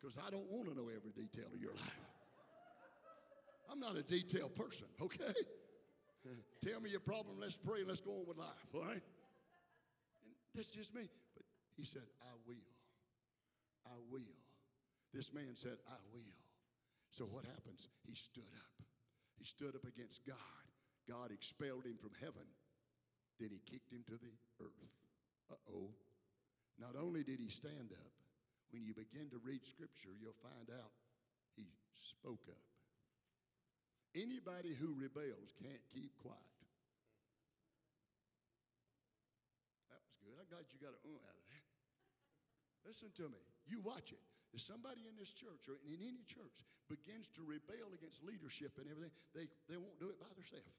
Because 0.00 0.16
I 0.16 0.30
don't 0.30 0.48
want 0.52 0.68
to 0.68 0.74
know 0.76 0.86
every 0.86 1.10
detail 1.10 1.46
of 1.52 1.60
your 1.60 1.72
life. 1.72 2.00
I'm 3.72 3.80
not 3.80 3.96
a 3.96 4.04
detailed 4.04 4.54
person, 4.54 4.86
okay? 5.02 5.34
Tell 6.64 6.80
me 6.80 6.90
your 6.90 7.00
problem, 7.00 7.38
let's 7.40 7.56
pray, 7.56 7.80
let's 7.84 8.00
go 8.00 8.12
on 8.12 8.24
with 8.28 8.38
life, 8.38 8.68
all 8.72 8.82
right? 8.82 9.02
And 10.22 10.32
that's 10.54 10.70
just 10.70 10.94
me. 10.94 11.08
He 11.80 11.88
said, 11.88 12.04
I 12.20 12.36
will. 12.44 12.76
I 13.88 13.96
will. 14.12 14.40
This 15.16 15.32
man 15.32 15.56
said, 15.56 15.80
I 15.88 15.96
will. 16.12 16.36
So 17.08 17.24
what 17.24 17.48
happens? 17.48 17.88
He 18.04 18.12
stood 18.12 18.52
up. 18.52 18.84
He 19.40 19.48
stood 19.48 19.72
up 19.72 19.88
against 19.88 20.28
God. 20.28 20.64
God 21.08 21.32
expelled 21.32 21.88
him 21.88 21.96
from 21.96 22.12
heaven. 22.20 22.44
Then 23.40 23.48
he 23.48 23.64
kicked 23.64 23.88
him 23.88 24.04
to 24.12 24.20
the 24.20 24.36
earth. 24.60 24.92
Uh 25.48 25.72
oh. 25.72 25.88
Not 26.76 27.00
only 27.00 27.24
did 27.24 27.40
he 27.40 27.48
stand 27.48 27.96
up, 27.96 28.12
when 28.76 28.84
you 28.84 28.92
begin 28.92 29.32
to 29.32 29.40
read 29.40 29.64
scripture, 29.64 30.12
you'll 30.20 30.36
find 30.44 30.68
out 30.68 30.92
he 31.56 31.64
spoke 31.96 32.44
up. 32.52 32.68
Anybody 34.12 34.76
who 34.76 35.00
rebels 35.00 35.56
can't 35.56 35.80
keep 35.88 36.12
quiet. 36.20 36.60
That 39.88 40.04
was 40.04 40.12
good. 40.20 40.36
I'm 40.36 40.48
glad 40.52 40.68
you 40.68 40.76
got 40.76 40.92
an 40.92 41.08
uh 41.08 41.24
out. 41.24 41.39
Listen 42.86 43.08
to 43.16 43.28
me. 43.28 43.40
You 43.66 43.80
watch 43.80 44.12
it. 44.12 44.22
If 44.52 44.60
somebody 44.60 45.06
in 45.06 45.14
this 45.14 45.30
church 45.30 45.70
or 45.70 45.78
in 45.86 46.02
any 46.02 46.26
church 46.26 46.66
begins 46.90 47.30
to 47.38 47.46
rebel 47.46 47.94
against 47.94 48.26
leadership 48.26 48.74
and 48.82 48.90
everything, 48.90 49.14
they, 49.30 49.46
they 49.70 49.78
won't 49.78 49.98
do 50.02 50.10
it 50.10 50.18
by 50.18 50.26
themselves. 50.34 50.74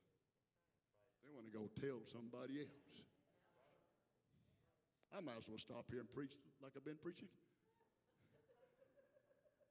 They 1.24 1.32
want 1.32 1.48
to 1.48 1.54
go 1.56 1.72
tell 1.80 2.04
somebody 2.04 2.60
else. 2.60 2.92
I 5.16 5.20
might 5.24 5.40
as 5.40 5.48
well 5.48 5.60
stop 5.60 5.86
here 5.90 6.00
and 6.00 6.12
preach 6.12 6.36
like 6.64 6.72
I've 6.76 6.84
been 6.84 7.00
preaching. 7.00 7.28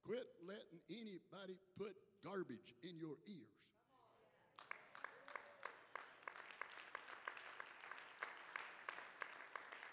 Quit 0.04 0.24
letting 0.46 0.80
anybody 0.88 1.60
put 1.76 1.92
garbage 2.24 2.72
in 2.82 2.96
your 2.96 3.16
ears. 3.28 3.60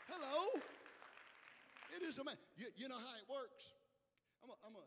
Hello? 0.08 0.62
It 1.96 2.04
is 2.04 2.20
a 2.20 2.24
man. 2.24 2.36
You, 2.58 2.68
you 2.76 2.90
know 2.90 3.00
how 3.00 3.16
it 3.16 3.28
works? 3.30 3.74
I'm 4.44 4.50
a, 4.50 4.56
I'm 4.68 4.76
a, 4.76 4.86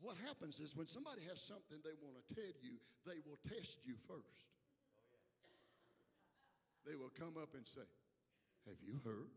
what 0.00 0.16
happens 0.26 0.58
is 0.58 0.74
when 0.76 0.86
somebody 0.86 1.22
has 1.28 1.40
something 1.40 1.78
they 1.84 1.94
want 2.02 2.16
to 2.18 2.34
tell 2.34 2.52
you, 2.62 2.78
they 3.06 3.22
will 3.26 3.38
test 3.46 3.78
you 3.84 3.94
first. 4.08 4.50
They 6.86 6.96
will 6.96 7.12
come 7.14 7.40
up 7.40 7.54
and 7.54 7.66
say, 7.66 7.86
Have 8.66 8.78
you 8.82 8.98
heard? 9.04 9.30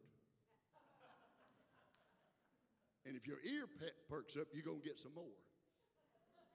And 3.05 3.15
if 3.15 3.27
your 3.27 3.37
ear 3.45 3.65
pe- 3.79 3.93
perks 4.09 4.35
up, 4.35 4.47
you're 4.53 4.65
going 4.65 4.81
to 4.81 4.87
get 4.87 4.99
some 4.99 5.13
more. 5.13 5.37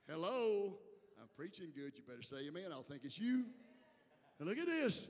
Hello? 0.09 0.79
I'm 1.21 1.29
preaching 1.37 1.69
good. 1.75 1.93
You 1.95 2.03
better 2.07 2.23
say 2.23 2.49
amen. 2.49 2.73
I'll 2.73 2.83
think 2.83 3.03
it's 3.05 3.21
you. 3.21 3.45
And 4.41 4.49
look 4.49 4.59
at 4.59 4.67
this. 4.67 5.09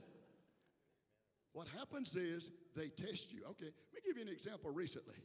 What 1.53 1.67
happens 1.67 2.15
is 2.15 2.49
they 2.75 2.87
test 2.87 3.31
you. 3.31 3.43
Okay, 3.51 3.67
let 3.67 3.93
me 3.93 4.01
give 4.05 4.17
you 4.17 4.23
an 4.23 4.31
example 4.31 4.71
recently. 4.71 5.19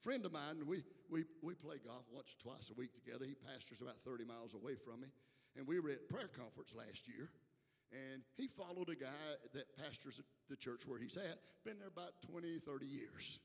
Friend 0.00 0.24
of 0.24 0.32
mine, 0.32 0.66
we, 0.66 0.82
we, 1.10 1.24
we 1.42 1.54
play 1.54 1.76
golf 1.84 2.06
once 2.10 2.34
or 2.34 2.50
twice 2.50 2.70
a 2.70 2.74
week 2.74 2.94
together. 2.94 3.24
He 3.24 3.34
pastors 3.34 3.80
about 3.80 3.98
30 4.02 4.24
miles 4.24 4.54
away 4.54 4.74
from 4.74 5.00
me. 5.00 5.08
And 5.56 5.66
we 5.66 5.78
were 5.78 5.90
at 5.90 6.08
prayer 6.08 6.28
conference 6.28 6.74
last 6.74 7.06
year. 7.06 7.30
And 7.92 8.22
he 8.36 8.48
followed 8.48 8.88
a 8.88 8.96
guy 8.96 9.30
that 9.54 9.76
pastors 9.76 10.20
the 10.48 10.56
church 10.56 10.82
where 10.86 10.98
he's 10.98 11.16
at, 11.16 11.38
been 11.64 11.78
there 11.78 11.92
about 11.92 12.18
20, 12.30 12.58
30 12.58 12.86
years. 12.86 13.38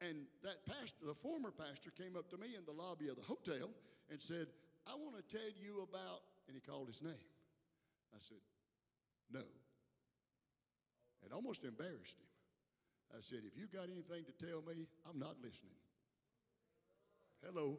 And 0.00 0.26
that 0.42 0.66
pastor, 0.66 1.06
the 1.06 1.14
former 1.14 1.50
pastor, 1.50 1.90
came 1.90 2.14
up 2.14 2.28
to 2.30 2.36
me 2.36 2.54
in 2.58 2.64
the 2.66 2.76
lobby 2.76 3.08
of 3.08 3.16
the 3.16 3.22
hotel 3.22 3.70
and 4.10 4.20
said, 4.20 4.46
I 4.86 4.94
want 4.94 5.16
to 5.16 5.24
tell 5.24 5.48
you 5.58 5.80
about, 5.82 6.20
and 6.46 6.54
he 6.54 6.60
called 6.60 6.88
his 6.88 7.00
name. 7.00 7.28
I 8.12 8.18
said, 8.20 8.42
No. 9.32 9.40
It 11.24 11.32
almost 11.32 11.64
embarrassed 11.64 12.20
him. 12.20 12.30
I 13.12 13.20
said, 13.20 13.40
If 13.46 13.58
you 13.58 13.66
got 13.66 13.88
anything 13.88 14.24
to 14.24 14.34
tell 14.46 14.62
me, 14.62 14.86
I'm 15.08 15.18
not 15.18 15.36
listening. 15.42 15.78
Hello. 17.44 17.78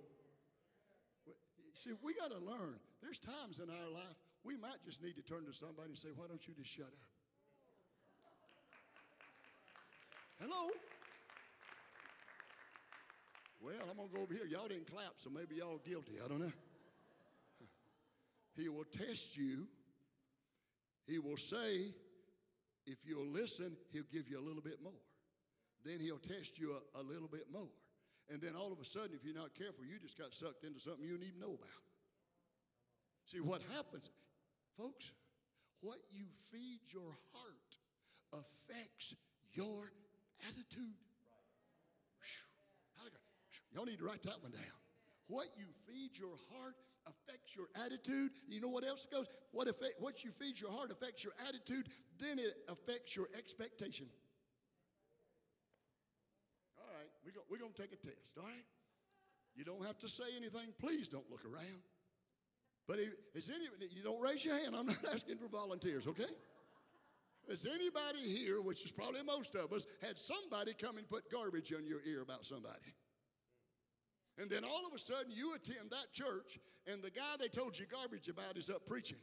See, 1.73 1.91
we 2.01 2.13
got 2.13 2.31
to 2.31 2.39
learn. 2.39 2.79
There's 3.01 3.19
times 3.19 3.59
in 3.59 3.69
our 3.69 3.89
life 3.91 4.15
we 4.43 4.55
might 4.55 4.77
just 4.85 5.01
need 5.03 5.15
to 5.15 5.21
turn 5.21 5.45
to 5.45 5.53
somebody 5.53 5.89
and 5.89 5.97
say, 5.97 6.09
Why 6.15 6.27
don't 6.27 6.45
you 6.47 6.53
just 6.53 6.69
shut 6.69 6.85
up? 6.85 7.09
Hello? 10.39 10.69
Well, 13.61 13.73
I'm 13.89 13.97
going 13.97 14.09
to 14.09 14.15
go 14.15 14.21
over 14.21 14.33
here. 14.33 14.45
Y'all 14.45 14.67
didn't 14.67 14.91
clap, 14.91 15.13
so 15.17 15.31
maybe 15.31 15.55
y'all 15.55 15.81
guilty. 15.83 16.19
I 16.23 16.27
don't 16.27 16.39
know. 16.39 16.51
He 18.55 18.69
will 18.69 18.85
test 18.85 19.35
you. 19.35 19.67
He 21.07 21.19
will 21.19 21.37
say, 21.37 21.93
if 22.85 22.99
you'll 23.05 23.27
listen, 23.27 23.75
he'll 23.91 24.09
give 24.11 24.27
you 24.29 24.39
a 24.39 24.45
little 24.45 24.61
bit 24.61 24.81
more. 24.83 25.01
Then 25.83 25.99
he'll 25.99 26.19
test 26.19 26.59
you 26.59 26.73
a, 26.73 27.01
a 27.01 27.03
little 27.03 27.27
bit 27.27 27.45
more. 27.51 27.69
And 28.29 28.41
then 28.41 28.55
all 28.55 28.71
of 28.73 28.79
a 28.79 28.85
sudden, 28.85 29.11
if 29.13 29.23
you're 29.23 29.35
not 29.37 29.53
careful, 29.53 29.85
you 29.85 29.99
just 30.01 30.17
got 30.17 30.33
sucked 30.33 30.63
into 30.63 30.79
something 30.79 31.05
you 31.05 31.17
didn't 31.17 31.27
even 31.27 31.39
know 31.39 31.53
about. 31.53 31.83
See, 33.25 33.39
what 33.39 33.61
happens, 33.75 34.09
folks, 34.77 35.11
what 35.81 35.97
you 36.11 36.25
feed 36.51 36.81
your 36.91 37.13
heart 37.33 37.77
affects 38.33 39.15
your 39.53 39.91
attitude. 40.49 40.97
Y'all 43.73 43.85
need 43.85 43.99
to 43.99 44.05
write 44.05 44.23
that 44.23 44.41
one 44.41 44.51
down. 44.51 44.79
What 45.27 45.47
you 45.57 45.65
feed 45.85 46.17
your 46.17 46.37
heart 46.53 46.75
affects 47.07 47.55
your 47.55 47.67
attitude. 47.85 48.31
You 48.47 48.61
know 48.61 48.69
what 48.69 48.85
else 48.85 49.05
goes? 49.11 49.27
What, 49.51 49.67
affect, 49.67 49.95
what 49.99 50.23
you 50.23 50.31
feed 50.31 50.59
your 50.59 50.71
heart 50.71 50.91
affects 50.91 51.23
your 51.23 51.33
attitude, 51.47 51.87
then 52.19 52.39
it 52.39 52.53
affects 52.67 53.15
your 53.15 53.27
expectation. 53.37 54.07
All 56.77 56.85
right, 56.97 57.09
we're 57.23 57.31
going 57.31 57.45
we're 57.49 57.59
gonna 57.59 57.73
take 57.73 57.93
a 57.93 58.01
test, 58.01 58.37
all 58.37 58.43
right? 58.43 58.65
You 59.55 59.63
don't 59.63 59.85
have 59.85 59.97
to 59.99 60.07
say 60.07 60.25
anything. 60.35 60.73
Please 60.79 61.07
don't 61.07 61.29
look 61.31 61.45
around. 61.45 61.81
But 62.87 62.99
if, 62.99 63.13
is 63.33 63.49
any, 63.49 63.65
you 63.95 64.03
don't 64.03 64.21
raise 64.21 64.45
your 64.45 64.59
hand. 64.59 64.75
I'm 64.77 64.85
not 64.85 65.03
asking 65.13 65.37
for 65.37 65.47
volunteers, 65.47 66.07
okay? 66.07 66.29
Has 67.49 67.65
anybody 67.65 68.27
here, 68.27 68.61
which 68.61 68.83
is 68.83 68.91
probably 68.91 69.21
most 69.23 69.55
of 69.55 69.71
us, 69.71 69.85
had 70.01 70.17
somebody 70.17 70.73
come 70.73 70.97
and 70.97 71.07
put 71.07 71.31
garbage 71.31 71.71
on 71.73 71.85
your 71.85 71.99
ear 72.05 72.21
about 72.21 72.45
somebody? 72.45 72.93
And 74.37 74.49
then 74.49 74.63
all 74.65 74.85
of 74.85 74.93
a 74.93 74.99
sudden 74.99 75.31
you 75.31 75.53
attend 75.55 75.91
that 75.91 76.11
church 76.11 76.59
and 76.87 77.01
the 77.01 77.09
guy 77.11 77.35
they 77.39 77.47
told 77.47 77.77
you 77.79 77.85
garbage 77.85 78.27
about 78.27 78.57
is 78.57 78.69
up 78.69 78.85
preaching. 78.85 79.17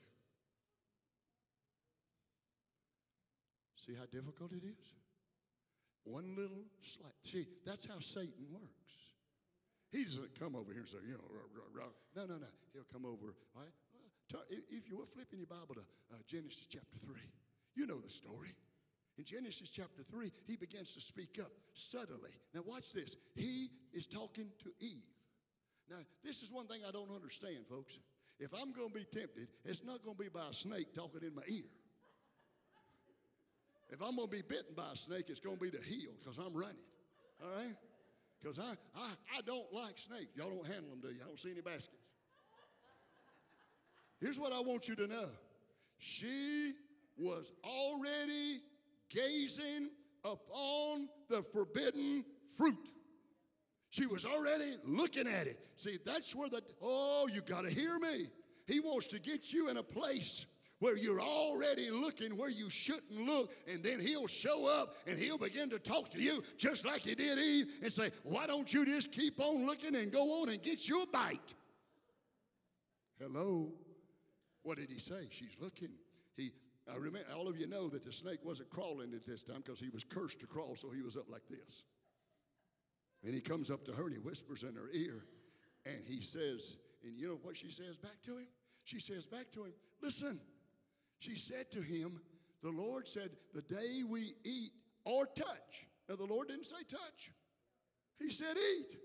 See 3.77 3.95
how 3.95 4.07
difficult 4.07 4.53
it 4.53 4.65
is? 4.65 4.95
One 6.05 6.35
little 6.37 6.65
slight. 6.81 7.13
See, 7.25 7.47
that's 7.67 7.87
how 7.87 7.99
Satan 8.01 8.47
works. 8.51 8.93
He 9.91 10.05
doesn't 10.05 10.39
come 10.39 10.57
over 10.57 10.73
here 10.73 10.83
and 10.83 10.89
say, 10.89 10.99
you 11.07 11.15
know, 11.15 11.27
rah, 11.29 11.47
rah, 11.53 11.85
rah. 11.85 11.93
no, 12.17 12.27
no, 12.27 12.41
no. 12.41 12.47
He'll 12.73 12.89
come 12.91 13.05
over, 13.05 13.35
all 13.55 13.63
right? 13.63 13.73
If- 14.49 14.71
if 14.71 14.89
you 14.89 14.97
were 14.97 15.05
flipping 15.07 15.39
your 15.41 15.47
Bible 15.47 15.75
to 15.75 15.83
uh, 16.15 16.17
Genesis 16.27 16.67
chapter 16.67 16.97
3. 16.97 17.15
You 17.75 17.87
know 17.87 18.01
the 18.01 18.09
story. 18.09 18.55
In 19.23 19.27
Genesis 19.27 19.71
chapter 19.71 20.03
3, 20.03 20.33
he 20.49 20.57
begins 20.57 20.95
to 20.95 21.01
speak 21.01 21.39
up 21.41 21.53
subtly. 21.75 22.33
Now, 22.53 22.63
watch 22.67 22.93
this. 22.93 23.17
He 23.37 23.71
is 23.93 24.05
talking 24.05 24.49
to 24.65 24.71
Eve. 24.81 25.07
Now, 25.89 25.99
this 26.25 26.43
is 26.43 26.51
one 26.51 26.67
thing 26.67 26.81
I 26.87 26.91
don't 26.91 27.11
understand, 27.15 27.59
folks. 27.71 28.01
If 28.41 28.53
I'm 28.53 28.73
going 28.73 28.89
to 28.89 28.95
be 28.95 29.05
tempted, 29.05 29.47
it's 29.65 29.85
not 29.85 30.03
going 30.03 30.17
to 30.17 30.23
be 30.25 30.29
by 30.29 30.49
a 30.51 30.53
snake 30.53 30.93
talking 30.93 31.21
in 31.23 31.37
my 31.37 31.43
ear. 31.47 31.71
If 33.91 34.03
I'm 34.03 34.17
going 34.17 34.29
to 34.29 34.37
be 34.37 34.43
bitten 34.43 34.75
by 34.77 34.91
a 34.93 34.97
snake, 34.97 35.27
it's 35.29 35.39
going 35.39 35.57
to 35.57 35.63
be 35.63 35.71
to 35.71 35.83
heal 35.85 36.11
because 36.19 36.39
I'm 36.39 36.53
running. 36.53 36.91
All 37.45 37.51
right? 37.59 37.77
Because 38.41 38.59
I, 38.59 38.73
I, 38.97 39.11
I 39.39 39.41
don't 39.47 39.73
like 39.73 39.99
snakes. 39.99 40.35
Y'all 40.35 40.51
don't 40.51 40.67
handle 40.67 40.91
them, 40.91 41.01
do 41.01 41.11
you? 41.11 41.21
I 41.23 41.29
don't 41.29 41.39
see 41.39 41.53
any 41.53 41.61
baskets. 41.61 41.95
Here's 44.21 44.41
what 44.41 44.53
I 44.53 44.59
want 44.59 44.89
you 44.89 44.97
to 44.97 45.07
know 45.07 45.29
she 45.99 46.73
was 47.17 47.53
already 47.63 48.63
gazing 49.15 49.91
upon 50.25 51.09
the 51.29 51.43
forbidden 51.43 52.25
fruit. 52.57 52.89
She 53.91 54.07
was 54.07 54.25
already 54.25 54.77
looking 54.85 55.27
at 55.27 55.47
it. 55.47 55.59
See, 55.77 55.99
that's 56.05 56.35
where 56.35 56.49
the, 56.49 56.63
oh, 56.81 57.29
you 57.33 57.43
got 57.43 57.65
to 57.65 57.71
hear 57.71 57.99
me. 57.99 58.29
He 58.67 58.81
wants 58.81 59.07
to 59.09 59.21
get 59.21 59.53
you 59.53 59.69
in 59.69 59.77
a 59.77 59.83
place 59.83 60.47
where 60.79 60.97
you're 60.97 61.21
already 61.21 61.91
looking 61.91 62.37
where 62.37 62.51
you 62.51 62.69
shouldn't 62.69 63.13
look, 63.13 63.53
and 63.69 63.85
then 63.85 64.01
he'll 64.01 64.27
show 64.27 64.67
up 64.67 64.95
and 65.07 65.17
he'll 65.17 65.39
begin 65.39 65.71
to 65.71 65.79
talk 65.79 66.11
to 66.11 66.21
you 66.21 66.43
just 66.57 66.85
like 66.85 67.03
he 67.03 67.15
did 67.15 67.39
Eve 67.39 67.67
and 67.83 67.93
say, 67.93 68.11
Why 68.25 68.47
don't 68.49 68.73
you 68.73 68.85
just 68.85 69.13
keep 69.13 69.39
on 69.41 69.65
looking 69.65 69.95
and 69.95 70.11
go 70.11 70.43
on 70.43 70.49
and 70.49 70.61
get 70.61 70.89
your 70.89 71.07
bite? 71.13 71.39
Hello? 73.21 73.71
What 74.65 74.79
did 74.79 74.91
he 74.91 74.99
say? 74.99 75.29
She's 75.31 75.57
looking. 75.61 75.91
He, 76.37 76.51
I 76.91 76.97
remember, 76.97 77.29
all 77.37 77.49
of 77.49 77.59
you 77.59 77.67
know 77.67 77.89
that 77.89 78.05
the 78.05 78.13
snake 78.13 78.41
wasn't 78.45 78.71
crawling 78.71 79.13
at 79.15 79.25
this 79.27 79.43
time 79.43 79.63
because 79.65 79.81
he 79.81 79.89
was 79.89 80.05
cursed 80.05 80.41
to 80.41 80.47
crawl, 80.47 80.75
so 80.77 80.91
he 80.91 81.03
was 81.03 81.17
up 81.17 81.31
like 81.31 81.47
this. 81.49 81.85
And 83.25 83.33
he 83.35 83.41
comes 83.41 83.71
up 83.71 83.85
to 83.85 83.93
her 83.93 84.05
and 84.05 84.13
he 84.13 84.19
whispers 84.19 84.65
in 84.65 84.75
her 84.75 84.91
ear, 84.93 85.25
and 85.87 85.99
he 86.07 86.21
says, 86.21 86.77
and 87.05 87.19
you 87.19 87.29
know 87.29 87.39
what 87.43 87.57
she 87.57 87.71
says 87.71 87.99
back 87.99 88.21
to 88.23 88.39
him? 88.39 88.47
She 88.85 89.01
says 89.01 89.27
back 89.27 89.51
to 89.53 89.65
him, 89.65 89.73
Listen, 90.03 90.41
she 91.19 91.37
said 91.37 91.71
to 91.73 91.81
him, 91.81 92.21
The 92.63 92.71
Lord 92.71 93.09
said, 93.09 93.31
The 93.55 93.63
day 93.63 94.03
we 94.09 94.35
eat 94.45 94.73
or 95.05 95.27
touch. 95.27 95.87
Now, 96.09 96.17
the 96.17 96.27
Lord 96.27 96.49
didn't 96.49 96.67
say 96.67 96.83
touch, 96.89 97.31
He 98.19 98.31
said 98.31 98.57
eat. 98.57 98.99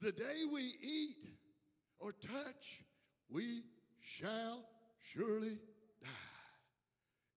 The 0.00 0.12
day 0.12 0.44
we 0.50 0.62
eat 0.62 1.16
or 1.98 2.12
touch, 2.12 2.84
we 3.28 3.62
shall 4.00 4.64
surely. 4.98 5.58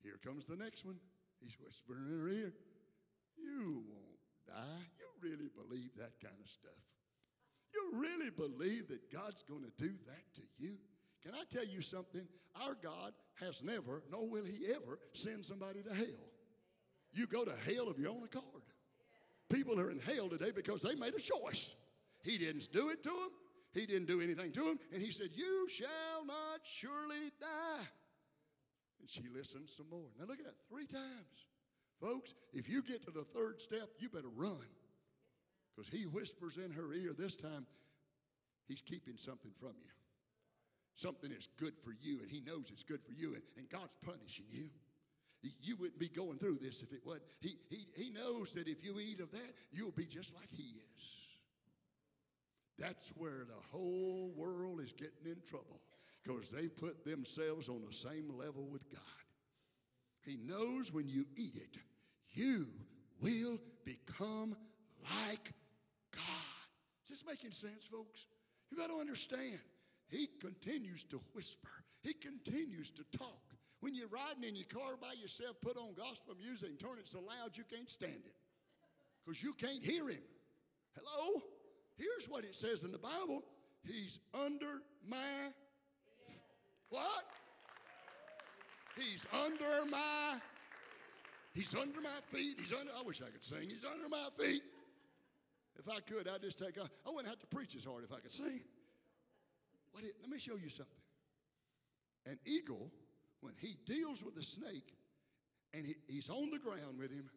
Here 0.04 0.20
comes 0.24 0.46
the 0.46 0.58
next 0.58 0.86
one. 0.86 1.00
He's 1.42 1.58
whispering 1.60 2.06
in 2.08 2.20
her 2.20 2.30
ear, 2.30 2.54
You 3.38 3.84
won't 3.88 4.20
die. 4.48 4.84
You 5.00 5.30
really 5.30 5.50
believe 5.50 5.92
that 5.98 6.20
kind 6.22 6.36
of 6.40 6.50
stuff? 6.50 6.72
You 7.74 7.92
really 7.94 8.30
believe 8.30 8.88
that 8.90 9.12
God's 9.12 9.44
going 9.44 9.64
to 9.64 9.72
do 9.78 9.94
that 10.06 10.34
to 10.36 10.42
you? 10.58 10.78
Can 11.24 11.34
I 11.34 11.44
tell 11.50 11.66
you 11.66 11.82
something? 11.82 12.28
Our 12.62 12.76
God 12.76 13.14
has 13.40 13.64
never, 13.64 14.04
nor 14.12 14.30
will 14.30 14.46
He 14.46 14.68
ever, 14.70 15.00
send 15.14 15.46
somebody 15.46 15.82
to 15.84 15.94
hell. 15.94 16.30
You 17.14 17.26
go 17.28 17.46
to 17.46 17.52
hell 17.52 17.88
of 17.88 17.98
your 17.98 18.10
own 18.10 18.24
accord. 18.24 18.64
People 19.50 19.80
are 19.80 19.92
in 19.92 20.00
hell 20.00 20.30
today 20.30 20.52
because 20.56 20.82
they 20.82 20.96
made 20.96 21.14
a 21.16 21.20
choice. 21.20 21.76
He 22.24 22.38
didn't 22.38 22.72
do 22.72 22.90
it 22.90 23.04
to 23.04 23.10
them, 23.10 23.30
He 23.74 23.86
didn't 23.86 24.08
do 24.08 24.22
anything 24.22 24.52
to 24.52 24.62
them, 24.62 24.80
and 24.92 25.02
He 25.02 25.12
said, 25.12 25.30
You 25.34 25.68
shall 25.70 26.26
not 26.26 26.62
surely 26.64 27.32
die. 27.40 27.86
And 29.04 29.10
she 29.10 29.24
listened 29.36 29.68
some 29.68 29.88
more. 29.92 30.08
Now 30.18 30.26
look 30.28 30.40
at 30.40 30.46
that, 30.46 30.56
three 30.70 30.86
times. 30.86 31.44
Folks, 32.00 32.34
if 32.54 32.70
you 32.70 32.82
get 32.82 33.04
to 33.04 33.12
the 33.12 33.26
third 33.26 33.62
step, 33.62 33.90
you 34.00 34.08
better 34.08 34.32
run. 34.34 34.64
Because 35.76 35.92
he 35.92 36.06
whispers 36.06 36.56
in 36.56 36.72
her 36.72 36.94
ear 36.94 37.12
this 37.12 37.36
time, 37.36 37.68
he's 38.66 38.80
keeping 38.80 39.18
something 39.18 39.52
from 39.60 39.74
you. 39.84 39.92
Something 40.96 41.34
is 41.34 41.50
good 41.60 41.74
for 41.84 41.94
you, 42.00 42.22
and 42.22 42.32
he 42.32 42.40
knows 42.48 42.70
it's 42.72 42.84
good 42.84 43.02
for 43.04 43.12
you, 43.12 43.34
and, 43.34 43.44
and 43.58 43.70
God's 43.70 43.98
punishing 44.06 44.46
you. 44.50 44.70
You 45.62 45.76
wouldn't 45.76 46.00
be 46.00 46.08
going 46.08 46.38
through 46.38 46.60
this 46.62 46.82
if 46.82 46.94
it 46.94 47.02
wasn't. 47.06 47.24
He, 47.42 47.58
he, 47.70 47.86
he 47.98 48.10
knows 48.12 48.54
that 48.54 48.70
if 48.70 48.86
you 48.86 49.02
eat 49.02 49.20
of 49.20 49.32
that, 49.32 49.52
you'll 49.74 49.92
be 49.92 50.06
just 50.06 50.34
like 50.34 50.48
he 50.50 50.64
is. 50.96 51.16
That's 52.80 53.10
where 53.18 53.46
the 53.46 53.62
whole 53.70 54.32
world 54.38 54.80
is 54.80 54.94
getting 54.94 55.26
in 55.26 55.42
trouble 55.46 55.82
because 56.24 56.50
they 56.50 56.68
put 56.68 57.06
themselves 57.06 57.70
on 57.70 57.84
the 57.86 57.94
same 57.94 58.30
level 58.38 58.68
with 58.72 58.90
God. 58.92 59.02
He 60.26 60.38
knows 60.38 60.94
when 60.94 61.10
you 61.10 61.26
eat 61.36 61.56
it, 61.56 61.78
you 62.32 62.68
will 63.22 63.60
become 63.86 64.56
like 65.04 65.52
God. 66.16 66.24
Is 67.04 67.10
this 67.10 67.24
making 67.28 67.52
sense, 67.52 67.86
folks? 67.92 68.26
You 68.72 68.78
got 68.78 68.90
to 68.90 68.96
understand. 68.96 69.60
He 70.08 70.28
continues 70.40 71.04
to 71.06 71.20
whisper. 71.34 71.70
He 72.02 72.14
continues 72.14 72.92
to 72.92 73.04
talk. 73.18 73.42
When 73.82 73.94
you're 73.94 74.08
riding 74.08 74.44
in 74.48 74.56
your 74.56 74.68
car 74.68 74.96
by 75.02 75.14
yourself, 75.22 75.58
put 75.62 75.76
on 75.76 75.94
gospel 75.94 76.36
music 76.40 76.70
and 76.70 76.80
turn 76.80 77.00
it 77.00 77.08
so 77.08 77.20
loud 77.20 77.58
you 77.58 77.64
can't 77.70 77.90
stand 77.90 78.14
it 78.26 78.36
because 79.26 79.44
you 79.44 79.54
can't 79.54 79.84
hear 79.84 80.08
him. 80.08 80.22
Hello? 80.98 81.42
Here's 81.98 82.30
what 82.30 82.46
it 82.46 82.56
says 82.56 82.84
in 82.84 82.92
the 82.92 82.98
Bible 82.98 83.44
He's 83.86 84.20
under 84.34 84.82
my. 85.08 85.18
What? 86.94 87.26
He's 88.96 89.26
under 89.44 89.90
my. 89.90 90.38
He's 91.56 91.74
under 91.74 92.00
my 92.00 92.20
feet. 92.32 92.58
He's 92.60 92.72
under. 92.72 92.92
I 92.96 93.02
wish 93.02 93.20
I 93.20 93.32
could 93.32 93.44
sing. 93.44 93.64
He's 93.64 93.84
under 93.84 94.08
my 94.08 94.28
feet. 94.40 94.62
If 95.80 95.90
I 95.90 96.02
could, 96.02 96.28
I'd 96.28 96.44
just 96.44 96.60
take. 96.60 96.78
I 96.78 97.10
wouldn't 97.10 97.28
have 97.28 97.40
to 97.40 97.48
preach 97.48 97.76
as 97.76 97.84
hard 97.84 98.04
if 98.04 98.14
I 98.14 98.20
could 98.20 98.32
sing. 98.32 98.62
What 99.92 100.04
it, 100.04 100.14
let 100.22 100.30
me 100.30 100.38
show 100.38 100.54
you 100.54 100.70
something. 100.70 100.94
An 102.28 102.38
eagle, 102.46 102.92
when 103.42 103.56
he 103.60 103.76
deals 103.88 104.24
with 104.24 104.38
a 104.38 104.44
snake, 104.44 104.94
and 105.74 105.88
he, 105.88 105.96
he's 106.08 106.30
on 106.30 106.52
the 106.52 106.60
ground 106.60 107.00
with 107.00 107.12
him, 107.12 107.28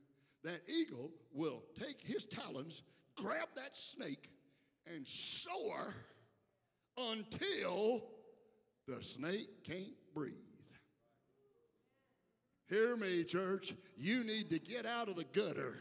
that 0.44 0.60
eagle 0.68 1.10
will 1.32 1.62
take 1.80 2.02
his 2.02 2.26
talons, 2.26 2.82
grab 3.14 3.48
that 3.56 3.74
snake, 3.74 4.28
and 4.94 5.06
soar 5.06 5.94
until 6.98 8.02
the 8.86 9.02
snake 9.02 9.64
can't 9.64 9.94
breathe. 10.14 10.34
Hear 12.68 12.96
me, 12.96 13.24
church. 13.24 13.74
You 13.96 14.24
need 14.24 14.50
to 14.50 14.58
get 14.58 14.86
out 14.86 15.08
of 15.08 15.16
the 15.16 15.24
gutter. 15.24 15.78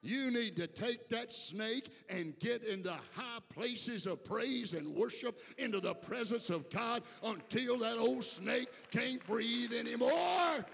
You 0.00 0.30
need 0.30 0.56
to 0.56 0.66
take 0.66 1.08
that 1.08 1.32
snake 1.32 1.90
and 2.08 2.38
get 2.38 2.62
in 2.62 2.82
the 2.82 2.96
high 3.14 3.40
places 3.52 4.06
of 4.06 4.24
praise 4.24 4.72
and 4.72 4.94
worship 4.94 5.40
into 5.58 5.80
the 5.80 5.94
presence 5.94 6.50
of 6.50 6.70
God 6.70 7.02
until 7.24 7.78
that 7.78 7.98
old 7.98 8.22
snake 8.22 8.68
can't 8.92 9.24
breathe 9.26 9.72
anymore. 9.72 10.64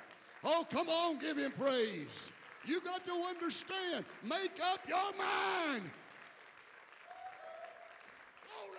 Oh, 0.44 0.66
come 0.70 0.88
on, 0.88 1.18
give 1.18 1.38
him 1.38 1.52
praise. 1.52 2.30
You 2.66 2.80
got 2.80 3.04
to 3.06 3.12
understand. 3.12 4.04
Make 4.22 4.60
up 4.72 4.80
your 4.86 4.98
mind. 4.98 5.90
Glory. 8.46 8.78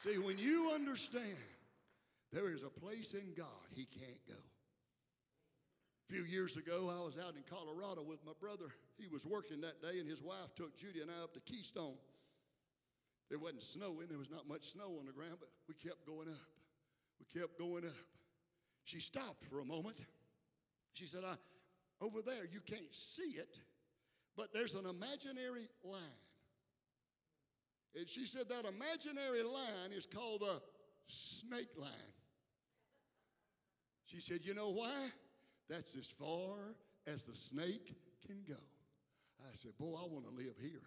See, 0.00 0.16
when 0.16 0.38
you 0.38 0.72
understand 0.74 1.36
there 2.32 2.48
is 2.48 2.62
a 2.62 2.70
place 2.70 3.12
in 3.12 3.34
God 3.36 3.68
he 3.68 3.84
can't 3.84 4.26
go. 4.26 4.40
A 6.08 6.12
few 6.12 6.24
years 6.24 6.56
ago, 6.56 6.88
I 6.90 7.04
was 7.04 7.18
out 7.18 7.34
in 7.36 7.42
Colorado 7.44 8.02
with 8.02 8.24
my 8.24 8.32
brother. 8.40 8.72
He 8.98 9.08
was 9.08 9.26
working 9.26 9.60
that 9.60 9.82
day, 9.82 10.00
and 10.00 10.08
his 10.08 10.22
wife 10.22 10.54
took 10.56 10.74
Judy 10.74 11.02
and 11.02 11.10
I 11.10 11.22
up 11.22 11.34
to 11.34 11.40
Keystone. 11.40 11.98
It 13.30 13.38
wasn't 13.38 13.62
snowing, 13.62 14.08
there 14.08 14.18
was 14.18 14.30
not 14.30 14.48
much 14.48 14.72
snow 14.72 14.96
on 14.98 15.04
the 15.04 15.12
ground, 15.12 15.36
but 15.38 15.50
we 15.68 15.74
kept 15.74 16.06
going 16.06 16.28
up. 16.28 16.48
We 17.20 17.38
kept 17.38 17.58
going 17.58 17.84
up. 17.84 18.08
She 18.84 19.00
stopped 19.00 19.44
for 19.44 19.60
a 19.60 19.66
moment. 19.66 19.98
She 20.94 21.06
said, 21.06 21.24
I, 21.26 21.34
Over 22.02 22.22
there, 22.22 22.46
you 22.50 22.60
can't 22.60 22.92
see 22.94 23.36
it, 23.36 23.60
but 24.34 24.54
there's 24.54 24.72
an 24.72 24.86
imaginary 24.86 25.68
line. 25.84 26.18
And 27.96 28.08
she 28.08 28.26
said, 28.26 28.48
That 28.48 28.64
imaginary 28.66 29.42
line 29.42 29.92
is 29.96 30.06
called 30.06 30.40
the 30.40 30.60
snake 31.06 31.70
line. 31.76 31.90
She 34.06 34.20
said, 34.20 34.40
You 34.42 34.54
know 34.54 34.70
why? 34.70 35.08
That's 35.68 35.96
as 35.96 36.06
far 36.06 36.56
as 37.06 37.24
the 37.24 37.34
snake 37.34 37.94
can 38.26 38.42
go. 38.48 38.60
I 39.42 39.54
said, 39.54 39.72
Boy, 39.78 39.96
I 39.96 40.06
want 40.06 40.24
to 40.24 40.30
live 40.30 40.54
here. 40.60 40.82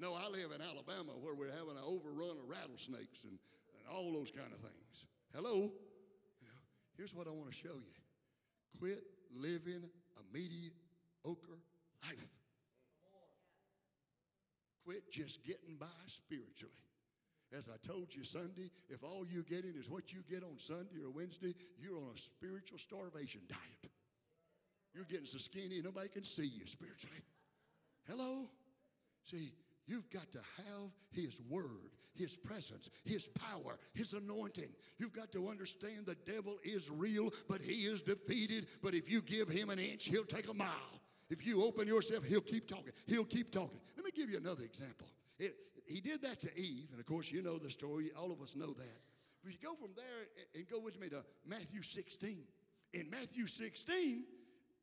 No, 0.00 0.14
I 0.14 0.28
live 0.28 0.52
in 0.54 0.62
Alabama 0.62 1.18
where 1.20 1.34
we're 1.34 1.50
having 1.50 1.76
an 1.76 1.82
overrun 1.84 2.38
of 2.38 2.48
rattlesnakes 2.48 3.24
and, 3.24 3.32
and 3.34 3.88
all 3.90 4.12
those 4.12 4.30
kind 4.30 4.52
of 4.52 4.60
things. 4.60 5.06
Hello? 5.34 5.72
You 6.40 6.46
know, 6.46 6.62
here's 6.96 7.14
what 7.14 7.26
I 7.26 7.30
want 7.30 7.50
to 7.50 7.56
show 7.56 7.74
you 7.74 7.98
quit 8.78 9.02
living 9.34 9.82
a 9.82 10.22
mediocre 10.32 11.58
life. 12.04 12.37
Quit 14.88 15.10
just 15.10 15.44
getting 15.44 15.76
by 15.78 15.86
spiritually. 16.06 16.72
As 17.54 17.68
I 17.68 17.76
told 17.86 18.14
you 18.14 18.24
Sunday, 18.24 18.70
if 18.88 19.04
all 19.04 19.26
you're 19.30 19.42
getting 19.42 19.74
is 19.78 19.90
what 19.90 20.14
you 20.14 20.20
get 20.30 20.42
on 20.42 20.58
Sunday 20.58 21.04
or 21.04 21.10
Wednesday, 21.10 21.52
you're 21.78 21.98
on 21.98 22.12
a 22.14 22.18
spiritual 22.18 22.78
starvation 22.78 23.42
diet. 23.50 23.92
You're 24.94 25.04
getting 25.04 25.26
so 25.26 25.36
skinny, 25.36 25.82
nobody 25.84 26.08
can 26.08 26.24
see 26.24 26.46
you 26.46 26.64
spiritually. 26.64 27.20
Hello? 28.08 28.48
See, 29.24 29.52
you've 29.86 30.08
got 30.08 30.32
to 30.32 30.38
have 30.38 30.90
His 31.10 31.38
Word, 31.50 31.92
His 32.14 32.38
presence, 32.38 32.88
His 33.04 33.28
power, 33.28 33.78
His 33.92 34.14
anointing. 34.14 34.70
You've 34.96 35.12
got 35.12 35.32
to 35.32 35.48
understand 35.48 36.06
the 36.06 36.16
devil 36.24 36.56
is 36.62 36.90
real, 36.90 37.30
but 37.46 37.60
he 37.60 37.84
is 37.84 38.00
defeated. 38.00 38.68
But 38.82 38.94
if 38.94 39.10
you 39.10 39.20
give 39.20 39.50
him 39.50 39.68
an 39.68 39.78
inch, 39.78 40.06
he'll 40.06 40.24
take 40.24 40.48
a 40.48 40.54
mile. 40.54 41.02
If 41.30 41.46
you 41.46 41.62
open 41.62 41.86
yourself, 41.86 42.24
he'll 42.24 42.40
keep 42.40 42.68
talking. 42.68 42.92
He'll 43.06 43.24
keep 43.24 43.52
talking. 43.52 43.78
Let 43.96 44.04
me 44.04 44.10
give 44.14 44.30
you 44.30 44.38
another 44.38 44.64
example. 44.64 45.06
It, 45.38 45.54
he 45.86 46.00
did 46.00 46.22
that 46.22 46.40
to 46.40 46.58
Eve, 46.58 46.88
and 46.90 47.00
of 47.00 47.06
course, 47.06 47.30
you 47.30 47.42
know 47.42 47.58
the 47.58 47.70
story. 47.70 48.10
All 48.18 48.32
of 48.32 48.40
us 48.40 48.56
know 48.56 48.72
that. 48.72 49.00
But 49.42 49.52
you 49.52 49.58
go 49.62 49.74
from 49.74 49.90
there 49.94 50.46
and 50.54 50.68
go 50.68 50.80
with 50.80 51.00
me 51.00 51.08
to 51.10 51.24
Matthew 51.46 51.82
16. 51.82 52.44
In 52.94 53.10
Matthew 53.10 53.46
16, 53.46 54.24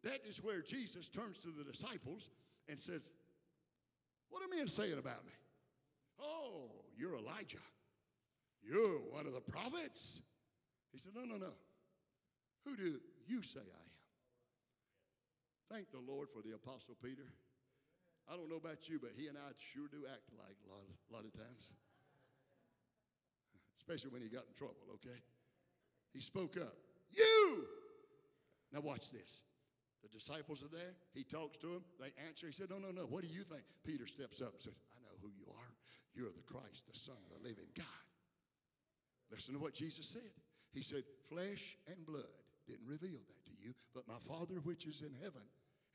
that 0.04 0.22
is 0.28 0.44
where 0.44 0.62
Jesus 0.62 1.10
turns 1.10 1.40
to 1.40 1.50
the 1.50 1.64
disciples 1.64 2.30
and 2.70 2.80
says, 2.80 3.12
What 4.30 4.44
are 4.44 4.56
men 4.56 4.68
saying 4.68 4.98
about 4.98 5.26
me? 5.26 5.34
Oh, 6.22 6.70
you're 6.96 7.18
Elijah. 7.18 7.58
You're 8.64 9.00
one 9.12 9.26
of 9.26 9.34
the 9.34 9.42
prophets. 9.42 10.22
He 10.92 11.00
said, 11.00 11.14
No, 11.16 11.26
no, 11.26 11.38
no. 11.38 11.54
Who 12.66 12.76
do 12.76 13.00
you 13.28 13.42
say 13.42 13.60
I 13.60 13.80
am? 13.80 13.85
Thank 15.72 15.92
the 15.92 16.04
Lord 16.04 16.30
for 16.30 16.42
the 16.46 16.54
Apostle 16.56 16.96
Peter. 17.02 17.26
I 18.30 18.34
don't 18.34 18.50
know 18.50 18.58
about 18.58 18.90
you, 18.90 18.98
but 18.98 19.12
he 19.14 19.28
and 19.28 19.38
I 19.38 19.54
sure 19.58 19.90
do 19.90 20.06
act 20.10 20.30
like 20.34 20.58
a 20.66 20.70
lot 20.70 20.82
of, 20.82 20.94
a 20.94 21.12
lot 21.14 21.26
of 21.26 21.34
times. 21.34 21.74
Especially 23.78 24.10
when 24.10 24.22
he 24.22 24.30
got 24.30 24.50
in 24.50 24.54
trouble, 24.58 24.98
okay? 24.98 25.20
He 26.14 26.22
spoke 26.22 26.58
up. 26.58 26.74
You! 27.12 27.66
Now 28.74 28.82
watch 28.82 29.12
this. 29.12 29.42
The 30.02 30.10
disciples 30.10 30.62
are 30.62 30.74
there. 30.74 30.94
He 31.14 31.24
talks 31.24 31.58
to 31.60 31.68
them. 31.68 31.84
They 32.00 32.14
answer. 32.26 32.48
He 32.48 32.54
said, 32.54 32.70
No, 32.70 32.78
no, 32.78 32.90
no. 32.90 33.06
What 33.10 33.22
do 33.22 33.30
you 33.30 33.42
think? 33.42 33.64
Peter 33.86 34.06
steps 34.06 34.42
up 34.42 34.54
and 34.54 34.62
said, 34.62 34.74
I 34.94 35.02
know 35.02 35.18
who 35.22 35.30
you 35.34 35.46
are. 35.50 35.70
You're 36.14 36.34
the 36.34 36.46
Christ, 36.46 36.86
the 36.86 36.98
Son 36.98 37.18
of 37.18 37.42
the 37.42 37.48
living 37.48 37.70
God. 37.76 38.06
Listen 39.32 39.54
to 39.54 39.60
what 39.60 39.74
Jesus 39.74 40.06
said. 40.06 40.30
He 40.74 40.82
said, 40.82 41.04
Flesh 41.30 41.78
and 41.88 42.06
blood 42.06 42.38
didn't 42.68 42.88
reveal 42.88 43.20
that 43.26 43.45
you, 43.66 43.74
but 43.94 44.08
my 44.08 44.20
Father 44.20 44.56
which 44.64 44.86
is 44.86 45.02
in 45.02 45.14
heaven. 45.22 45.42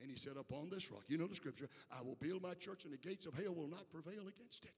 And 0.01 0.11
he 0.11 0.17
said, 0.17 0.33
Upon 0.39 0.69
this 0.71 0.91
rock, 0.91 1.05
you 1.09 1.19
know 1.19 1.27
the 1.27 1.35
scripture, 1.35 1.69
I 1.91 2.03
will 2.03 2.17
build 2.21 2.43
my 2.43 2.55
church, 2.55 2.85
and 2.85 2.93
the 2.93 2.99
gates 2.99 3.27
of 3.27 3.35
hell 3.35 3.55
will 3.55 3.69
not 3.69 3.91
prevail 3.91 4.27
against 4.29 4.65
it. 4.65 4.73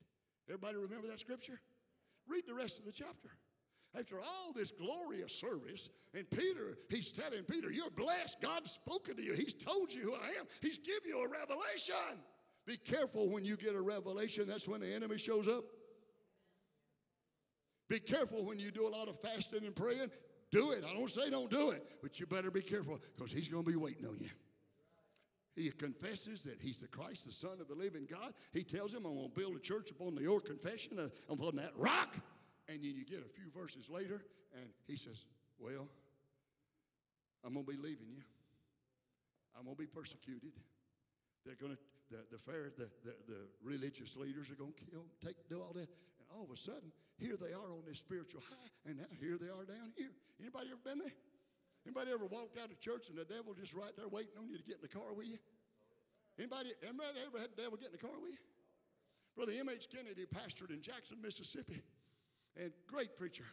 Everybody 0.47 0.77
remember 0.77 1.07
that 1.07 1.19
scripture? 1.19 1.59
Read 2.27 2.43
the 2.47 2.53
rest 2.53 2.79
of 2.79 2.85
the 2.85 2.91
chapter. 2.91 3.29
After 3.97 4.19
all 4.19 4.51
this 4.55 4.71
glorious 4.71 5.33
service, 5.33 5.89
and 6.15 6.29
Peter, 6.29 6.77
he's 6.89 7.11
telling 7.11 7.43
Peter, 7.43 7.71
You're 7.71 7.91
blessed. 7.91 8.41
God's 8.41 8.71
spoken 8.71 9.15
to 9.15 9.21
you. 9.21 9.33
He's 9.33 9.53
told 9.53 9.93
you 9.93 10.01
who 10.01 10.13
I 10.13 10.27
am. 10.39 10.45
He's 10.61 10.77
give 10.77 11.05
you 11.05 11.19
a 11.19 11.27
revelation. 11.27 12.19
Be 12.65 12.77
careful 12.77 13.29
when 13.29 13.45
you 13.45 13.57
get 13.57 13.75
a 13.75 13.81
revelation. 13.81 14.47
That's 14.47 14.67
when 14.67 14.81
the 14.81 14.93
enemy 14.93 15.17
shows 15.17 15.47
up. 15.47 15.63
Be 17.89 17.99
careful 17.99 18.45
when 18.45 18.59
you 18.59 18.71
do 18.71 18.87
a 18.87 18.89
lot 18.89 19.09
of 19.09 19.19
fasting 19.19 19.65
and 19.65 19.75
praying. 19.75 20.09
Do 20.53 20.69
it. 20.69 20.83
I 20.87 20.93
don't 20.93 21.09
say 21.09 21.31
don't 21.31 21.49
do 21.49 21.71
it, 21.71 21.83
but 22.03 22.19
you 22.19 22.27
better 22.27 22.51
be 22.51 22.61
careful 22.61 23.01
because 23.17 23.31
he's 23.31 23.49
going 23.49 23.65
to 23.65 23.71
be 23.71 23.75
waiting 23.75 24.05
on 24.05 24.19
you. 24.19 24.29
He 25.55 25.71
confesses 25.71 26.43
that 26.43 26.61
he's 26.61 26.79
the 26.79 26.87
Christ, 26.87 27.25
the 27.25 27.31
Son 27.31 27.57
of 27.59 27.67
the 27.67 27.73
living 27.73 28.07
God. 28.09 28.33
He 28.51 28.63
tells 28.63 28.93
him, 28.93 29.05
I'm 29.05 29.15
going 29.15 29.31
to 29.31 29.39
build 29.39 29.55
a 29.55 29.59
church 29.59 29.89
upon 29.89 30.15
your 30.21 30.39
confession, 30.39 30.99
uh, 30.99 31.09
upon 31.33 31.55
that 31.55 31.71
rock. 31.75 32.17
And 32.69 32.83
then 32.83 32.93
you 32.95 33.03
get 33.03 33.19
a 33.25 33.29
few 33.29 33.49
verses 33.59 33.89
later, 33.89 34.21
and 34.53 34.69
he 34.85 34.95
says, 34.95 35.25
Well, 35.59 35.87
I'm 37.43 37.53
going 37.53 37.65
to 37.65 37.71
be 37.71 37.77
leaving 37.77 38.09
you. 38.09 38.21
I'm 39.57 39.65
going 39.65 39.75
to 39.75 39.81
be 39.81 39.87
persecuted. 39.87 40.53
They're 41.45 41.55
going 41.55 41.73
to, 41.73 41.79
the, 42.11 42.17
the, 42.29 42.37
the, 42.77 42.89
the, 43.03 43.15
the 43.27 43.39
religious 43.63 44.15
leaders 44.15 44.51
are 44.51 44.55
going 44.55 44.73
to 44.73 44.85
kill, 44.85 45.05
take, 45.25 45.49
do 45.49 45.61
all 45.61 45.73
that. 45.73 45.89
All 46.33 46.43
of 46.43 46.51
a 46.51 46.57
sudden, 46.57 46.91
here 47.17 47.37
they 47.37 47.53
are 47.53 47.69
on 47.69 47.85
this 47.85 47.99
spiritual 47.99 48.41
high, 48.41 48.69
and 48.89 48.97
now 48.97 49.11
here 49.21 49.37
they 49.37 49.53
are 49.53 49.65
down 49.65 49.93
here. 49.95 50.11
Anybody 50.41 50.73
ever 50.73 50.81
been 50.81 50.99
there? 50.99 51.13
Anybody 51.85 52.11
ever 52.11 52.25
walked 52.25 52.57
out 52.57 52.71
of 52.71 52.79
church 52.79 53.09
and 53.09 53.17
the 53.17 53.27
devil 53.27 53.53
just 53.53 53.73
right 53.75 53.91
there 53.95 54.07
waiting 54.07 54.33
on 54.39 54.47
you 54.47 54.57
to 54.57 54.63
get 54.63 54.79
in 54.79 54.85
the 54.85 54.91
car 54.91 55.13
with 55.13 55.27
you? 55.27 55.37
Anybody, 56.39 56.73
anybody 56.81 57.21
ever 57.27 57.37
had 57.37 57.53
the 57.53 57.59
devil 57.61 57.77
get 57.77 57.93
in 57.93 57.97
the 57.99 58.01
car 58.01 58.17
with 58.17 58.33
you? 58.33 58.43
Brother 59.35 59.53
M.H. 59.53 59.89
Kennedy 59.91 60.25
pastored 60.25 60.71
in 60.71 60.81
Jackson, 60.81 61.21
Mississippi, 61.21 61.81
and 62.57 62.71
great 62.87 63.17
preacher. 63.17 63.45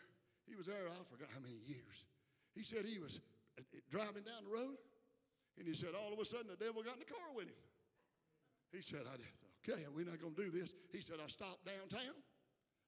He 0.47 0.57
was 0.57 0.67
there, 0.67 0.89
I 0.89 1.03
forgot 1.05 1.29
how 1.33 1.41
many 1.41 1.59
years. 1.67 2.07
He 2.55 2.63
said 2.63 2.85
he 2.85 2.99
was 2.99 3.21
uh, 3.59 3.63
driving 3.91 4.25
down 4.25 4.45
the 4.47 4.55
road, 4.55 4.77
and 5.59 5.67
he 5.67 5.75
said 5.75 5.93
all 5.93 6.13
of 6.13 6.19
a 6.19 6.25
sudden 6.25 6.49
the 6.49 6.61
devil 6.61 6.83
got 6.83 6.95
in 6.95 7.05
the 7.05 7.11
car 7.11 7.35
with 7.35 7.49
him. 7.49 7.61
He 8.73 8.83
said, 8.83 9.03
I 9.11 9.17
did, 9.19 9.31
okay, 9.67 9.83
we're 9.91 10.07
not 10.07 10.21
going 10.21 10.35
to 10.35 10.43
do 10.43 10.51
this. 10.51 10.75
He 10.93 11.01
said, 11.01 11.17
I 11.23 11.27
stopped 11.27 11.67
downtown. 11.67 12.15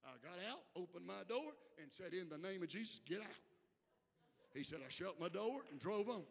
I 0.05 0.11
got 0.23 0.39
out, 0.51 0.61
opened 0.77 1.07
my 1.07 1.23
door, 1.29 1.53
and 1.81 1.91
said, 1.91 2.13
In 2.13 2.29
the 2.29 2.39
name 2.39 2.63
of 2.63 2.69
Jesus, 2.69 3.01
get 3.07 3.21
out. 3.21 3.43
He 4.55 4.65
said, 4.65 4.81
I 4.85 4.91
shut 4.91 5.21
my 5.21 5.29
door 5.29 5.61
and 5.71 5.81
drove 5.81 6.09
on. 6.09 6.23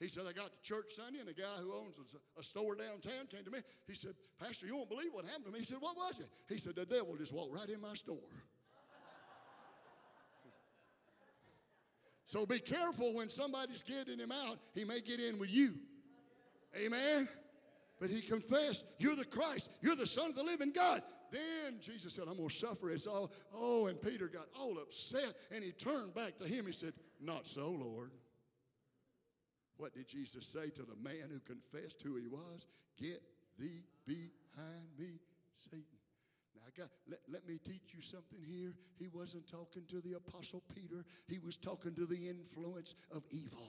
He 0.00 0.08
said, 0.08 0.24
I 0.26 0.32
got 0.32 0.50
to 0.50 0.62
church 0.62 0.94
Sunday, 0.96 1.20
and 1.20 1.28
a 1.28 1.34
guy 1.34 1.60
who 1.60 1.72
owns 1.74 1.96
a, 2.38 2.42
store 2.42 2.74
downtown 2.74 3.26
came 3.28 3.44
to 3.44 3.50
me. 3.50 3.58
He 3.86 3.94
said, 3.94 4.12
Pastor, 4.40 4.66
you 4.66 4.74
won't 4.74 4.88
believe 4.88 5.12
what 5.12 5.26
happened 5.26 5.44
to 5.46 5.52
me. 5.52 5.58
He 5.58 5.64
said, 5.66 5.76
What 5.78 5.94
was 5.94 6.20
it? 6.20 6.28
He 6.48 6.58
said, 6.58 6.74
The 6.74 6.86
devil 6.86 7.14
just 7.18 7.34
walked 7.34 7.54
right 7.54 7.68
in 7.68 7.80
my 7.82 7.94
store. 7.94 8.16
so 12.24 12.46
be 12.46 12.58
careful 12.58 13.14
when 13.14 13.28
somebody's 13.28 13.82
getting 13.82 14.18
him 14.18 14.32
out, 14.32 14.56
he 14.74 14.84
may 14.84 15.02
get 15.02 15.20
in 15.20 15.38
with 15.38 15.50
you. 15.50 15.74
Amen. 16.82 17.28
But 18.00 18.08
he 18.08 18.22
confessed, 18.22 18.86
You're 18.98 19.16
the 19.16 19.26
Christ, 19.26 19.70
you're 19.82 19.96
the 19.96 20.06
Son 20.06 20.30
of 20.30 20.34
the 20.34 20.42
living 20.42 20.72
God. 20.72 21.02
Then 21.30 21.80
Jesus 21.80 22.14
said, 22.14 22.24
I'm 22.28 22.36
going 22.36 22.48
to 22.48 22.54
suffer. 22.54 22.90
It's 22.90 23.06
all, 23.06 23.32
oh, 23.54 23.86
and 23.86 24.00
Peter 24.00 24.28
got 24.28 24.46
all 24.58 24.78
upset 24.78 25.34
and 25.54 25.62
he 25.62 25.72
turned 25.72 26.14
back 26.14 26.38
to 26.38 26.48
him. 26.48 26.66
He 26.66 26.72
said, 26.72 26.92
Not 27.20 27.46
so, 27.46 27.70
Lord. 27.70 28.10
What 29.76 29.94
did 29.94 30.08
Jesus 30.08 30.46
say 30.46 30.68
to 30.70 30.82
the 30.82 30.96
man 31.02 31.30
who 31.30 31.40
confessed 31.40 32.02
who 32.02 32.16
he 32.16 32.26
was? 32.26 32.66
Get 32.98 33.22
thee 33.58 33.82
behind 34.06 34.88
me, 34.98 35.20
Satan. 35.56 35.84
Now, 36.54 36.62
I 36.66 36.78
got, 36.78 36.90
let, 37.08 37.20
let 37.30 37.48
me 37.48 37.58
teach 37.64 37.94
you 37.94 38.02
something 38.02 38.40
here. 38.46 38.74
He 38.98 39.08
wasn't 39.08 39.48
talking 39.48 39.84
to 39.88 40.02
the 40.02 40.16
Apostle 40.18 40.62
Peter, 40.74 41.04
he 41.28 41.38
was 41.38 41.56
talking 41.56 41.94
to 41.94 42.04
the 42.04 42.28
influence 42.28 42.94
of 43.10 43.22
evil. 43.30 43.68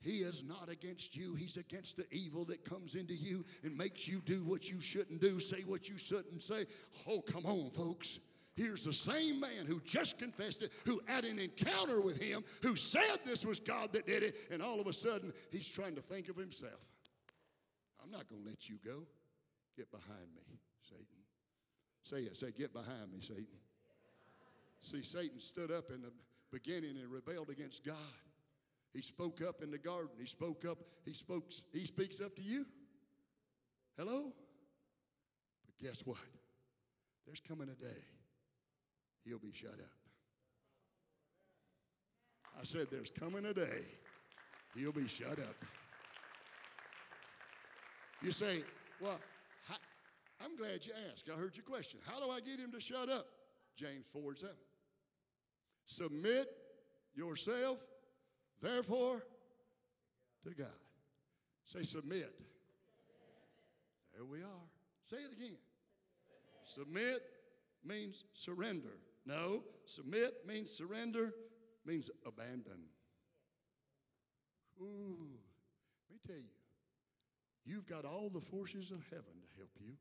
He 0.00 0.18
is 0.18 0.44
not 0.44 0.68
against 0.68 1.16
you. 1.16 1.34
He's 1.34 1.56
against 1.56 1.96
the 1.96 2.06
evil 2.12 2.44
that 2.46 2.64
comes 2.64 2.94
into 2.94 3.14
you 3.14 3.44
and 3.64 3.76
makes 3.76 4.06
you 4.06 4.20
do 4.24 4.44
what 4.44 4.70
you 4.70 4.80
shouldn't 4.80 5.20
do, 5.20 5.40
say 5.40 5.62
what 5.66 5.88
you 5.88 5.98
shouldn't 5.98 6.42
say. 6.42 6.64
Oh, 7.08 7.20
come 7.20 7.46
on, 7.46 7.70
folks. 7.70 8.20
Here's 8.54 8.84
the 8.84 8.92
same 8.92 9.38
man 9.38 9.66
who 9.66 9.80
just 9.84 10.18
confessed 10.18 10.62
it, 10.62 10.72
who 10.84 11.00
had 11.06 11.24
an 11.24 11.38
encounter 11.38 12.00
with 12.00 12.20
him, 12.20 12.42
who 12.62 12.74
said 12.74 13.18
this 13.24 13.44
was 13.44 13.60
God 13.60 13.92
that 13.92 14.06
did 14.06 14.22
it, 14.22 14.34
and 14.50 14.62
all 14.62 14.80
of 14.80 14.86
a 14.88 14.92
sudden 14.92 15.32
he's 15.52 15.68
trying 15.68 15.94
to 15.94 16.02
think 16.02 16.28
of 16.28 16.36
himself. 16.36 16.88
I'm 18.02 18.10
not 18.10 18.28
going 18.28 18.42
to 18.42 18.48
let 18.48 18.68
you 18.68 18.76
go. 18.84 19.02
Get 19.76 19.90
behind 19.92 20.28
me, 20.34 20.58
Satan. 20.82 21.04
Say 22.02 22.22
it. 22.22 22.36
Say, 22.36 22.48
get 22.56 22.72
behind 22.72 23.12
me, 23.12 23.20
Satan. 23.20 23.46
See, 24.82 25.02
Satan 25.02 25.40
stood 25.40 25.70
up 25.70 25.90
in 25.94 26.02
the 26.02 26.12
beginning 26.50 26.96
and 26.96 27.10
rebelled 27.12 27.50
against 27.50 27.84
God. 27.84 27.94
He 28.94 29.02
spoke 29.02 29.40
up 29.46 29.62
in 29.62 29.70
the 29.70 29.78
garden. 29.78 30.10
He 30.18 30.26
spoke 30.26 30.64
up. 30.68 30.78
He 31.04 31.14
spoke. 31.14 31.52
He 31.72 31.86
speaks 31.86 32.20
up 32.20 32.34
to 32.36 32.42
you. 32.42 32.66
Hello? 33.96 34.32
But 35.66 35.78
guess 35.78 36.02
what? 36.06 36.18
There's 37.26 37.40
coming 37.40 37.68
a 37.68 37.74
day 37.74 38.00
he'll 39.24 39.38
be 39.38 39.52
shut 39.52 39.72
up. 39.72 39.98
I 42.58 42.64
said, 42.64 42.86
There's 42.90 43.10
coming 43.10 43.44
a 43.44 43.52
day 43.52 43.84
he'll 44.74 44.92
be 44.92 45.06
shut 45.06 45.38
up. 45.38 45.56
You 48.22 48.32
say, 48.32 48.62
Well, 49.00 49.20
I'm 50.42 50.56
glad 50.56 50.86
you 50.86 50.92
asked. 51.12 51.28
I 51.28 51.38
heard 51.38 51.56
your 51.56 51.64
question. 51.64 52.00
How 52.06 52.24
do 52.24 52.30
I 52.30 52.40
get 52.40 52.60
him 52.60 52.72
to 52.72 52.80
shut 52.80 53.08
up? 53.08 53.26
James 53.76 54.06
4 54.12 54.22
and 54.28 54.38
7. 54.38 54.54
Submit 55.86 56.48
yourself 57.14 57.78
Therefore, 58.60 59.22
to 60.44 60.54
God. 60.54 60.68
Say, 61.64 61.82
submit. 61.82 62.32
There 64.14 64.24
we 64.24 64.38
are. 64.38 64.68
Say 65.02 65.16
it 65.16 65.32
again. 65.36 65.58
Submit 66.64 67.20
means 67.84 68.24
surrender. 68.32 68.98
No, 69.26 69.62
submit 69.84 70.32
means 70.46 70.70
surrender, 70.70 71.34
means 71.84 72.10
abandon. 72.26 72.80
Ooh, 74.80 75.28
let 76.08 76.14
me 76.14 76.18
tell 76.26 76.36
you, 76.36 76.54
you've 77.64 77.86
got 77.86 78.04
all 78.04 78.30
the 78.30 78.40
forces 78.40 78.90
of 78.90 79.04
heaven 79.10 79.34
to 79.42 79.56
help 79.56 79.70
you. 79.78 79.92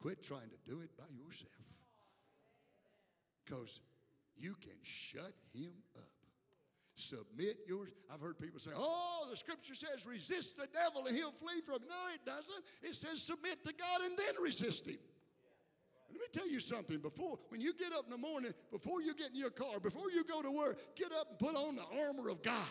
Quit 0.00 0.22
trying 0.22 0.50
to 0.50 0.70
do 0.70 0.80
it 0.80 0.90
by 0.96 1.04
yourself. 1.16 1.52
Because 3.44 3.80
you 4.36 4.54
can 4.60 4.76
shut 4.82 5.32
him 5.54 5.72
up. 5.96 6.15
Submit 6.98 7.58
yours. 7.68 7.90
I've 8.12 8.22
heard 8.22 8.38
people 8.38 8.58
say, 8.58 8.70
oh, 8.74 9.26
the 9.30 9.36
scripture 9.36 9.74
says 9.74 10.06
resist 10.06 10.56
the 10.56 10.66
devil 10.72 11.06
and 11.06 11.14
he'll 11.14 11.30
flee 11.30 11.60
from 11.60 11.82
you. 11.82 11.90
No, 11.90 12.14
it 12.14 12.24
doesn't. 12.24 12.64
It 12.82 12.96
says 12.96 13.22
submit 13.22 13.62
to 13.66 13.74
God 13.74 14.00
and 14.00 14.16
then 14.16 14.42
resist 14.42 14.86
him. 14.86 14.96
Let 16.10 16.20
me 16.20 16.26
tell 16.32 16.48
you 16.48 16.58
something. 16.58 16.98
Before, 16.98 17.38
when 17.50 17.60
you 17.60 17.74
get 17.74 17.92
up 17.92 18.04
in 18.06 18.10
the 18.10 18.18
morning, 18.18 18.52
before 18.72 19.02
you 19.02 19.14
get 19.14 19.28
in 19.28 19.36
your 19.36 19.50
car, 19.50 19.78
before 19.78 20.10
you 20.10 20.24
go 20.24 20.40
to 20.40 20.50
work, 20.50 20.78
get 20.96 21.12
up 21.12 21.28
and 21.28 21.38
put 21.38 21.54
on 21.54 21.76
the 21.76 21.84
armor 22.06 22.30
of 22.30 22.42
God. 22.42 22.64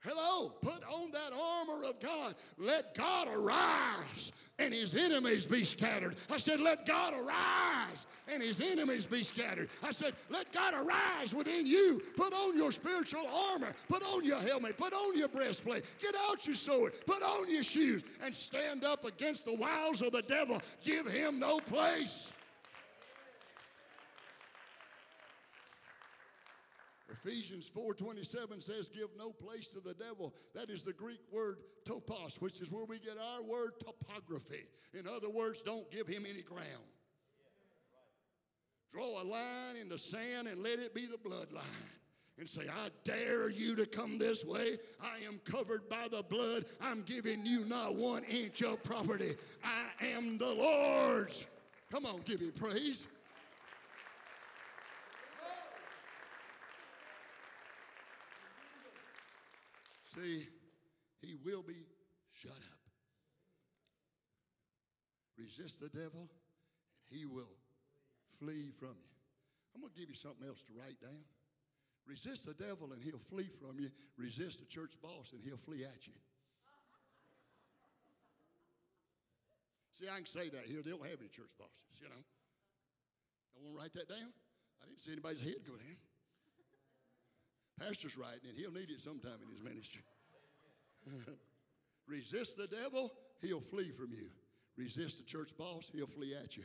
Hello, 0.00 0.50
put 0.62 0.82
on 0.84 1.10
that 1.10 1.32
armor 1.32 1.84
of 1.88 2.00
God. 2.00 2.34
Let 2.56 2.94
God 2.94 3.28
arise 3.28 4.32
and 4.58 4.72
his 4.72 4.94
enemies 4.94 5.44
be 5.44 5.64
scattered. 5.64 6.16
I 6.30 6.38
said, 6.38 6.60
let 6.60 6.86
God 6.86 7.14
arise 7.14 8.06
and 8.28 8.42
his 8.42 8.60
enemies 8.60 9.06
be 9.06 9.22
scattered. 9.22 9.68
I 9.82 9.92
said, 9.92 10.14
let 10.30 10.52
God 10.52 10.74
arise 10.74 11.34
within 11.34 11.66
you. 11.66 12.00
Put 12.16 12.32
on 12.32 12.56
your 12.56 12.72
spiritual 12.72 13.26
armor. 13.26 13.72
Put 13.88 14.02
on 14.02 14.24
your 14.24 14.40
helmet. 14.40 14.76
Put 14.76 14.92
on 14.92 15.16
your 15.16 15.28
breastplate. 15.28 15.84
Get 16.00 16.14
out 16.28 16.46
your 16.46 16.56
sword. 16.56 16.94
Put 17.06 17.22
on 17.22 17.50
your 17.50 17.62
shoes 17.62 18.02
and 18.22 18.34
stand 18.34 18.84
up 18.84 19.04
against 19.04 19.44
the 19.44 19.54
wiles 19.54 20.02
of 20.02 20.12
the 20.12 20.22
devil. 20.22 20.60
Give 20.82 21.06
him 21.06 21.38
no 21.38 21.58
place. 21.60 22.32
Ephesians 27.10 27.70
4:27 27.70 28.60
says 28.60 28.88
give 28.88 29.08
no 29.16 29.30
place 29.30 29.68
to 29.68 29.80
the 29.80 29.94
devil. 29.94 30.34
That 30.54 30.70
is 30.70 30.82
the 30.82 30.92
Greek 30.92 31.20
word 31.32 31.58
topos, 31.84 32.40
which 32.40 32.60
is 32.60 32.72
where 32.72 32.84
we 32.84 32.98
get 32.98 33.16
our 33.18 33.42
word 33.42 33.72
topography. 33.78 34.68
In 34.92 35.06
other 35.06 35.30
words, 35.30 35.62
don't 35.62 35.90
give 35.90 36.06
him 36.08 36.26
any 36.28 36.42
ground. 36.42 36.66
Draw 38.90 39.22
a 39.22 39.24
line 39.24 39.76
in 39.80 39.88
the 39.88 39.98
sand 39.98 40.48
and 40.48 40.62
let 40.62 40.78
it 40.78 40.94
be 40.94 41.06
the 41.06 41.18
bloodline. 41.18 41.62
And 42.38 42.46
say, 42.46 42.62
I 42.68 42.90
dare 43.04 43.48
you 43.48 43.74
to 43.76 43.86
come 43.86 44.18
this 44.18 44.44
way. 44.44 44.76
I 45.02 45.26
am 45.26 45.40
covered 45.44 45.88
by 45.88 46.08
the 46.10 46.22
blood. 46.22 46.66
I'm 46.82 47.00
giving 47.02 47.46
you 47.46 47.64
not 47.64 47.94
one 47.94 48.24
inch 48.24 48.62
of 48.62 48.82
property. 48.82 49.34
I 49.64 50.06
am 50.08 50.36
the 50.36 50.52
Lord's. 50.52 51.46
Come 51.90 52.04
on, 52.04 52.20
give 52.26 52.40
him 52.40 52.52
praise. 52.52 53.08
See, 60.06 60.46
he 61.20 61.34
will 61.44 61.62
be 61.62 61.86
shut 62.32 62.52
up. 62.52 62.80
Resist 65.36 65.80
the 65.80 65.88
devil, 65.88 66.30
and 67.10 67.10
he 67.10 67.26
will 67.26 67.52
flee 68.38 68.70
from 68.78 68.96
you. 68.96 69.12
I'm 69.74 69.82
going 69.82 69.92
to 69.92 70.00
give 70.00 70.08
you 70.08 70.16
something 70.16 70.46
else 70.46 70.62
to 70.64 70.72
write 70.72 71.00
down. 71.02 71.24
Resist 72.06 72.46
the 72.46 72.54
devil, 72.54 72.92
and 72.92 73.02
he'll 73.02 73.18
flee 73.18 73.50
from 73.60 73.78
you. 73.78 73.90
Resist 74.16 74.60
the 74.60 74.66
church 74.66 74.94
boss, 75.02 75.32
and 75.32 75.42
he'll 75.42 75.58
flee 75.58 75.84
at 75.84 76.06
you. 76.06 76.14
See, 79.92 80.06
I 80.08 80.16
can 80.16 80.26
say 80.26 80.48
that 80.48 80.64
here. 80.68 80.82
They 80.84 80.90
don't 80.90 81.04
have 81.04 81.18
any 81.18 81.28
church 81.28 81.52
bosses, 81.58 82.00
you 82.00 82.08
know. 82.08 82.20
I 82.20 83.64
want 83.64 83.76
to 83.76 83.80
write 83.80 83.94
that 83.94 84.08
down. 84.08 84.28
I 84.80 84.86
didn't 84.86 85.00
see 85.00 85.12
anybody's 85.12 85.40
head 85.40 85.64
go 85.66 85.72
down. 85.72 85.96
Pastor's 87.80 88.16
writing 88.16 88.40
it. 88.44 88.56
He'll 88.56 88.72
need 88.72 88.90
it 88.90 89.00
sometime 89.00 89.38
in 89.42 89.50
his 89.50 89.62
ministry. 89.62 90.02
Resist 92.08 92.56
the 92.56 92.66
devil, 92.66 93.12
he'll 93.40 93.60
flee 93.60 93.90
from 93.90 94.12
you. 94.12 94.28
Resist 94.76 95.18
the 95.18 95.24
church 95.24 95.56
boss, 95.58 95.90
he'll 95.94 96.06
flee 96.06 96.34
at 96.34 96.56
you. 96.56 96.64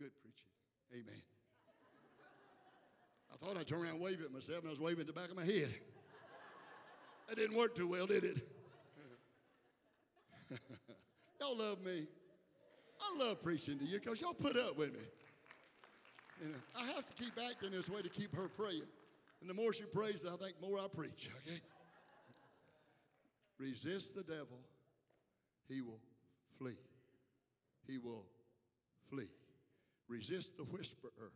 Good 0.00 0.10
preaching. 0.20 0.48
Amen. 0.92 1.22
I 3.32 3.36
thought 3.36 3.58
I'd 3.58 3.66
turn 3.66 3.82
around 3.82 3.94
and 3.94 4.00
wave 4.00 4.20
at 4.24 4.32
myself, 4.32 4.60
and 4.60 4.68
I 4.68 4.70
was 4.70 4.80
waving 4.80 5.00
at 5.00 5.06
the 5.06 5.12
back 5.12 5.30
of 5.30 5.36
my 5.36 5.44
head. 5.44 5.74
That 7.28 7.36
didn't 7.36 7.56
work 7.56 7.74
too 7.74 7.88
well, 7.88 8.06
did 8.06 8.24
it? 8.24 8.36
y'all 11.40 11.56
love 11.56 11.84
me. 11.84 12.06
I 13.00 13.18
love 13.18 13.42
preaching 13.42 13.78
to 13.78 13.84
you 13.84 13.98
because 13.98 14.20
y'all 14.20 14.34
put 14.34 14.56
up 14.56 14.76
with 14.76 14.92
me. 14.92 15.00
Know, 16.42 16.50
I 16.78 16.86
have 16.86 17.06
to 17.06 17.22
keep 17.22 17.32
acting 17.50 17.70
this 17.70 17.88
way 17.88 18.02
to 18.02 18.08
keep 18.08 18.34
her 18.34 18.48
praying. 18.48 18.86
And 19.40 19.48
the 19.48 19.54
more 19.54 19.72
she 19.72 19.84
prays, 19.84 20.24
I 20.26 20.36
think 20.36 20.54
more 20.60 20.78
I 20.78 20.86
preach, 20.94 21.28
okay? 21.46 21.60
Resist 23.58 24.14
the 24.14 24.22
devil, 24.22 24.58
he 25.68 25.80
will 25.80 26.00
flee. 26.58 26.78
He 27.86 27.98
will 27.98 28.24
flee. 29.10 29.30
Resist 30.08 30.56
the 30.56 30.64
whisperer, 30.64 31.32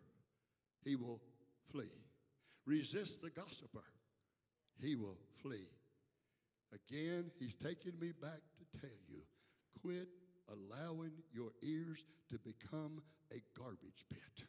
he 0.85 0.97
will 0.97 1.21
flee. 1.71 1.93
Resist 2.67 3.23
the 3.23 3.31
gossiper, 3.31 3.85
he 4.81 4.95
will 4.97 5.19
flee. 5.43 5.69
Again, 6.73 7.31
he's 7.39 7.55
taking 7.55 7.99
me 8.01 8.13
back 8.21 8.41
to 8.59 8.81
tell 8.81 8.99
you 9.09 9.23
quit 9.83 10.09
allowing 10.51 11.13
your 11.33 11.51
ears 11.63 12.05
to 12.31 12.39
become 12.39 13.03
a 13.33 13.41
garbage 13.59 14.05
pit. 14.11 14.48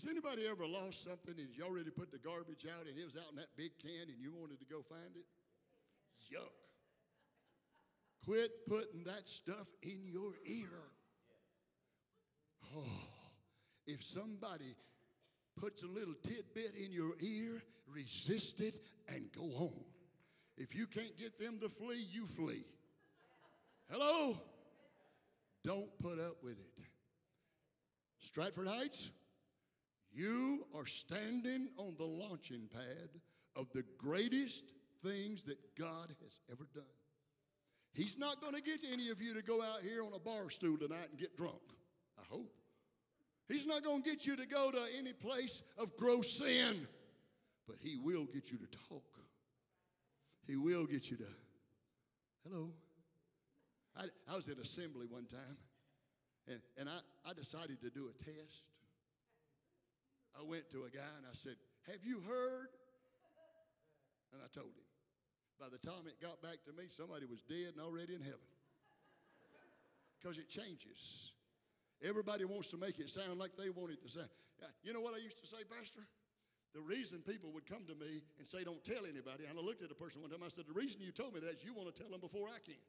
Has 0.00 0.10
anybody 0.10 0.46
ever 0.50 0.66
lost 0.66 1.04
something 1.04 1.34
and 1.36 1.48
you 1.54 1.62
already 1.62 1.90
put 1.90 2.10
the 2.10 2.16
garbage 2.16 2.64
out 2.64 2.86
and 2.86 2.96
it 2.96 3.04
was 3.04 3.16
out 3.16 3.32
in 3.32 3.36
that 3.36 3.54
big 3.54 3.72
can 3.82 4.08
and 4.08 4.16
you 4.18 4.32
wanted 4.32 4.58
to 4.60 4.64
go 4.64 4.80
find 4.80 5.14
it? 5.14 5.26
Yuck. 6.32 6.56
Quit 8.24 8.50
putting 8.66 9.04
that 9.04 9.28
stuff 9.28 9.68
in 9.82 10.00
your 10.02 10.32
ear. 10.46 10.78
Oh, 12.74 12.82
if 13.86 14.02
somebody 14.02 14.74
puts 15.60 15.82
a 15.82 15.86
little 15.86 16.14
tidbit 16.22 16.72
in 16.82 16.92
your 16.92 17.12
ear, 17.20 17.62
resist 17.86 18.62
it 18.62 18.76
and 19.06 19.30
go 19.36 19.42
on. 19.42 19.84
If 20.56 20.74
you 20.74 20.86
can't 20.86 21.18
get 21.18 21.38
them 21.38 21.58
to 21.60 21.68
flee, 21.68 22.06
you 22.10 22.26
flee. 22.26 22.64
Hello? 23.90 24.40
Don't 25.62 25.90
put 25.98 26.18
up 26.18 26.36
with 26.42 26.58
it. 26.58 26.84
Stratford 28.20 28.68
Heights, 28.68 29.10
you 30.12 30.66
are 30.74 30.86
standing 30.86 31.68
on 31.76 31.94
the 31.98 32.04
launching 32.04 32.68
pad 32.72 33.08
of 33.56 33.66
the 33.72 33.84
greatest 33.98 34.64
things 35.04 35.44
that 35.44 35.58
God 35.78 36.14
has 36.22 36.40
ever 36.50 36.66
done. 36.74 36.84
He's 37.92 38.18
not 38.18 38.40
going 38.40 38.54
to 38.54 38.62
get 38.62 38.80
any 38.92 39.10
of 39.10 39.20
you 39.20 39.34
to 39.34 39.42
go 39.42 39.62
out 39.62 39.82
here 39.82 40.02
on 40.02 40.12
a 40.14 40.18
bar 40.18 40.50
stool 40.50 40.78
tonight 40.78 41.08
and 41.10 41.18
get 41.18 41.36
drunk. 41.36 41.60
I 42.18 42.22
hope. 42.28 42.52
He's 43.48 43.66
not 43.66 43.82
going 43.82 44.02
to 44.02 44.08
get 44.08 44.26
you 44.26 44.36
to 44.36 44.46
go 44.46 44.70
to 44.70 44.80
any 44.98 45.12
place 45.12 45.62
of 45.76 45.96
gross 45.96 46.38
sin, 46.38 46.86
but 47.66 47.76
He 47.80 47.96
will 47.96 48.26
get 48.26 48.50
you 48.50 48.58
to 48.58 48.66
talk. 48.88 49.02
He 50.46 50.56
will 50.56 50.86
get 50.86 51.10
you 51.10 51.16
to, 51.16 51.26
hello. 52.48 52.70
I, 53.96 54.04
I 54.32 54.36
was 54.36 54.48
at 54.48 54.58
assembly 54.58 55.06
one 55.08 55.26
time, 55.26 55.56
and, 56.46 56.60
and 56.78 56.88
I, 56.88 56.98
I 57.28 57.32
decided 57.34 57.80
to 57.82 57.90
do 57.90 58.08
a 58.08 58.24
test. 58.24 58.68
I 60.38 60.42
went 60.42 60.70
to 60.70 60.84
a 60.84 60.90
guy 60.90 61.12
and 61.18 61.26
I 61.26 61.34
said, 61.34 61.56
Have 61.90 62.04
you 62.04 62.20
heard? 62.20 62.70
And 64.32 64.42
I 64.42 64.48
told 64.54 64.74
him. 64.74 64.86
By 65.58 65.68
the 65.68 65.78
time 65.84 66.08
it 66.08 66.16
got 66.22 66.40
back 66.40 66.64
to 66.64 66.72
me, 66.72 66.88
somebody 66.88 67.26
was 67.28 67.42
dead 67.44 67.76
and 67.76 67.84
already 67.84 68.14
in 68.14 68.22
heaven. 68.22 68.48
Because 70.16 70.38
it 70.38 70.48
changes. 70.48 71.32
Everybody 72.00 72.44
wants 72.44 72.68
to 72.72 72.78
make 72.78 72.98
it 72.98 73.10
sound 73.10 73.38
like 73.38 73.52
they 73.60 73.68
want 73.68 73.92
it 73.92 74.00
to 74.02 74.08
sound. 74.08 74.32
You 74.82 74.92
know 74.92 75.00
what 75.00 75.12
I 75.14 75.20
used 75.20 75.38
to 75.40 75.46
say, 75.46 75.60
Pastor? 75.68 76.00
The 76.72 76.80
reason 76.80 77.20
people 77.20 77.52
would 77.52 77.66
come 77.66 77.84
to 77.88 77.94
me 77.94 78.22
and 78.38 78.46
say, 78.46 78.64
Don't 78.64 78.82
tell 78.84 79.04
anybody, 79.04 79.44
and 79.48 79.58
I 79.58 79.62
looked 79.62 79.82
at 79.82 79.90
a 79.90 79.94
person 79.94 80.22
one 80.22 80.30
time, 80.30 80.40
I 80.44 80.48
said, 80.48 80.64
The 80.66 80.72
reason 80.72 81.02
you 81.02 81.12
told 81.12 81.34
me 81.34 81.40
that 81.40 81.60
is 81.60 81.64
you 81.64 81.74
want 81.74 81.92
to 81.92 81.96
tell 81.96 82.10
them 82.10 82.20
before 82.20 82.48
I 82.48 82.60
can. 82.64 82.80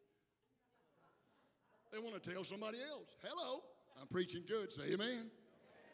They 1.91 1.99
want 1.99 2.22
to 2.22 2.23
tell 2.23 2.43
somebody 2.43 2.77
else. 2.80 3.09
Hello, 3.19 3.63
I'm 3.99 4.07
preaching 4.07 4.43
good. 4.47 4.72
Say 4.72 4.93
amen. 4.93 5.27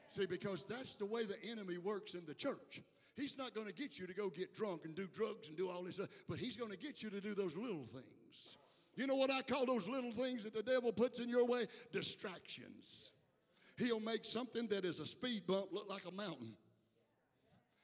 See, 0.10 0.26
because 0.26 0.64
that's 0.64 0.96
the 0.96 1.06
way 1.06 1.26
the 1.26 1.38
enemy 1.50 1.78
works 1.78 2.14
in 2.14 2.26
the 2.26 2.34
church. 2.34 2.82
He's 3.16 3.38
not 3.38 3.54
going 3.54 3.68
to 3.68 3.74
get 3.74 4.00
you 4.00 4.08
to 4.08 4.14
go 4.14 4.30
get 4.30 4.54
drunk 4.54 4.86
and 4.86 4.96
do 4.96 5.08
drugs 5.08 5.50
and 5.50 5.58
do 5.58 5.70
all 5.70 5.84
this 5.84 5.96
stuff, 5.96 6.10
but 6.30 6.38
he's 6.38 6.56
going 6.56 6.72
to 6.72 6.78
get 6.78 7.02
you 7.02 7.10
to 7.10 7.20
do 7.20 7.34
those 7.34 7.56
little 7.56 7.86
things. 7.86 8.58
You 8.96 9.06
know 9.06 9.16
what 9.16 9.32
I 9.32 9.42
call 9.42 9.66
those 9.66 9.88
little 9.88 10.12
things 10.12 10.44
that 10.44 10.54
the 10.54 10.64
devil 10.64 10.92
puts 10.92 11.20
in 11.20 11.30
your 11.30 11.46
way? 11.46 11.66
Distractions. 11.92 13.12
He'll 13.78 14.00
make 14.00 14.26
something 14.26 14.68
that 14.68 14.86
is 14.86 15.00
a 15.00 15.06
speed 15.06 15.44
bump 15.48 15.68
look 15.72 15.90
like 15.90 16.06
a 16.08 16.12
mountain. 16.12 16.54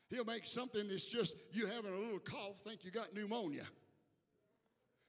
He'll 0.09 0.25
make 0.25 0.45
something 0.45 0.87
that's 0.87 1.11
just 1.11 1.35
you 1.51 1.67
having 1.67 1.93
a 1.93 1.97
little 1.97 2.19
cough, 2.19 2.61
think 2.63 2.83
you 2.83 2.91
got 2.91 3.13
pneumonia. 3.13 3.65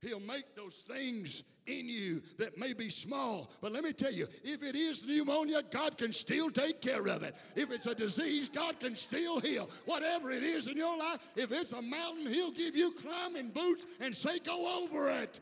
He'll 0.00 0.20
make 0.20 0.54
those 0.54 0.76
things 0.86 1.42
in 1.66 1.88
you 1.88 2.22
that 2.38 2.58
may 2.58 2.72
be 2.72 2.88
small. 2.88 3.50
But 3.60 3.72
let 3.72 3.84
me 3.84 3.92
tell 3.92 4.12
you, 4.12 4.26
if 4.42 4.62
it 4.62 4.74
is 4.74 5.04
pneumonia, 5.04 5.62
God 5.70 5.96
can 5.96 6.12
still 6.12 6.50
take 6.50 6.80
care 6.80 7.06
of 7.06 7.22
it. 7.22 7.34
If 7.56 7.70
it's 7.70 7.86
a 7.86 7.94
disease, 7.94 8.48
God 8.48 8.78
can 8.80 8.96
still 8.96 9.40
heal. 9.40 9.68
Whatever 9.86 10.30
it 10.30 10.42
is 10.42 10.66
in 10.66 10.76
your 10.76 10.96
life, 10.96 11.18
if 11.36 11.52
it's 11.52 11.72
a 11.72 11.82
mountain, 11.82 12.26
He'll 12.26 12.52
give 12.52 12.76
you 12.76 12.92
climbing 12.92 13.50
boots 13.50 13.86
and 14.00 14.14
say, 14.14 14.38
Go 14.40 14.84
over 14.84 15.10
it. 15.10 15.40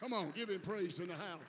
Come 0.00 0.12
on, 0.12 0.32
give 0.34 0.50
Him 0.50 0.60
praise 0.60 0.98
in 0.98 1.08
the 1.08 1.14
house. 1.14 1.40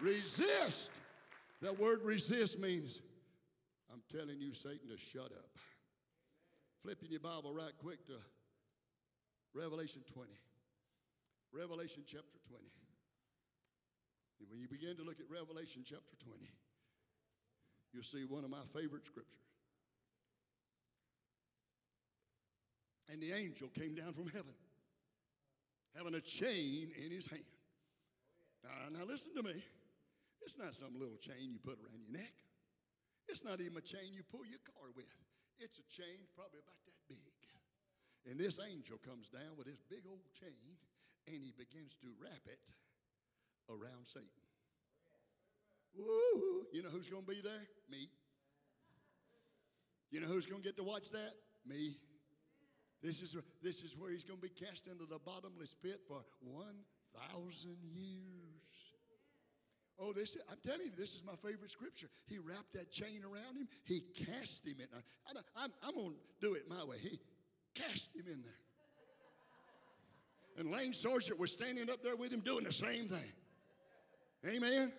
Resist. 0.00 0.90
That 1.60 1.78
word 1.78 2.00
resist 2.02 2.58
means, 2.58 3.00
I'm 3.92 4.02
telling 4.10 4.40
you, 4.40 4.52
Satan, 4.52 4.88
to 4.90 4.98
shut 4.98 5.26
up. 5.26 5.46
Flipping 6.82 7.12
your 7.12 7.20
Bible 7.20 7.54
right 7.54 7.72
quick 7.78 8.04
to 8.08 8.14
Revelation 9.54 10.02
20. 10.12 10.32
Revelation 11.52 12.02
chapter 12.06 12.38
20. 12.48 12.64
And 14.40 14.48
when 14.50 14.58
you 14.58 14.68
begin 14.68 14.96
to 14.96 15.04
look 15.04 15.20
at 15.20 15.28
Revelation 15.28 15.84
chapter 15.84 16.16
20, 16.24 16.48
you'll 17.92 18.02
see 18.02 18.24
one 18.24 18.44
of 18.44 18.50
my 18.50 18.64
favorite 18.72 19.04
scriptures. 19.04 19.44
And 23.12 23.20
the 23.20 23.36
angel 23.36 23.68
came 23.68 23.94
down 23.94 24.16
from 24.16 24.32
heaven, 24.32 24.56
having 25.94 26.16
a 26.16 26.24
chain 26.24 26.90
in 26.96 27.12
his 27.12 27.28
hand. 27.28 27.44
Now, 28.64 28.98
now 28.98 29.04
listen 29.04 29.36
to 29.36 29.42
me. 29.42 29.62
It's 30.40 30.58
not 30.58 30.74
some 30.74 30.98
little 30.98 31.20
chain 31.20 31.52
you 31.52 31.60
put 31.62 31.78
around 31.78 32.00
your 32.02 32.18
neck. 32.18 32.34
It's 33.28 33.44
not 33.44 33.60
even 33.60 33.76
a 33.78 33.84
chain 33.84 34.10
you 34.10 34.24
pull 34.26 34.48
your 34.48 34.64
car 34.64 34.90
with. 34.96 35.12
It's 35.60 35.78
a 35.78 35.86
chain 35.92 36.26
probably 36.34 36.64
about. 36.64 36.81
And 38.28 38.38
this 38.38 38.58
angel 38.70 38.98
comes 38.98 39.28
down 39.28 39.56
with 39.56 39.66
this 39.66 39.82
big 39.90 40.02
old 40.08 40.22
chain 40.38 40.78
and 41.26 41.42
he 41.42 41.52
begins 41.56 41.96
to 42.02 42.08
wrap 42.20 42.42
it 42.46 42.58
around 43.70 44.06
Satan. 44.06 44.28
Woo! 45.96 46.66
You 46.72 46.82
know 46.82 46.88
who's 46.88 47.08
going 47.08 47.24
to 47.24 47.28
be 47.28 47.40
there? 47.42 47.66
Me. 47.90 48.08
You 50.10 50.20
know 50.20 50.26
who's 50.26 50.46
going 50.46 50.62
to 50.62 50.68
get 50.68 50.76
to 50.76 50.84
watch 50.84 51.10
that? 51.10 51.32
Me. 51.66 51.96
This 53.02 53.20
is, 53.20 53.36
this 53.62 53.82
is 53.82 53.98
where 53.98 54.10
he's 54.10 54.24
going 54.24 54.40
to 54.40 54.48
be 54.48 54.54
cast 54.54 54.86
into 54.86 55.04
the 55.06 55.18
bottomless 55.18 55.74
pit 55.82 56.00
for 56.06 56.22
1,000 56.44 57.76
years. 57.94 58.52
Oh, 59.98 60.12
this 60.12 60.36
I'm 60.50 60.58
telling 60.66 60.86
you, 60.86 60.92
this 60.96 61.14
is 61.14 61.24
my 61.24 61.36
favorite 61.36 61.70
scripture. 61.70 62.08
He 62.26 62.38
wrapped 62.38 62.72
that 62.74 62.90
chain 62.90 63.22
around 63.24 63.56
him. 63.56 63.68
He 63.84 64.00
cast 64.00 64.66
him 64.66 64.76
in. 64.78 64.86
I, 65.26 65.64
am 65.64 65.94
going 65.94 66.14
to 66.14 66.16
do 66.40 66.54
it 66.54 66.62
my 66.68 66.84
way. 66.84 66.96
He 67.00 67.18
cast 67.74 68.14
him 68.14 68.24
in 68.26 68.42
there. 68.42 68.52
And 70.58 70.70
Lane 70.70 70.92
Sargent 70.92 71.38
was 71.38 71.52
standing 71.52 71.88
up 71.90 72.02
there 72.02 72.16
with 72.16 72.32
him 72.32 72.40
doing 72.40 72.64
the 72.64 72.72
same 72.72 73.08
thing. 73.08 73.32
Amen. 74.46 74.92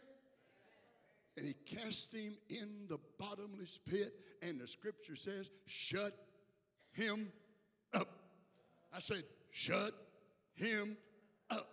And 1.38 1.48
he 1.48 1.54
cast 1.76 2.14
him 2.14 2.36
in 2.50 2.88
the 2.90 3.00
bottomless 3.20 3.80
pit, 3.88 4.14
and 4.42 4.60
the 4.60 4.68
scripture 4.68 5.16
says, 5.16 5.50
Shut 5.66 6.12
him 6.92 7.32
up. 7.94 8.08
I 8.94 9.00
said, 9.00 9.24
Shut 9.52 9.92
him 10.56 10.98
up. 11.52 11.68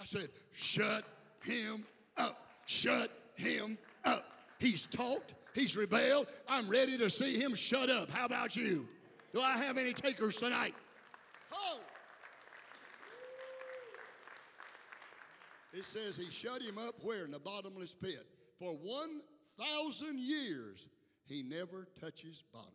I 0.00 0.04
said, 0.04 0.28
Shut 0.52 1.04
him 1.42 1.84
up 2.16 2.36
shut 2.70 3.10
him 3.34 3.76
up. 4.04 4.24
He's 4.58 4.86
talked, 4.86 5.34
he's 5.54 5.76
rebelled. 5.76 6.28
I'm 6.48 6.68
ready 6.68 6.96
to 6.98 7.10
see 7.10 7.40
him 7.40 7.54
shut 7.54 7.90
up. 7.90 8.10
How 8.10 8.26
about 8.26 8.54
you? 8.54 8.86
Do 9.32 9.40
I 9.40 9.56
have 9.58 9.78
any 9.78 9.92
takers 9.92 10.36
tonight? 10.36 10.74
Oh! 11.52 11.80
It 15.72 15.84
says 15.84 16.16
he 16.16 16.30
shut 16.30 16.62
him 16.62 16.78
up 16.78 16.94
where? 17.02 17.24
In 17.24 17.30
the 17.30 17.38
bottomless 17.38 17.94
pit. 17.94 18.26
For 18.58 18.72
1,000 18.72 20.18
years, 20.18 20.88
he 21.26 21.42
never 21.42 21.86
touches 22.00 22.42
bottom. 22.52 22.70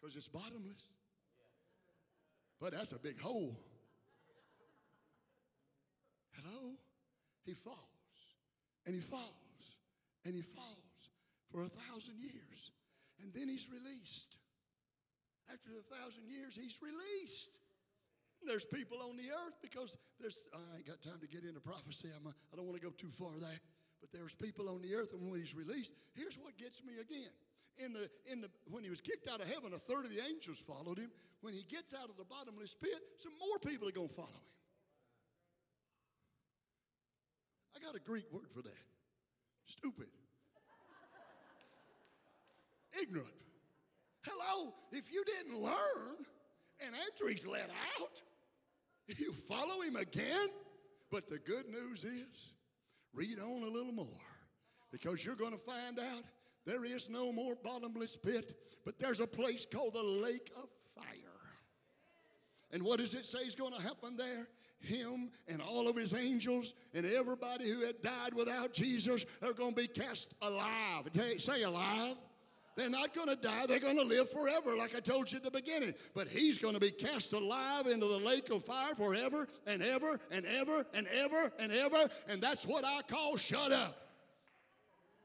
Because 0.00 0.16
it's 0.16 0.28
bottomless. 0.28 0.88
But 2.60 2.72
that's 2.72 2.92
a 2.92 2.98
big 2.98 3.20
hole. 3.20 3.56
Hello? 6.32 6.74
he 7.50 7.54
falls 7.54 7.76
and 8.86 8.94
he 8.94 9.00
falls 9.00 9.24
and 10.24 10.34
he 10.34 10.42
falls 10.42 11.10
for 11.50 11.62
a 11.62 11.68
thousand 11.68 12.14
years. 12.20 12.70
And 13.22 13.32
then 13.34 13.48
he's 13.48 13.68
released. 13.68 14.36
After 15.52 15.70
a 15.76 15.84
thousand 15.94 16.24
years, 16.30 16.54
he's 16.54 16.78
released. 16.80 17.58
There's 18.46 18.64
people 18.64 19.02
on 19.02 19.16
the 19.16 19.28
earth 19.28 19.60
because 19.60 19.98
there's, 20.18 20.46
I 20.54 20.78
ain't 20.78 20.86
got 20.86 21.02
time 21.02 21.20
to 21.20 21.28
get 21.28 21.44
into 21.44 21.60
prophecy. 21.60 22.08
I'm 22.08 22.24
a, 22.26 22.34
I 22.52 22.56
don't 22.56 22.64
want 22.64 22.80
to 22.80 22.84
go 22.84 22.92
too 22.96 23.12
far 23.12 23.36
there. 23.38 23.60
But 24.00 24.12
there's 24.12 24.32
people 24.32 24.70
on 24.70 24.80
the 24.80 24.94
earth, 24.94 25.12
and 25.12 25.28
when 25.28 25.40
he's 25.40 25.54
released, 25.54 25.92
here's 26.16 26.38
what 26.40 26.56
gets 26.56 26.82
me 26.82 26.94
again. 26.96 27.28
In 27.84 27.92
the, 27.92 28.08
in 28.32 28.40
the, 28.40 28.48
when 28.70 28.82
he 28.82 28.88
was 28.88 29.00
kicked 29.00 29.28
out 29.28 29.40
of 29.40 29.48
heaven, 29.48 29.72
a 29.74 29.78
third 29.78 30.06
of 30.06 30.10
the 30.10 30.24
angels 30.24 30.58
followed 30.58 30.98
him. 30.98 31.10
When 31.42 31.52
he 31.52 31.62
gets 31.68 31.92
out 31.92 32.08
of 32.08 32.16
the 32.16 32.24
bottomless 32.24 32.74
pit, 32.74 33.00
some 33.18 33.32
more 33.36 33.58
people 33.60 33.88
are 33.88 33.92
going 33.92 34.08
to 34.08 34.14
follow 34.14 34.28
him. 34.28 34.48
I 37.76 37.78
got 37.84 37.94
a 37.94 38.00
Greek 38.00 38.24
word 38.32 38.48
for 38.52 38.62
that 38.62 38.84
stupid, 39.64 40.08
ignorant. 43.00 43.28
Hello, 44.22 44.74
if 44.92 45.12
you 45.12 45.24
didn't 45.24 45.58
learn, 45.58 46.16
and 46.84 46.94
after 47.08 47.28
he's 47.28 47.46
let 47.46 47.70
out, 47.98 48.22
you 49.18 49.32
follow 49.32 49.80
him 49.82 49.96
again. 49.96 50.48
But 51.10 51.28
the 51.28 51.38
good 51.38 51.66
news 51.68 52.04
is, 52.04 52.52
read 53.12 53.40
on 53.40 53.62
a 53.62 53.68
little 53.68 53.92
more 53.92 54.06
because 54.92 55.24
you're 55.24 55.34
going 55.34 55.52
to 55.52 55.58
find 55.58 55.98
out 55.98 56.22
there 56.66 56.84
is 56.84 57.10
no 57.10 57.32
more 57.32 57.56
bottomless 57.64 58.16
pit, 58.16 58.56
but 58.84 58.98
there's 58.98 59.20
a 59.20 59.26
place 59.26 59.66
called 59.66 59.94
the 59.94 60.02
lake 60.02 60.50
of 60.56 60.68
fire. 60.94 61.04
And 62.70 62.82
what 62.82 63.00
does 63.00 63.14
it 63.14 63.26
say 63.26 63.40
is 63.40 63.54
going 63.54 63.72
to 63.72 63.82
happen 63.82 64.16
there? 64.16 64.46
him 64.80 65.30
and 65.48 65.60
all 65.60 65.88
of 65.88 65.96
his 65.96 66.14
angels 66.14 66.74
and 66.94 67.06
everybody 67.06 67.70
who 67.70 67.84
had 67.84 68.00
died 68.00 68.34
without 68.34 68.72
Jesus 68.72 69.26
are 69.42 69.52
going 69.52 69.74
to 69.74 69.76
be 69.76 69.86
cast 69.86 70.34
alive. 70.42 71.08
Say 71.38 71.62
alive. 71.62 72.16
They're 72.80 72.88
not 72.88 73.12
going 73.12 73.28
to 73.28 73.36
die. 73.36 73.66
They're 73.66 73.78
going 73.78 73.98
to 73.98 74.04
live 74.04 74.30
forever, 74.30 74.74
like 74.74 74.96
I 74.96 75.00
told 75.00 75.30
you 75.30 75.36
at 75.36 75.44
the 75.44 75.50
beginning. 75.50 75.92
But 76.14 76.28
he's 76.28 76.56
going 76.56 76.72
to 76.72 76.80
be 76.80 76.90
cast 76.90 77.34
alive 77.34 77.86
into 77.86 78.06
the 78.06 78.16
lake 78.16 78.48
of 78.48 78.64
fire 78.64 78.94
forever 78.94 79.46
and 79.66 79.82
ever 79.82 80.18
and 80.30 80.46
ever 80.46 80.86
and 80.94 81.06
ever 81.08 81.52
and 81.58 81.72
ever. 81.72 82.08
And 82.30 82.40
that's 82.40 82.66
what 82.66 82.86
I 82.86 83.02
call 83.02 83.36
shut 83.36 83.70
up. 83.70 83.96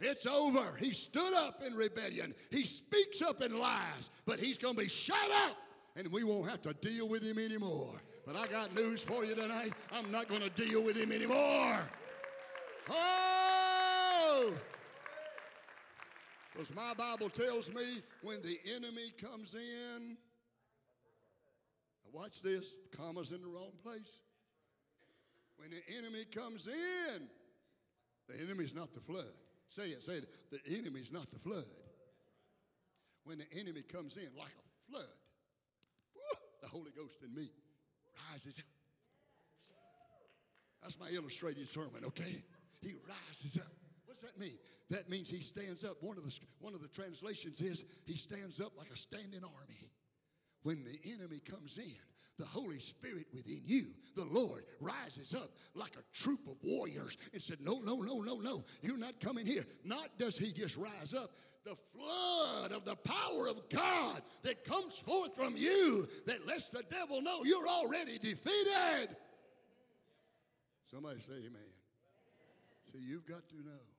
It's 0.02 0.26
over. 0.26 0.76
He 0.82 0.92
stood 0.92 1.34
up 1.34 1.62
in 1.66 1.74
rebellion. 1.76 2.36
He 2.52 2.66
speaks 2.66 3.22
up 3.22 3.40
in 3.42 3.58
lies, 3.58 4.10
but 4.26 4.38
he's 4.38 4.58
going 4.58 4.76
to 4.76 4.82
be 4.82 4.90
shut 4.90 5.16
up 5.48 5.56
and 5.96 6.12
we 6.12 6.26
won't 6.26 6.50
have 6.50 6.62
to 6.64 6.74
deal 6.74 7.08
with 7.08 7.24
him 7.24 7.40
anymore. 7.40 7.94
But 8.26 8.36
I 8.36 8.48
got 8.48 8.76
news 8.76 9.02
for 9.02 9.24
you 9.24 9.34
tonight. 9.34 9.72
I'm 9.94 10.12
not 10.12 10.28
going 10.28 10.42
to 10.42 10.50
deal 10.50 10.84
with 10.84 10.98
him 10.98 11.14
anymore. 11.14 11.80
Oh! 12.90 14.52
Because 16.56 16.74
my 16.74 16.94
Bible 16.94 17.30
tells 17.30 17.70
me 17.74 17.84
when 18.22 18.42
the 18.42 18.58
enemy 18.78 19.12
comes 19.22 19.56
in, 19.56 20.16
watch 22.14 22.42
this, 22.42 22.76
comma's 22.96 23.34
in 23.34 23.42
the 23.42 23.48
wrong 23.48 23.74
place. 23.84 24.22
When 25.58 25.70
the 25.70 25.82
enemy 25.98 26.24
comes 26.34 26.68
in, 26.68 27.28
the 28.30 28.42
enemy's 28.42 28.74
not 28.74 28.94
the 28.94 29.02
flood. 29.02 29.26
Say 29.68 29.90
it, 29.90 30.02
say 30.02 30.14
it. 30.14 30.28
The 30.50 30.78
enemy's 30.78 31.12
not 31.12 31.30
the 31.30 31.40
flood. 31.40 31.66
When 33.26 33.38
the 33.38 33.60
enemy 33.60 33.82
comes 33.82 34.16
in 34.16 34.30
like 34.38 34.48
a 34.48 34.92
flood, 34.92 35.04
the 36.62 36.70
Holy 36.70 36.92
Ghost 36.96 37.18
in 37.22 37.36
me 37.36 37.50
rises 38.32 38.60
up. 38.60 38.66
That's 40.82 40.98
my 40.98 41.10
illustrated 41.10 41.68
sermon, 41.68 42.06
okay? 42.06 42.44
He 42.82 42.94
rises 43.10 43.58
up. 43.58 43.85
Does 44.16 44.32
that 44.32 44.40
mean? 44.40 44.58
That 44.92 45.10
means 45.10 45.30
he 45.30 45.42
stands 45.42 45.84
up. 45.84 45.98
One 46.00 46.18
of 46.18 46.24
the 46.24 46.40
one 46.60 46.74
of 46.74 46.82
the 46.82 46.88
translations 46.88 47.60
is 47.60 47.84
he 48.06 48.16
stands 48.16 48.62
up 48.62 48.72
like 48.78 48.90
a 48.90 48.96
standing 48.96 49.44
army. 49.44 49.92
When 50.64 50.86
the 50.86 51.12
enemy 51.14 51.42
comes 51.42 51.78
in, 51.78 52.00
the 52.40 52.46
Holy 52.46 52.80
Spirit 52.80 53.28
within 53.34 53.60
you, 53.66 53.88
the 54.16 54.24
Lord, 54.24 54.64
rises 54.80 55.36
up 55.36 55.50
like 55.74 55.96
a 55.98 56.18
troop 56.18 56.48
of 56.48 56.56
warriors 56.64 57.18
and 57.34 57.42
said, 57.42 57.58
No, 57.60 57.80
no, 57.80 57.98
no, 57.98 58.22
no, 58.22 58.40
no, 58.40 58.64
you're 58.82 58.98
not 58.98 59.20
coming 59.20 59.46
here. 59.46 59.66
Not 59.84 60.18
does 60.18 60.38
he 60.38 60.54
just 60.54 60.78
rise 60.78 61.14
up, 61.14 61.32
the 61.66 61.76
flood 61.76 62.72
of 62.72 62.86
the 62.86 62.96
power 62.96 63.50
of 63.50 63.68
God 63.70 64.22
that 64.44 64.64
comes 64.64 64.98
forth 64.98 65.36
from 65.36 65.58
you 65.58 66.08
that 66.26 66.48
lets 66.48 66.70
the 66.70 66.84
devil 66.90 67.22
know 67.22 67.44
you're 67.44 67.68
already 67.68 68.18
defeated. 68.18 69.18
Somebody 70.90 71.20
say 71.20 71.34
amen. 71.34 71.74
See, 72.94 73.00
you've 73.02 73.26
got 73.26 73.48
to 73.50 73.56
know. 73.58 73.95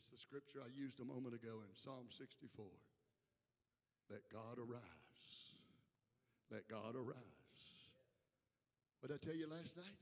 Is 0.00 0.08
the 0.08 0.16
scripture 0.16 0.64
I 0.64 0.72
used 0.72 0.96
a 0.96 1.04
moment 1.04 1.36
ago 1.36 1.60
in 1.60 1.76
Psalm 1.76 2.08
64. 2.08 2.64
Let 4.08 4.24
God 4.32 4.56
arise. 4.56 5.36
Let 6.48 6.64
God 6.72 6.96
arise. 6.96 7.68
What 9.04 9.12
did 9.12 9.20
I 9.20 9.22
tell 9.28 9.36
you 9.36 9.44
last 9.44 9.76
night? 9.76 10.00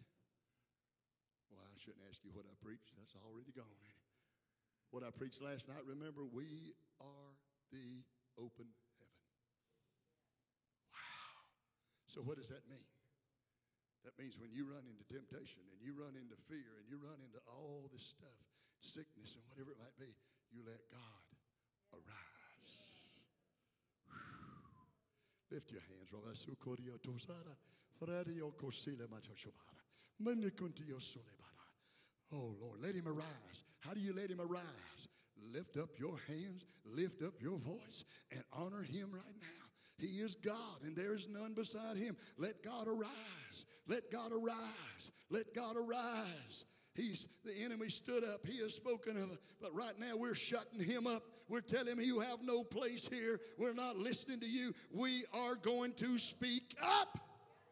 Well, 1.51 1.67
I 1.67 1.75
shouldn't 1.83 2.07
ask 2.07 2.23
you 2.23 2.31
what 2.31 2.47
I 2.47 2.55
preached. 2.63 2.95
That's 2.95 3.19
already 3.27 3.51
gone. 3.51 3.91
What 4.95 5.03
I 5.03 5.11
preached 5.11 5.43
last 5.43 5.67
night, 5.67 5.83
remember, 5.83 6.23
we 6.23 6.79
are 7.03 7.35
the 7.75 8.07
open 8.39 8.71
heaven. 9.03 9.27
Wow. 10.95 11.43
So, 12.07 12.23
what 12.23 12.39
does 12.39 12.55
that 12.55 12.63
mean? 12.71 12.87
That 14.07 14.15
means 14.15 14.39
when 14.39 14.55
you 14.55 14.63
run 14.63 14.87
into 14.87 15.03
temptation 15.11 15.67
and 15.75 15.83
you 15.83 15.91
run 15.99 16.15
into 16.15 16.39
fear 16.47 16.79
and 16.79 16.87
you 16.87 17.03
run 17.03 17.19
into 17.19 17.43
all 17.51 17.91
this 17.91 18.07
stuff, 18.07 18.58
sickness 18.81 19.35
and 19.35 19.45
whatever 19.49 19.73
it 19.73 19.79
might 19.79 19.97
be, 19.99 20.13
you 20.51 20.63
let 20.65 20.81
God 20.91 21.27
arise. 21.93 22.75
Whew. 24.09 25.57
Lift 25.57 25.71
your 25.71 25.81
hands. 25.81 26.11
Oh 32.33 32.55
Lord, 32.61 32.81
let 32.83 32.95
him 32.95 33.09
arise. 33.09 33.65
How 33.81 33.95
do 33.95 34.01
you 34.01 34.13
let 34.13 34.31
him 34.31 34.41
arise? 34.41 35.09
Lift 35.53 35.77
up 35.77 35.91
your 35.99 36.19
hands, 36.27 36.65
lift 36.85 37.23
up 37.23 37.41
your 37.41 37.59
voice, 37.59 38.05
and 38.33 38.43
honor 38.53 38.83
him 38.83 39.11
right 39.13 39.37
now. 39.41 39.69
He 39.99 40.19
is 40.19 40.35
God, 40.35 40.83
and 40.85 40.95
there 40.95 41.15
is 41.15 41.29
none 41.29 41.55
beside 41.55 41.97
him. 41.97 42.17
Let 42.37 42.63
God 42.63 42.87
arise. 42.87 43.67
Let 43.87 44.11
God 44.13 44.33
arise. 44.33 45.11
Let 45.31 45.55
God 45.55 45.77
arise. 45.77 46.65
He's 46.99 47.27
the 47.45 47.55
enemy 47.65 47.89
stood 47.89 48.25
up. 48.25 48.45
He 48.45 48.59
has 48.59 48.75
spoken 48.75 49.17
of. 49.17 49.39
But 49.63 49.75
right 49.75 49.99
now 49.99 50.17
we're 50.17 50.35
shutting 50.35 50.83
him 50.83 51.07
up. 51.07 51.23
We're 51.49 51.61
telling 51.61 51.93
him 51.93 52.01
you 52.01 52.21
have 52.21 52.41
no 52.43 52.65
place 52.65 53.09
here. 53.11 53.41
We're 53.57 53.75
not 53.75 53.97
listening 53.97 54.41
to 54.41 54.47
you. 54.47 54.75
We 54.93 55.25
are 55.33 55.55
going 55.55 55.93
to 55.95 56.19
speak 56.19 56.77
up. 56.83 57.21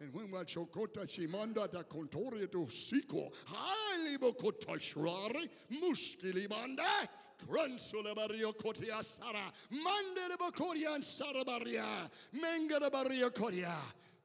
And 0.00 0.12
when 0.14 0.30
we 0.30 0.38
chokota 0.38 1.06
shimanda 1.06 1.72
da 1.72 1.82
contoria 1.82 2.46
do 2.46 2.66
siko, 2.66 3.32
highly 3.46 4.18
bokota 4.18 4.78
shrari, 4.78 5.48
muskili 5.72 6.48
banda, 6.48 6.84
crunsula 7.48 8.14
barrio 8.14 8.52
kotia 8.52 9.02
sara, 9.02 9.50
mandele 9.72 10.36
bokoria 10.38 10.94
and 10.94 11.02
sarabaria, 11.02 12.10
mengala 12.34 12.92
barrio 12.92 13.30
koria. 13.30 13.74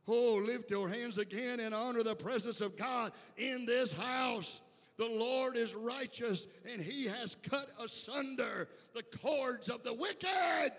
Oh, 0.07 0.41
lift 0.45 0.69
your 0.69 0.89
hands 0.89 1.17
again 1.19 1.61
and 1.61 1.73
honor 1.73 2.03
the 2.03 2.15
presence 2.15 2.59
of 2.59 2.75
God 2.75 3.13
in 3.37 3.65
this 3.65 3.93
house. 3.93 4.61
The 5.01 5.07
Lord 5.07 5.57
is 5.57 5.73
righteous 5.73 6.45
and 6.71 6.79
he 6.79 7.05
has 7.05 7.33
cut 7.33 7.71
asunder 7.83 8.69
the 8.93 9.01
cords 9.01 9.67
of 9.67 9.81
the 9.81 9.95
wicked. 9.95 10.71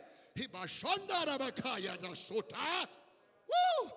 Woo! 3.48 3.90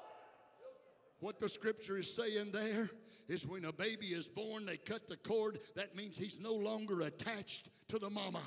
What 1.20 1.38
the 1.38 1.48
scripture 1.48 2.00
is 2.00 2.12
saying 2.12 2.52
there 2.52 2.90
is 3.28 3.46
when 3.46 3.66
a 3.66 3.72
baby 3.72 4.08
is 4.08 4.28
born, 4.28 4.66
they 4.66 4.78
cut 4.78 5.08
the 5.08 5.18
cord. 5.18 5.60
That 5.76 5.96
means 5.96 6.18
he's 6.18 6.40
no 6.40 6.54
longer 6.54 7.02
attached 7.02 7.70
to 7.90 8.00
the 8.00 8.10
mama. 8.10 8.42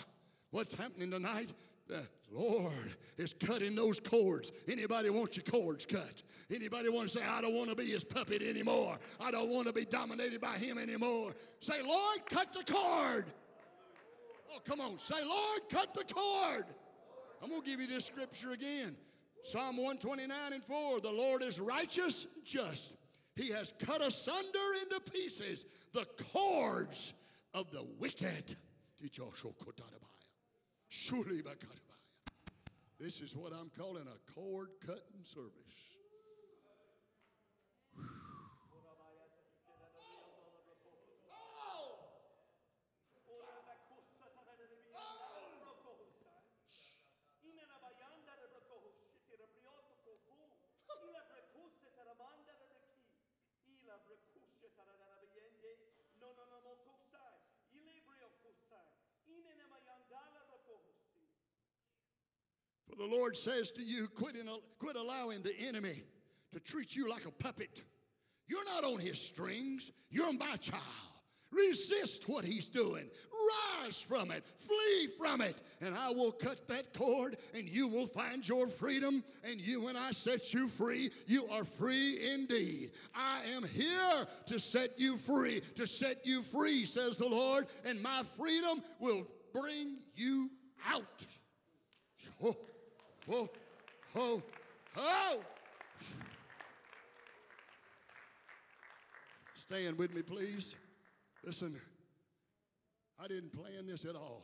What's 0.51 0.75
happening 0.75 1.13
tonight? 1.13 1.51
The 1.87 2.03
Lord 2.31 2.97
is 3.17 3.33
cutting 3.33 3.75
those 3.75 4.01
cords. 4.01 4.53
Anybody 4.69 5.11
want 5.11 5.37
your 5.37 5.45
cords 5.45 5.87
cut? 5.87 6.23
Anybody 6.55 6.89
want 6.89 7.09
to 7.09 7.19
say, 7.19 7.25
I 7.25 7.41
don't 7.41 7.55
want 7.55 7.71
to 7.71 7.77
be 7.77 7.87
his 7.87 8.05
puppet 8.05 8.43
anymore. 8.43 8.99
I 9.21 9.31
don't 9.31 9.49
want 9.49 9.67
to 9.67 9.73
be 9.73 9.85
dominated 9.85 10.41
by 10.41 10.57
him 10.59 10.79
anymore. 10.79 11.33
Say, 11.61 11.83
Lord, 11.83 12.19
cut 12.29 12.53
the 12.53 12.71
cord. 12.71 13.27
Oh, 14.55 14.59
come 14.65 14.81
on. 14.81 14.99
Say, 14.99 15.23
Lord, 15.25 15.61
cut 15.71 15.95
the 15.95 16.05
cord. 16.05 16.65
I'm 17.43 17.51
going 17.51 17.63
to 17.63 17.69
give 17.69 17.81
you 17.81 17.87
this 17.87 18.05
scripture 18.05 18.53
again. 18.53 18.97
Psalm 19.45 19.77
129 19.77 20.53
and 20.53 20.63
4 20.63 21.01
The 21.01 21.11
Lord 21.11 21.43
is 21.43 21.61
righteous 21.61 22.27
and 22.35 22.45
just. 22.45 22.97
He 23.37 23.51
has 23.51 23.73
cut 23.79 24.03
asunder 24.03 24.59
into 24.83 25.01
pieces 25.13 25.65
the 25.93 26.07
cords 26.33 27.15
of 27.55 27.71
the 27.71 27.87
wicked. 27.99 28.57
This 33.01 33.21
is 33.21 33.37
what 33.37 33.53
I'm 33.53 33.71
calling 33.79 34.07
a 34.09 34.33
cord 34.35 34.71
cutting 34.85 35.23
service. 35.23 35.99
For 37.95 38.09
the 62.99 63.07
Lord 63.07 63.37
says 63.37 63.71
to 63.73 63.83
you, 63.83 64.09
quit, 64.09 64.35
in, 64.35 64.49
quit 64.79 64.97
allowing 64.97 65.43
the 65.43 65.55
enemy 65.67 66.03
to 66.53 66.61
treat 66.61 66.97
you 66.97 67.09
like 67.09 67.25
a 67.25 67.31
puppet. 67.31 67.83
You're 68.49 68.65
not 68.65 68.85
on 68.85 68.99
his 68.99 69.21
strings, 69.21 69.93
you're 70.11 70.33
my 70.33 70.57
child. 70.57 70.83
Resist 71.51 72.29
what 72.29 72.45
he's 72.45 72.69
doing. 72.69 73.09
Rise 73.83 74.03
from 74.03 74.31
it. 74.31 74.45
Flee 74.59 75.09
from 75.19 75.41
it. 75.41 75.57
And 75.81 75.95
I 75.95 76.11
will 76.11 76.33
cut 76.33 76.69
that 76.69 76.93
cord 76.93 77.39
and 77.55 77.67
you 77.67 77.89
will 77.89 78.07
find 78.07 78.47
your 78.47 78.69
freedom. 78.69 79.25
And 79.45 79.59
you, 79.59 79.83
when 79.85 79.97
I 79.97 80.11
set 80.11 80.53
you 80.53 80.69
free, 80.69 81.11
you 81.27 81.47
are 81.51 81.65
free 81.65 82.19
indeed. 82.35 82.91
I 83.15 83.41
am 83.57 83.65
here 83.65 84.27
to 84.49 84.59
set 84.59 84.99
you 84.99 85.17
free. 85.17 85.63
To 85.77 85.87
set 85.87 86.27
you 86.27 86.43
free, 86.43 86.85
says 86.85 87.17
the 87.17 87.29
Lord. 87.29 87.65
And 87.87 88.03
my 88.03 88.25
freedom 88.39 88.83
will 89.01 89.27
bring 89.55 89.97
you 90.15 90.51
out. 90.87 91.27
Oh, 92.45 92.57
oh, 93.31 93.49
oh, 94.17 94.43
oh. 94.97 95.41
Stand 99.55 99.99
with 99.99 100.15
me, 100.15 100.23
please. 100.23 100.75
Listen, 101.45 101.79
I 103.23 103.27
didn't 103.27 103.53
plan 103.53 103.87
this 103.87 104.05
at 104.05 104.15
all. 104.15 104.43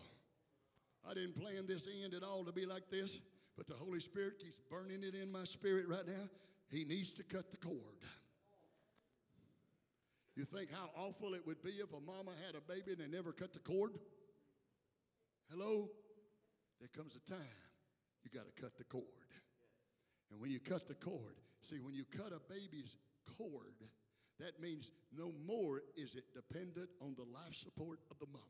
I 1.09 1.15
didn't 1.15 1.41
plan 1.41 1.67
this 1.67 1.89
end 2.03 2.15
at 2.15 2.23
all 2.23 2.45
to 2.45 2.53
be 2.53 2.67
like 2.67 2.91
this, 2.91 3.21
but 3.57 3.67
the 3.67 3.75
Holy 3.75 4.01
Spirit 4.01 4.39
keeps 4.39 4.61
burning 4.71 5.03
it 5.03 5.15
in 5.15 5.31
my 5.31 5.45
spirit 5.45 5.87
right 5.89 6.07
now. 6.07 6.29
He 6.71 6.85
needs 6.85 7.13
to 7.15 7.23
cut 7.23 7.51
the 7.51 7.57
cord. 7.57 7.79
You 10.37 10.45
think 10.45 10.71
how 10.73 10.91
awful 10.97 11.35
it 11.35 11.47
would 11.47 11.63
be 11.63 11.71
if 11.71 11.93
a 11.93 12.01
mama 12.01 12.33
had 12.45 12.57
a 12.57 12.61
baby 12.61 12.93
and 12.93 12.99
they 12.99 13.17
never 13.17 13.33
cut 13.33 13.53
the 13.53 13.61
cord? 13.61 13.93
Hello? 15.51 15.89
There 16.81 16.89
comes 16.95 17.17
a 17.17 17.31
time 17.31 17.39
you 18.25 18.31
got 18.33 18.47
to 18.47 18.63
cut 18.63 18.77
the 18.77 18.85
cord. 18.85 19.05
And 20.31 20.41
when 20.41 20.51
you 20.51 20.61
cut 20.61 20.89
the 20.89 20.95
cord, 20.95 21.37
see, 21.61 21.77
when 21.81 21.95
you 21.95 22.05
cut 22.05 22.33
a 22.33 22.41
baby's 22.53 22.97
cord, 23.39 23.79
that 24.41 24.61
means 24.61 24.91
no 25.17 25.33
more 25.47 25.83
is 25.97 26.17
it 26.17 26.25
dependent 26.35 26.89
on 27.01 27.15
the 27.17 27.23
life 27.23 27.55
support 27.55 28.01
of 28.11 28.19
the 28.19 28.27
mama. 28.27 28.45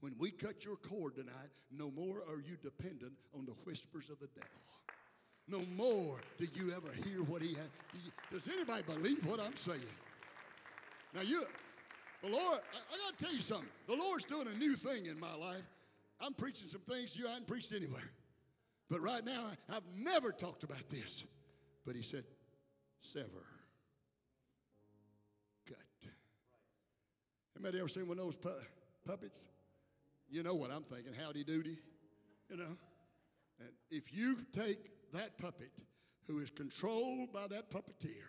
When 0.00 0.14
we 0.18 0.30
cut 0.30 0.64
your 0.64 0.76
cord 0.76 1.16
tonight, 1.16 1.52
no 1.70 1.90
more 1.90 2.22
are 2.28 2.40
you 2.40 2.56
dependent 2.62 3.12
on 3.36 3.44
the 3.44 3.52
whispers 3.64 4.08
of 4.08 4.18
the 4.18 4.28
devil. 4.28 4.48
No 5.46 5.60
more 5.76 6.20
do 6.38 6.46
you 6.54 6.72
ever 6.72 6.88
hear 7.04 7.22
what 7.24 7.42
he 7.42 7.54
has. 7.54 7.68
Do 7.92 8.38
does 8.38 8.48
anybody 8.48 8.82
believe 8.84 9.26
what 9.26 9.40
I'm 9.40 9.56
saying? 9.56 9.80
Now, 11.12 11.22
you, 11.22 11.42
the 12.22 12.30
Lord, 12.30 12.60
I, 12.72 12.94
I 12.94 13.10
got 13.10 13.18
to 13.18 13.24
tell 13.24 13.34
you 13.34 13.40
something. 13.40 13.68
The 13.88 13.96
Lord's 13.96 14.24
doing 14.24 14.46
a 14.46 14.56
new 14.58 14.74
thing 14.74 15.06
in 15.06 15.18
my 15.18 15.34
life. 15.34 15.64
I'm 16.20 16.34
preaching 16.34 16.68
some 16.68 16.82
things 16.82 17.16
you 17.16 17.26
hadn't 17.26 17.48
preached 17.48 17.72
anywhere. 17.74 18.10
But 18.90 19.00
right 19.00 19.24
now, 19.24 19.46
I've 19.72 19.84
never 19.96 20.32
talked 20.32 20.64
about 20.64 20.88
this. 20.88 21.24
But 21.86 21.94
he 21.94 22.02
said, 22.02 22.24
sever. 23.00 23.46
Cut. 25.66 25.78
Anybody 27.56 27.78
ever 27.78 27.88
seen 27.88 28.08
one 28.08 28.18
of 28.18 28.24
those 28.24 28.36
pu- 28.36 28.50
puppets? 29.06 29.46
You 30.28 30.42
know 30.42 30.54
what 30.54 30.70
I'm 30.70 30.82
thinking, 30.82 31.12
howdy 31.14 31.44
doody, 31.44 31.78
you 32.48 32.56
know? 32.56 32.76
And 33.60 33.70
if 33.90 34.14
you 34.14 34.38
take 34.52 34.78
that 35.12 35.38
puppet 35.38 35.70
who 36.26 36.38
is 36.40 36.50
controlled 36.50 37.32
by 37.32 37.46
that 37.48 37.70
puppeteer, 37.70 38.26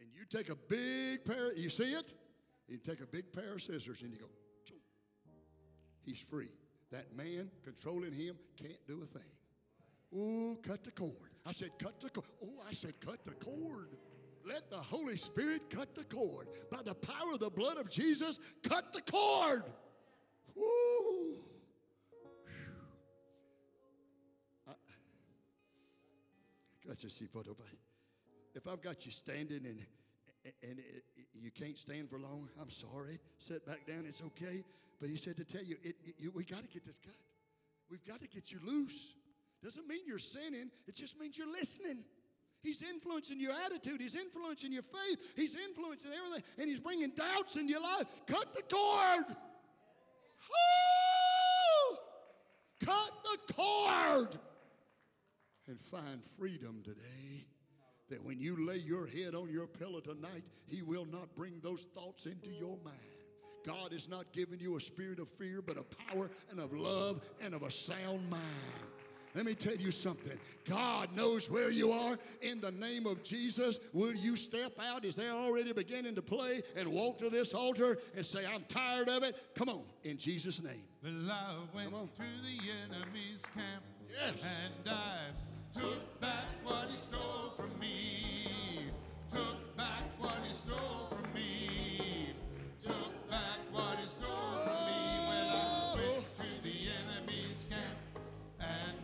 and 0.00 0.08
you 0.12 0.24
take 0.30 0.48
a 0.48 0.56
big 0.56 1.24
pair, 1.24 1.54
you 1.54 1.68
see 1.68 1.92
it? 1.92 2.12
You 2.66 2.78
take 2.78 3.00
a 3.00 3.06
big 3.06 3.32
pair 3.32 3.54
of 3.54 3.62
scissors 3.62 4.02
and 4.02 4.12
you 4.12 4.18
go, 4.18 4.26
he's 6.04 6.18
free. 6.18 6.50
That 6.90 7.14
man 7.16 7.50
controlling 7.62 8.12
him 8.12 8.36
can't 8.56 8.86
do 8.86 9.02
a 9.02 9.06
thing. 9.06 9.28
Oh, 10.16 10.56
cut 10.62 10.84
the 10.84 10.90
cord. 10.92 11.12
I 11.44 11.52
said, 11.52 11.70
cut 11.78 12.00
the 12.00 12.10
cord. 12.10 12.26
Oh, 12.42 12.62
I 12.68 12.72
said, 12.72 12.94
cut 13.00 13.24
the 13.24 13.32
cord. 13.32 13.96
Let 14.46 14.70
the 14.70 14.76
Holy 14.76 15.16
Spirit 15.16 15.70
cut 15.70 15.94
the 15.94 16.04
cord. 16.04 16.48
By 16.70 16.82
the 16.84 16.94
power 16.94 17.32
of 17.32 17.40
the 17.40 17.50
blood 17.50 17.78
of 17.78 17.90
Jesus, 17.90 18.38
cut 18.62 18.92
the 18.92 19.00
cord. 19.00 19.62
Woo. 20.54 20.64
If 28.54 28.68
I've 28.68 28.82
got 28.82 29.04
you 29.04 29.10
standing 29.10 29.64
and 29.64 29.80
and 30.62 30.78
it, 30.78 31.04
it, 31.16 31.26
you 31.32 31.50
can't 31.50 31.78
stand 31.78 32.10
for 32.10 32.18
long, 32.18 32.50
I'm 32.60 32.70
sorry. 32.70 33.18
Sit 33.38 33.66
back 33.66 33.86
down. 33.86 34.04
It's 34.06 34.22
okay. 34.22 34.62
But 35.00 35.08
he 35.08 35.16
said 35.16 35.38
to 35.38 35.44
tell 35.44 35.64
you, 35.64 35.76
it, 35.82 35.96
you 36.18 36.30
we 36.34 36.44
got 36.44 36.62
to 36.62 36.68
get 36.68 36.84
this 36.84 36.98
cut. 36.98 37.16
We've 37.90 38.04
got 38.06 38.20
to 38.20 38.28
get 38.28 38.52
you 38.52 38.58
loose. 38.64 39.14
Doesn't 39.64 39.88
mean 39.88 40.00
you're 40.06 40.18
sinning. 40.18 40.70
It 40.86 40.94
just 40.94 41.18
means 41.18 41.38
you're 41.38 41.50
listening. 41.50 42.04
He's 42.62 42.82
influencing 42.82 43.40
your 43.40 43.52
attitude. 43.64 43.98
He's 43.98 44.14
influencing 44.14 44.72
your 44.72 44.82
faith. 44.82 45.18
He's 45.34 45.56
influencing 45.56 46.12
everything. 46.12 46.42
And 46.58 46.68
he's 46.68 46.80
bringing 46.80 47.10
doubts 47.10 47.56
in 47.56 47.66
your 47.66 47.80
life. 47.80 48.04
Cut 48.26 48.52
the 48.52 48.62
cord. 48.62 49.36
Oh! 50.52 51.96
Cut 52.84 53.10
the 53.22 53.54
cord 53.54 54.38
and 55.66 55.80
find 55.80 56.22
freedom 56.38 56.82
today. 56.84 57.46
That 58.10 58.22
when 58.22 58.38
you 58.38 58.66
lay 58.66 58.76
your 58.76 59.06
head 59.06 59.34
on 59.34 59.48
your 59.50 59.66
pillow 59.66 60.00
tonight, 60.00 60.44
He 60.66 60.82
will 60.82 61.06
not 61.06 61.34
bring 61.34 61.54
those 61.62 61.86
thoughts 61.94 62.26
into 62.26 62.50
your 62.50 62.76
mind. 62.84 62.98
God 63.64 63.92
has 63.92 64.10
not 64.10 64.30
given 64.32 64.60
you 64.60 64.76
a 64.76 64.80
spirit 64.80 65.18
of 65.18 65.28
fear, 65.28 65.62
but 65.62 65.78
a 65.78 65.84
power 66.12 66.30
and 66.50 66.60
of 66.60 66.74
love 66.74 67.22
and 67.42 67.54
of 67.54 67.62
a 67.62 67.70
sound 67.70 68.28
mind. 68.28 68.42
Let 69.34 69.46
me 69.46 69.54
tell 69.54 69.74
you 69.74 69.90
something. 69.90 70.38
God 70.64 71.14
knows 71.16 71.50
where 71.50 71.70
you 71.70 71.90
are. 71.90 72.16
In 72.40 72.60
the 72.60 72.70
name 72.70 73.06
of 73.06 73.24
Jesus, 73.24 73.80
will 73.92 74.14
you 74.14 74.36
step 74.36 74.78
out? 74.80 75.04
Is 75.04 75.16
they 75.16 75.28
already 75.28 75.72
beginning 75.72 76.14
to 76.14 76.22
play 76.22 76.62
and 76.76 76.88
walk 76.88 77.18
to 77.18 77.30
this 77.30 77.52
altar 77.52 77.98
and 78.14 78.24
say, 78.24 78.46
I'm 78.46 78.62
tired 78.68 79.08
of 79.08 79.24
it? 79.24 79.34
Come 79.56 79.68
on, 79.68 79.82
in 80.04 80.18
Jesus' 80.18 80.62
name. 80.62 80.84
Well, 81.02 81.32
I 81.32 81.56
went 81.74 81.90
to 81.90 82.22
the 82.22 82.58
enemy's 82.96 83.42
camp. 83.54 83.82
Yes. 84.08 84.44
And 84.44 84.88
I 84.88 85.78
took 85.78 86.20
back 86.20 86.44
what 86.62 86.88
he 86.88 86.96
stole 86.96 87.52
from 87.56 87.76
me. 87.80 88.86
Took 89.32 89.76
back 89.76 90.04
what 90.18 90.38
he 90.46 90.54
stole 90.54 91.08
from 91.10 91.34
me. 91.34 92.30
Took 92.84 93.28
back 93.28 93.58
what 93.72 93.98
he 93.98 94.08
stole 94.08 94.28
from 94.62 94.86
me. 94.86 95.02
When 95.28 95.46
I 95.50 95.73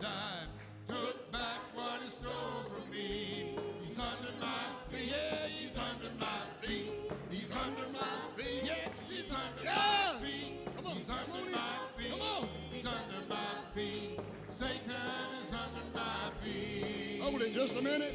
I 0.05 0.45
took 0.89 1.33
back 1.33 1.59
what 1.75 2.03
he 2.03 2.09
stole 2.11 2.65
from 2.69 2.91
me. 2.91 3.57
He's 3.83 3.99
under 3.99 4.33
my 4.41 4.65
feet. 4.91 5.13
Yeah, 5.13 5.47
he's 5.49 5.77
under 5.79 6.11
my 6.19 6.41
feet. 6.61 6.93
He's 7.31 7.55
under 7.55 7.89
my 7.93 8.09
feet. 8.37 8.63
Yes, 8.65 9.09
he's 9.09 9.33
under 9.33 9.63
Yeah. 9.63 10.13
my 10.15 10.27
feet. 10.27 10.77
Come 10.77 10.87
on, 10.87 10.97
He's 10.97 11.09
come 11.09 11.19
under 11.19 11.33
on 11.47 11.53
my 11.53 11.79
feet. 11.97 12.11
Come 12.11 12.21
on. 12.21 12.49
He's 12.73 12.87
under 12.87 13.27
my 13.29 13.47
feet. 13.75 14.21
Satan 14.49 14.95
is 15.41 15.53
under 15.53 15.85
my 15.99 16.31
feet. 16.43 17.21
Hold 17.23 17.43
it 17.43 17.55
just 17.55 17.77
a 17.77 17.83
minute. 17.83 18.15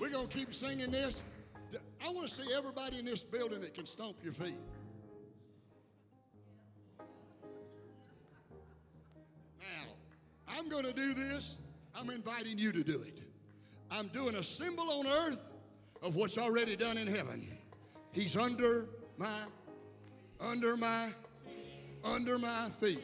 We're 0.00 0.10
going 0.10 0.28
to 0.28 0.36
keep 0.36 0.54
singing 0.54 0.90
this. 0.90 1.22
I 2.04 2.10
want 2.10 2.28
to 2.28 2.34
see 2.34 2.52
everybody 2.56 2.98
in 2.98 3.04
this 3.04 3.22
building 3.22 3.60
that 3.60 3.74
can 3.74 3.86
stomp 3.86 4.16
your 4.22 4.32
feet. 4.32 4.58
I'm 10.56 10.68
going 10.68 10.84
to 10.84 10.92
do 10.92 11.14
this. 11.14 11.56
I'm 11.94 12.10
inviting 12.10 12.58
you 12.58 12.72
to 12.72 12.82
do 12.82 13.00
it. 13.02 13.18
I'm 13.90 14.08
doing 14.08 14.36
a 14.36 14.42
symbol 14.42 14.90
on 14.90 15.06
earth 15.06 15.42
of 16.02 16.16
what's 16.16 16.38
already 16.38 16.76
done 16.76 16.98
in 16.98 17.06
heaven. 17.06 17.46
He's 18.12 18.36
under 18.36 18.88
my, 19.16 19.40
under 20.40 20.76
my, 20.76 21.10
under 22.04 22.38
my 22.38 22.68
feet. 22.80 23.02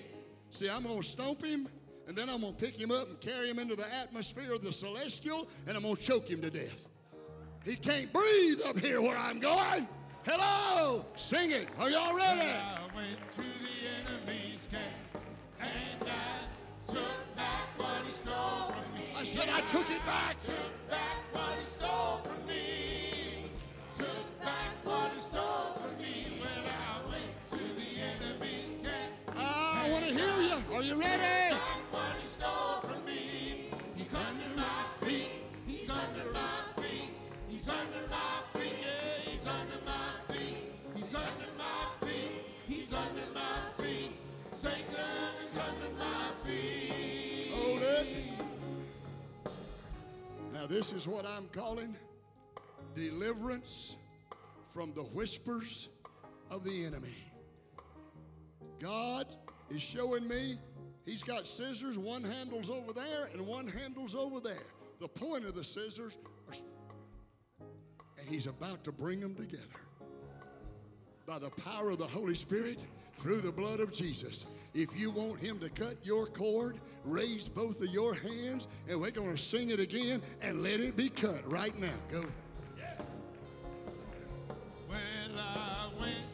See, 0.50 0.70
I'm 0.70 0.84
going 0.84 1.00
to 1.00 1.06
stomp 1.06 1.44
him, 1.44 1.68
and 2.06 2.16
then 2.16 2.28
I'm 2.28 2.42
going 2.42 2.54
to 2.54 2.64
pick 2.64 2.78
him 2.78 2.90
up 2.90 3.08
and 3.08 3.20
carry 3.20 3.50
him 3.50 3.58
into 3.58 3.74
the 3.74 3.92
atmosphere 3.92 4.52
of 4.52 4.62
the 4.62 4.72
celestial, 4.72 5.48
and 5.66 5.76
I'm 5.76 5.82
going 5.82 5.96
to 5.96 6.02
choke 6.02 6.28
him 6.28 6.40
to 6.42 6.50
death. 6.50 6.86
He 7.64 7.76
can't 7.76 8.12
breathe 8.12 8.60
up 8.66 8.78
here 8.78 9.00
where 9.00 9.16
I'm 9.16 9.40
going. 9.40 9.88
Hello, 10.24 11.04
sing 11.16 11.50
it. 11.50 11.68
Are 11.78 11.90
y'all 11.90 12.14
ready? 12.14 12.52
I 19.16 19.22
said 19.22 19.48
I 19.48 19.60
took 19.68 19.88
it 19.90 20.04
back. 20.04 20.36
Took 20.42 20.90
back 20.90 21.18
what 21.32 21.58
he 21.60 21.66
stole 21.66 22.20
from 22.24 22.46
me. 22.48 23.46
Took 23.96 24.40
back 24.40 24.74
what 24.82 25.12
he 25.12 25.20
stole 25.20 25.74
from 25.74 25.96
me 26.02 26.40
when 26.40 26.64
I 26.66 27.08
went 27.08 27.48
to 27.50 27.56
the 27.56 27.90
enemy's 28.02 28.76
camp. 28.78 29.12
Ah, 29.36 29.84
I 29.84 29.90
want 29.90 30.04
to 30.04 30.12
hear 30.12 30.42
you. 30.42 30.56
Are 30.74 30.82
you 30.82 31.00
ready? 31.00 31.54
Back 31.54 31.92
what 31.92 32.16
he 32.20 32.26
stole 32.26 32.80
from 32.82 33.04
me. 33.06 33.70
He's 33.94 34.14
under 34.14 34.50
my 34.56 35.06
feet. 35.06 35.30
He's 35.66 35.88
under 35.88 36.32
my 36.32 36.82
feet. 36.82 37.10
He's 37.48 37.68
under 37.68 38.08
my 38.10 38.60
feet. 38.60 38.76
Yeah, 38.82 39.30
he's 39.30 39.46
under 39.46 39.80
my 39.86 40.34
feet. 40.34 40.56
He's 40.96 41.14
under 41.14 41.50
my 41.56 42.06
feet. 42.06 42.42
He's 42.66 42.92
under 42.92 43.26
my 43.32 43.82
feet. 43.82 44.10
Satan 44.52 45.32
is 45.44 45.56
under 45.56 45.90
my 45.98 46.30
feet. 46.44 47.52
Hold 47.54 47.82
it. 47.82 48.33
Now, 50.54 50.66
this 50.66 50.92
is 50.92 51.08
what 51.08 51.26
I'm 51.26 51.48
calling 51.48 51.96
deliverance 52.94 53.96
from 54.70 54.94
the 54.94 55.02
whispers 55.02 55.88
of 56.48 56.62
the 56.62 56.84
enemy. 56.84 57.32
God 58.78 59.26
is 59.68 59.82
showing 59.82 60.28
me 60.28 60.58
He's 61.04 61.24
got 61.24 61.46
scissors, 61.46 61.98
one 61.98 62.22
handle's 62.22 62.70
over 62.70 62.92
there 62.92 63.28
and 63.34 63.44
one 63.46 63.66
handle's 63.66 64.14
over 64.14 64.40
there. 64.40 64.66
The 65.00 65.08
point 65.08 65.44
of 65.44 65.54
the 65.56 65.64
scissors 65.64 66.16
are, 66.48 66.54
and 68.18 68.28
He's 68.28 68.46
about 68.46 68.84
to 68.84 68.92
bring 68.92 69.18
them 69.20 69.34
together 69.34 69.64
by 71.26 71.40
the 71.40 71.50
power 71.50 71.90
of 71.90 71.98
the 71.98 72.06
Holy 72.06 72.34
Spirit 72.34 72.78
through 73.16 73.40
the 73.40 73.52
blood 73.52 73.80
of 73.80 73.92
Jesus. 73.92 74.46
If 74.74 74.98
you 74.98 75.10
want 75.10 75.38
Him 75.38 75.60
to 75.60 75.68
cut 75.68 75.94
your 76.02 76.26
cord, 76.26 76.80
raise 77.04 77.48
both 77.48 77.80
of 77.80 77.88
your 77.90 78.12
hands, 78.12 78.66
and 78.88 79.00
we're 79.00 79.12
going 79.12 79.30
to 79.30 79.40
sing 79.40 79.70
it 79.70 79.78
again 79.78 80.20
and 80.42 80.64
let 80.64 80.80
it 80.80 80.96
be 80.96 81.08
cut 81.08 81.48
right 81.48 81.78
now. 81.78 81.94
Go. 82.10 82.24
Well, 84.88 84.98
I 85.38 85.88
went 86.00 86.33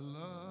love 0.00 0.47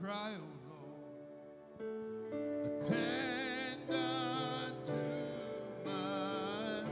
cry, 0.00 0.32
O 0.34 0.38
Lord, 0.70 1.90
attend 2.80 3.90
unto 3.90 5.02
my. 5.84 6.84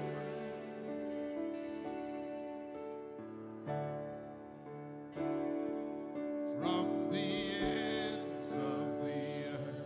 From 6.61 6.87
the 7.11 7.29
ends 7.55 8.49
of 8.53 8.87
the 9.03 9.23
earth 9.55 9.83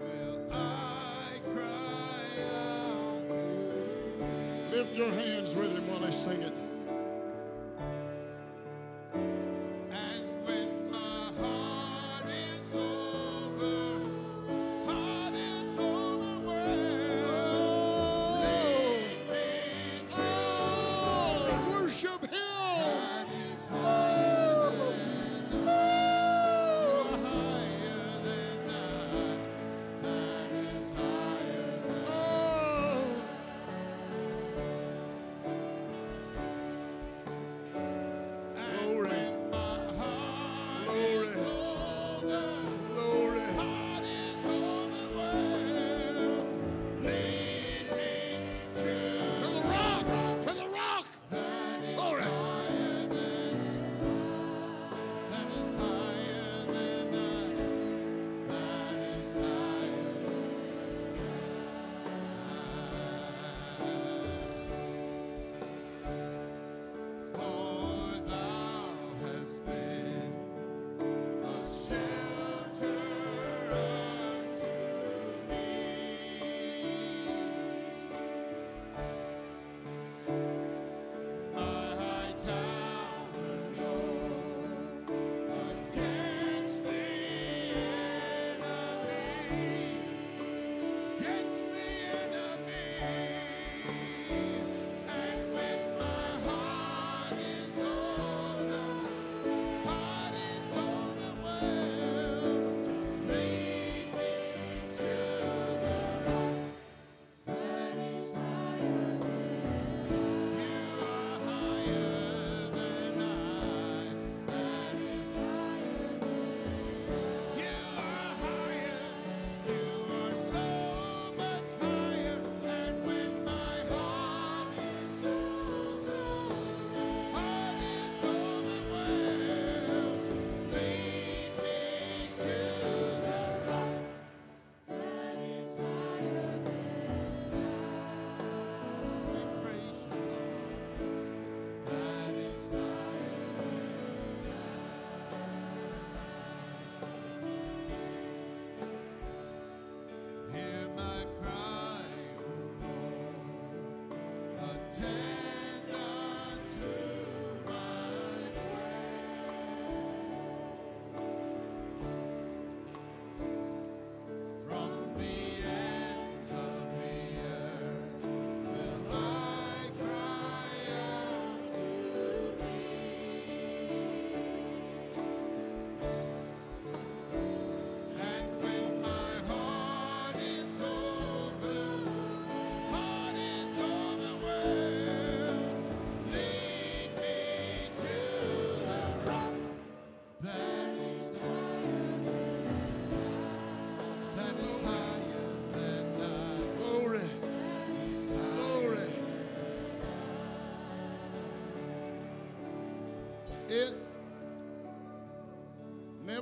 will 0.00 0.40
I 0.50 1.40
cry 1.54 2.26
out 2.56 3.26
to 3.28 3.34
thee. 3.70 4.76
Lift 4.76 4.92
your 4.94 5.12
hands 5.12 5.54
with 5.54 5.72
him 5.76 5.86
while 5.88 6.00
they 6.00 6.10
sing 6.10 6.42
it. 6.42 6.49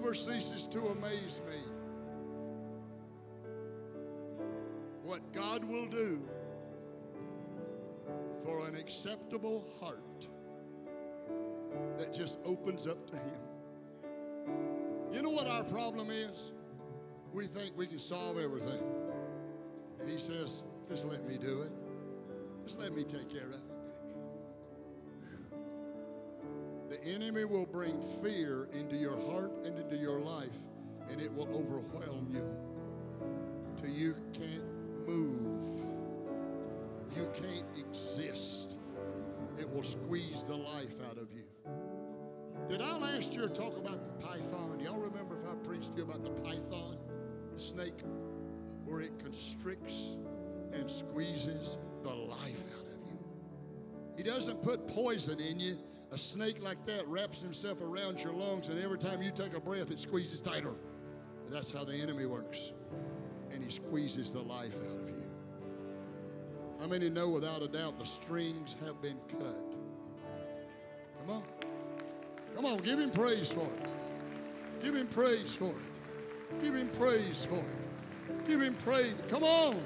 Never 0.09 0.14
ceases 0.14 0.66
to 0.66 0.78
amaze 0.86 1.43
me. 1.47 1.59
What 5.02 5.20
God 5.35 5.62
will 5.64 5.86
do 5.86 6.22
for 8.43 8.66
an 8.66 8.74
acceptable 8.74 9.68
heart 9.78 10.26
that 11.98 12.14
just 12.14 12.39
opens 12.47 12.86
up 12.86 13.06
to 13.10 13.16
Him. 13.16 13.40
You 15.12 15.20
know 15.20 15.30
what 15.30 15.47
our 15.47 15.64
problem 15.64 16.09
is? 16.09 16.52
We 17.35 17.47
think 17.47 17.76
we 17.76 17.86
can 17.86 17.98
solve 17.98 18.39
everything. 18.39 18.80
And 20.01 20.09
He 20.09 20.18
says, 20.18 20.62
just 20.89 21.05
let 21.05 21.28
me 21.28 21.36
do 21.36 21.60
it. 21.60 21.72
Just 22.64 22.80
let 22.80 22.94
me 22.94 23.05
take 23.05 23.30
care 23.30 23.44
of 23.44 23.51
it. 23.51 23.78
The 27.03 27.11
enemy 27.11 27.45
will 27.45 27.66
bring 27.66 28.01
fear 28.23 28.69
into 28.73 28.97
your 28.97 29.16
heart 29.31 29.53
and 29.65 29.79
into 29.79 29.97
your 29.97 30.19
life, 30.19 30.57
and 31.11 31.20
it 31.20 31.33
will 31.33 31.49
overwhelm 31.55 32.29
you 32.33 32.45
till 33.81 33.91
you 33.91 34.15
can't 34.33 35.07
move. 35.07 35.87
You 37.16 37.31
can't 37.33 37.66
exist. 37.77 38.77
It 39.59 39.69
will 39.69 39.83
squeeze 39.83 40.45
the 40.45 40.57
life 40.57 41.01
out 41.09 41.19
of 41.19 41.29
you. 41.33 41.45
Did 42.69 42.83
I 42.83 42.97
last 42.97 43.35
year 43.35 43.49
talk 43.49 43.77
about 43.77 44.05
the 44.05 44.25
python? 44.25 44.81
Y'all 44.81 44.99
remember 44.99 45.37
if 45.37 45.47
I 45.47 45.55
preached 45.66 45.93
to 45.93 45.99
you 45.99 46.03
about 46.03 46.23
the 46.23 46.43
python, 46.43 46.99
the 47.53 47.59
snake, 47.59 48.01
where 48.85 49.01
it 49.01 49.19
constricts 49.19 50.16
and 50.73 50.91
squeezes 50.91 51.79
the 52.03 52.12
life 52.12 52.65
out 52.79 52.87
of 52.87 53.09
you? 53.11 53.19
He 54.16 54.23
doesn't 54.23 54.62
put 54.62 54.87
poison 54.89 55.41
in 55.41 55.61
you. 55.61 55.79
A 56.10 56.18
snake 56.18 56.62
like 56.62 56.85
that 56.86 57.06
wraps 57.06 57.43
himself 57.43 57.80
around 57.82 58.20
your 58.20 58.32
lungs, 58.32 58.68
and 58.68 58.82
every 58.82 58.98
time 58.98 59.20
you 59.20 59.30
take 59.30 59.55
a 59.55 59.60
breath, 59.60 59.90
it 59.90 60.01
squeezes 60.01 60.40
tighter. 60.40 60.74
And 61.44 61.55
that's 61.55 61.70
how 61.70 61.85
the 61.85 61.94
enemy 61.94 62.26
works. 62.26 62.72
And 63.52 63.62
he 63.62 63.70
squeezes 63.70 64.32
the 64.32 64.40
life 64.40 64.76
out 64.76 65.01
of 65.01 65.09
you. 65.09 65.24
How 66.80 66.86
many 66.86 67.10
know 67.10 67.28
without 67.28 67.62
a 67.62 67.68
doubt 67.68 67.98
the 67.98 68.06
strings 68.06 68.76
have 68.85 69.02
been 69.02 69.18
cut? 69.28 69.59
Come 71.20 71.30
on. 71.36 71.43
Come 72.55 72.64
on, 72.64 72.78
give 72.78 72.98
him 72.98 73.10
praise 73.10 73.52
for 73.52 73.64
it. 73.64 73.86
Give 74.82 74.94
him 74.94 75.09
praise 75.09 75.55
for 75.55 75.70
it. 75.70 76.62
Give 76.62 76.74
him 76.74 76.89
praise 76.89 77.44
for 77.44 77.56
it. 77.56 78.47
Give 78.47 78.60
him 78.62 78.74
praise. 78.74 79.14
Come 79.28 79.44
on. 79.44 79.80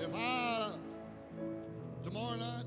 If 0.00 0.14
I, 0.14 0.74
tomorrow 2.04 2.36
night, 2.36 2.64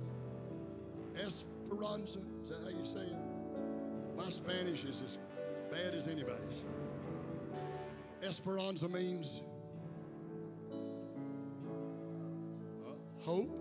Esperanza, 1.25 2.19
is 2.43 2.49
that 2.49 2.59
how 2.63 2.77
you 2.77 2.83
say 2.83 2.99
it? 2.99 4.17
My 4.17 4.29
Spanish 4.29 4.83
is 4.83 5.01
as 5.01 5.17
bad 5.71 5.93
as 5.93 6.07
anybody's. 6.09 6.65
Esperanza 8.21 8.89
means 8.89 9.41
uh, 12.85 12.91
hope, 13.21 13.57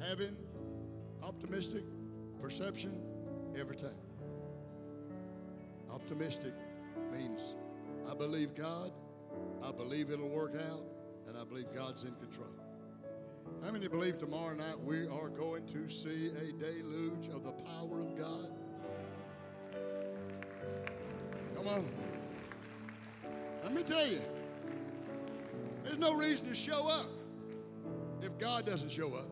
having 0.00 0.36
optimistic 1.22 1.84
perception 2.40 3.00
every 3.58 3.76
time. 3.76 3.94
Optimistic 5.90 6.52
means 7.12 7.54
I 8.10 8.14
believe 8.14 8.54
God, 8.56 8.90
I 9.62 9.70
believe 9.70 10.10
it'll 10.10 10.28
work 10.28 10.54
out, 10.56 10.82
and 11.28 11.36
I 11.36 11.44
believe 11.44 11.66
God's 11.74 12.04
in 12.04 12.14
control. 12.14 12.48
How 13.62 13.70
many 13.70 13.86
believe 13.88 14.18
tomorrow 14.18 14.54
night 14.54 14.80
we 14.80 15.06
are 15.08 15.28
going 15.28 15.66
to 15.66 15.88
see 15.88 16.28
a 16.28 16.52
deluge 16.52 17.28
of 17.28 17.44
the 17.44 17.52
power 17.52 18.00
of 18.00 18.16
God? 18.16 18.50
Come 21.54 21.68
on. 21.68 21.88
Let 23.62 23.74
me 23.74 23.82
tell 23.82 24.06
you, 24.06 24.20
there's 25.82 25.98
no 25.98 26.14
reason 26.14 26.48
to 26.48 26.54
show 26.54 26.86
up 26.88 27.06
if 28.22 28.38
God 28.38 28.64
doesn't 28.64 28.90
show 28.90 29.14
up. 29.14 29.28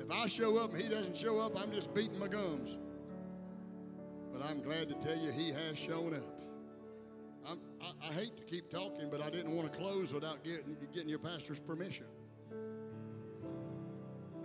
If 0.00 0.10
I 0.10 0.26
show 0.26 0.56
up 0.56 0.72
and 0.72 0.82
He 0.82 0.88
doesn't 0.88 1.16
show 1.16 1.38
up, 1.38 1.60
I'm 1.60 1.72
just 1.72 1.94
beating 1.94 2.18
my 2.18 2.28
gums. 2.28 2.78
But 4.32 4.42
I'm 4.42 4.62
glad 4.62 4.88
to 4.88 4.94
tell 4.94 5.16
you 5.16 5.30
He 5.30 5.50
has 5.50 5.78
shown 5.78 6.14
up. 6.14 6.45
I, 7.80 8.08
I 8.08 8.12
hate 8.12 8.36
to 8.36 8.44
keep 8.44 8.70
talking, 8.70 9.08
but 9.10 9.20
I 9.20 9.30
didn't 9.30 9.54
want 9.54 9.72
to 9.72 9.78
close 9.78 10.12
without 10.12 10.44
getting, 10.44 10.76
getting 10.92 11.08
your 11.08 11.18
pastor's 11.18 11.60
permission. 11.60 12.06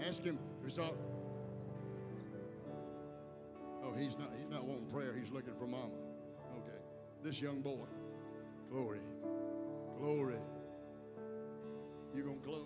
Ask 0.05 0.23
him. 0.23 0.39
All, 0.79 0.95
oh, 3.83 3.93
he's 3.97 4.17
not. 4.17 4.29
He's 4.37 4.49
not 4.49 4.63
wanting 4.63 4.85
prayer. 4.85 5.13
He's 5.19 5.31
looking 5.31 5.53
for 5.55 5.67
Mama. 5.67 5.91
Okay, 6.57 6.77
this 7.23 7.41
young 7.41 7.61
boy. 7.61 7.85
Glory, 8.71 8.99
glory. 9.99 10.37
You 12.15 12.23
gonna 12.23 12.37
close? 12.37 12.65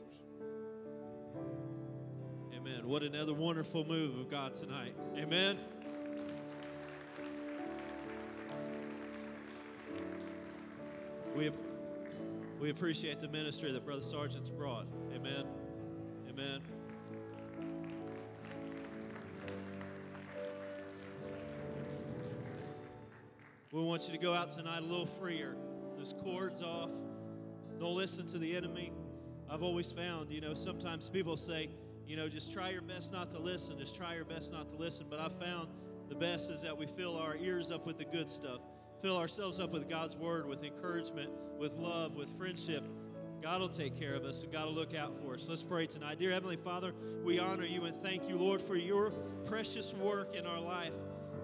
Amen. 2.56 2.88
What 2.88 3.04
another 3.04 3.34
wonderful 3.34 3.86
move 3.86 4.18
of 4.20 4.30
God 4.30 4.54
tonight. 4.54 4.96
Amen. 5.18 5.58
We, 11.36 11.52
we 12.62 12.70
appreciate 12.70 13.20
the 13.20 13.28
ministry 13.28 13.70
that 13.74 13.84
Brother 13.84 14.02
Sargent's 14.02 14.48
brought. 14.48 14.88
Amen. 15.14 15.44
Amen. 16.30 16.62
We 23.74 23.82
want 23.82 24.08
you 24.08 24.14
to 24.14 24.18
go 24.18 24.34
out 24.34 24.52
tonight 24.52 24.80
a 24.80 24.86
little 24.86 25.06
freer. 25.06 25.58
Those 25.98 26.14
cords 26.24 26.62
off. 26.62 26.92
Don't 27.82 27.96
listen 27.96 28.26
to 28.28 28.38
the 28.38 28.56
enemy. 28.56 28.94
I've 29.50 29.62
always 29.62 29.92
found, 29.92 30.32
you 30.32 30.40
know, 30.40 30.54
sometimes 30.54 31.10
people 31.10 31.36
say, 31.36 31.70
you 32.08 32.16
know, 32.16 32.30
just 32.30 32.54
try 32.54 32.70
your 32.70 32.82
best 32.82 33.12
not 33.12 33.32
to 33.32 33.40
listen. 33.40 33.78
Just 33.78 33.98
try 33.98 34.16
your 34.16 34.24
best 34.24 34.54
not 34.54 34.70
to 34.72 34.78
listen. 34.78 35.08
But 35.10 35.20
I've 35.20 35.38
found 35.38 35.68
the 36.08 36.16
best 36.16 36.50
is 36.50 36.62
that 36.62 36.78
we 36.78 36.86
fill 36.86 37.18
our 37.18 37.36
ears 37.36 37.72
up 37.72 37.86
with 37.86 37.98
the 37.98 38.06
good 38.06 38.30
stuff, 38.30 38.62
fill 39.06 39.18
ourselves 39.20 39.60
up 39.60 39.72
with 39.72 39.88
God's 39.88 40.18
word, 40.18 40.48
with 40.48 40.64
encouragement, 40.64 41.30
with 41.60 41.76
love, 41.76 42.16
with 42.16 42.28
friendship. 42.40 42.84
God 43.40 43.62
will 43.62 43.70
take 43.70 44.00
care 44.00 44.16
of 44.16 44.26
us 44.26 44.42
and 44.42 44.52
God 44.52 44.66
will 44.66 44.74
look 44.74 44.96
out 44.96 45.16
for 45.22 45.36
us. 45.36 45.48
Let's 45.48 45.62
pray 45.62 45.86
tonight. 45.86 46.18
Dear 46.18 46.32
Heavenly 46.32 46.58
Father, 46.58 46.92
we 47.24 47.38
honor 47.38 47.68
you 47.68 47.86
and 47.86 47.96
thank 47.96 48.28
you, 48.28 48.36
Lord, 48.36 48.64
for 48.64 48.76
your 48.76 49.12
precious 49.46 49.94
work 49.94 50.36
in 50.36 50.48
our 50.48 50.60
life. 50.60 50.96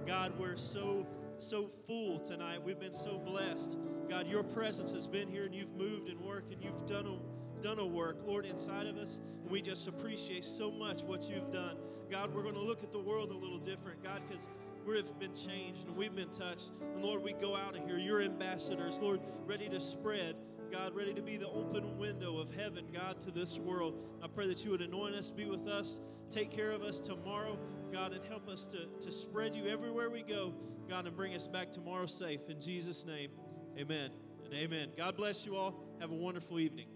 God, 0.07 0.33
we're 0.39 0.57
so 0.57 1.05
so 1.37 1.67
full 1.85 2.19
tonight. 2.19 2.63
We've 2.63 2.79
been 2.79 2.93
so 2.93 3.19
blessed. 3.19 3.77
God, 4.09 4.25
your 4.25 4.41
presence 4.41 4.91
has 4.93 5.05
been 5.05 5.27
here 5.27 5.45
and 5.45 5.53
you've 5.53 5.75
moved 5.75 6.09
and 6.09 6.19
worked 6.19 6.51
and 6.51 6.63
you've 6.63 6.87
done 6.87 7.05
a, 7.05 7.61
done 7.61 7.77
a 7.77 7.85
work, 7.85 8.17
Lord, 8.25 8.47
inside 8.47 8.87
of 8.87 8.97
us. 8.97 9.19
And 9.43 9.51
we 9.51 9.61
just 9.61 9.87
appreciate 9.87 10.45
so 10.45 10.71
much 10.71 11.03
what 11.03 11.29
you've 11.29 11.51
done. 11.51 11.77
God, 12.09 12.33
we're 12.33 12.43
going 12.43 12.55
to 12.55 12.61
look 12.61 12.81
at 12.81 12.91
the 12.91 12.99
world 12.99 13.29
a 13.29 13.35
little 13.35 13.59
different, 13.59 14.03
God, 14.03 14.21
because 14.27 14.47
we've 14.85 15.19
been 15.19 15.33
changed 15.33 15.87
and 15.87 15.95
we've 15.95 16.15
been 16.15 16.29
touched. 16.29 16.71
And 16.93 17.03
Lord, 17.03 17.23
we 17.23 17.33
go 17.33 17.55
out 17.55 17.75
of 17.75 17.85
here, 17.85 17.97
your 17.97 18.21
ambassadors, 18.21 18.99
Lord, 18.99 19.21
ready 19.45 19.69
to 19.69 19.79
spread. 19.79 20.35
God, 20.71 20.95
ready 20.95 21.13
to 21.13 21.21
be 21.21 21.35
the 21.35 21.49
open 21.49 21.97
window 21.97 22.37
of 22.37 22.53
heaven, 22.53 22.85
God, 22.93 23.19
to 23.21 23.31
this 23.31 23.59
world. 23.59 23.97
I 24.23 24.27
pray 24.27 24.47
that 24.47 24.63
you 24.63 24.71
would 24.71 24.81
anoint 24.81 25.15
us, 25.15 25.29
be 25.29 25.45
with 25.45 25.67
us, 25.67 25.99
take 26.29 26.49
care 26.49 26.71
of 26.71 26.81
us 26.81 26.99
tomorrow. 26.99 27.59
God, 27.91 28.13
and 28.13 28.23
help 28.25 28.47
us 28.47 28.65
to, 28.67 28.85
to 29.01 29.11
spread 29.11 29.53
you 29.53 29.67
everywhere 29.67 30.09
we 30.09 30.21
go, 30.21 30.53
God, 30.89 31.07
and 31.07 31.15
bring 31.15 31.35
us 31.35 31.47
back 31.47 31.71
tomorrow 31.73 32.05
safe. 32.05 32.49
In 32.49 32.61
Jesus' 32.61 33.05
name, 33.05 33.31
amen 33.77 34.11
and 34.45 34.53
amen. 34.53 34.89
God 34.95 35.17
bless 35.17 35.45
you 35.45 35.57
all. 35.57 35.83
Have 35.99 36.11
a 36.11 36.15
wonderful 36.15 36.57
evening. 36.59 36.87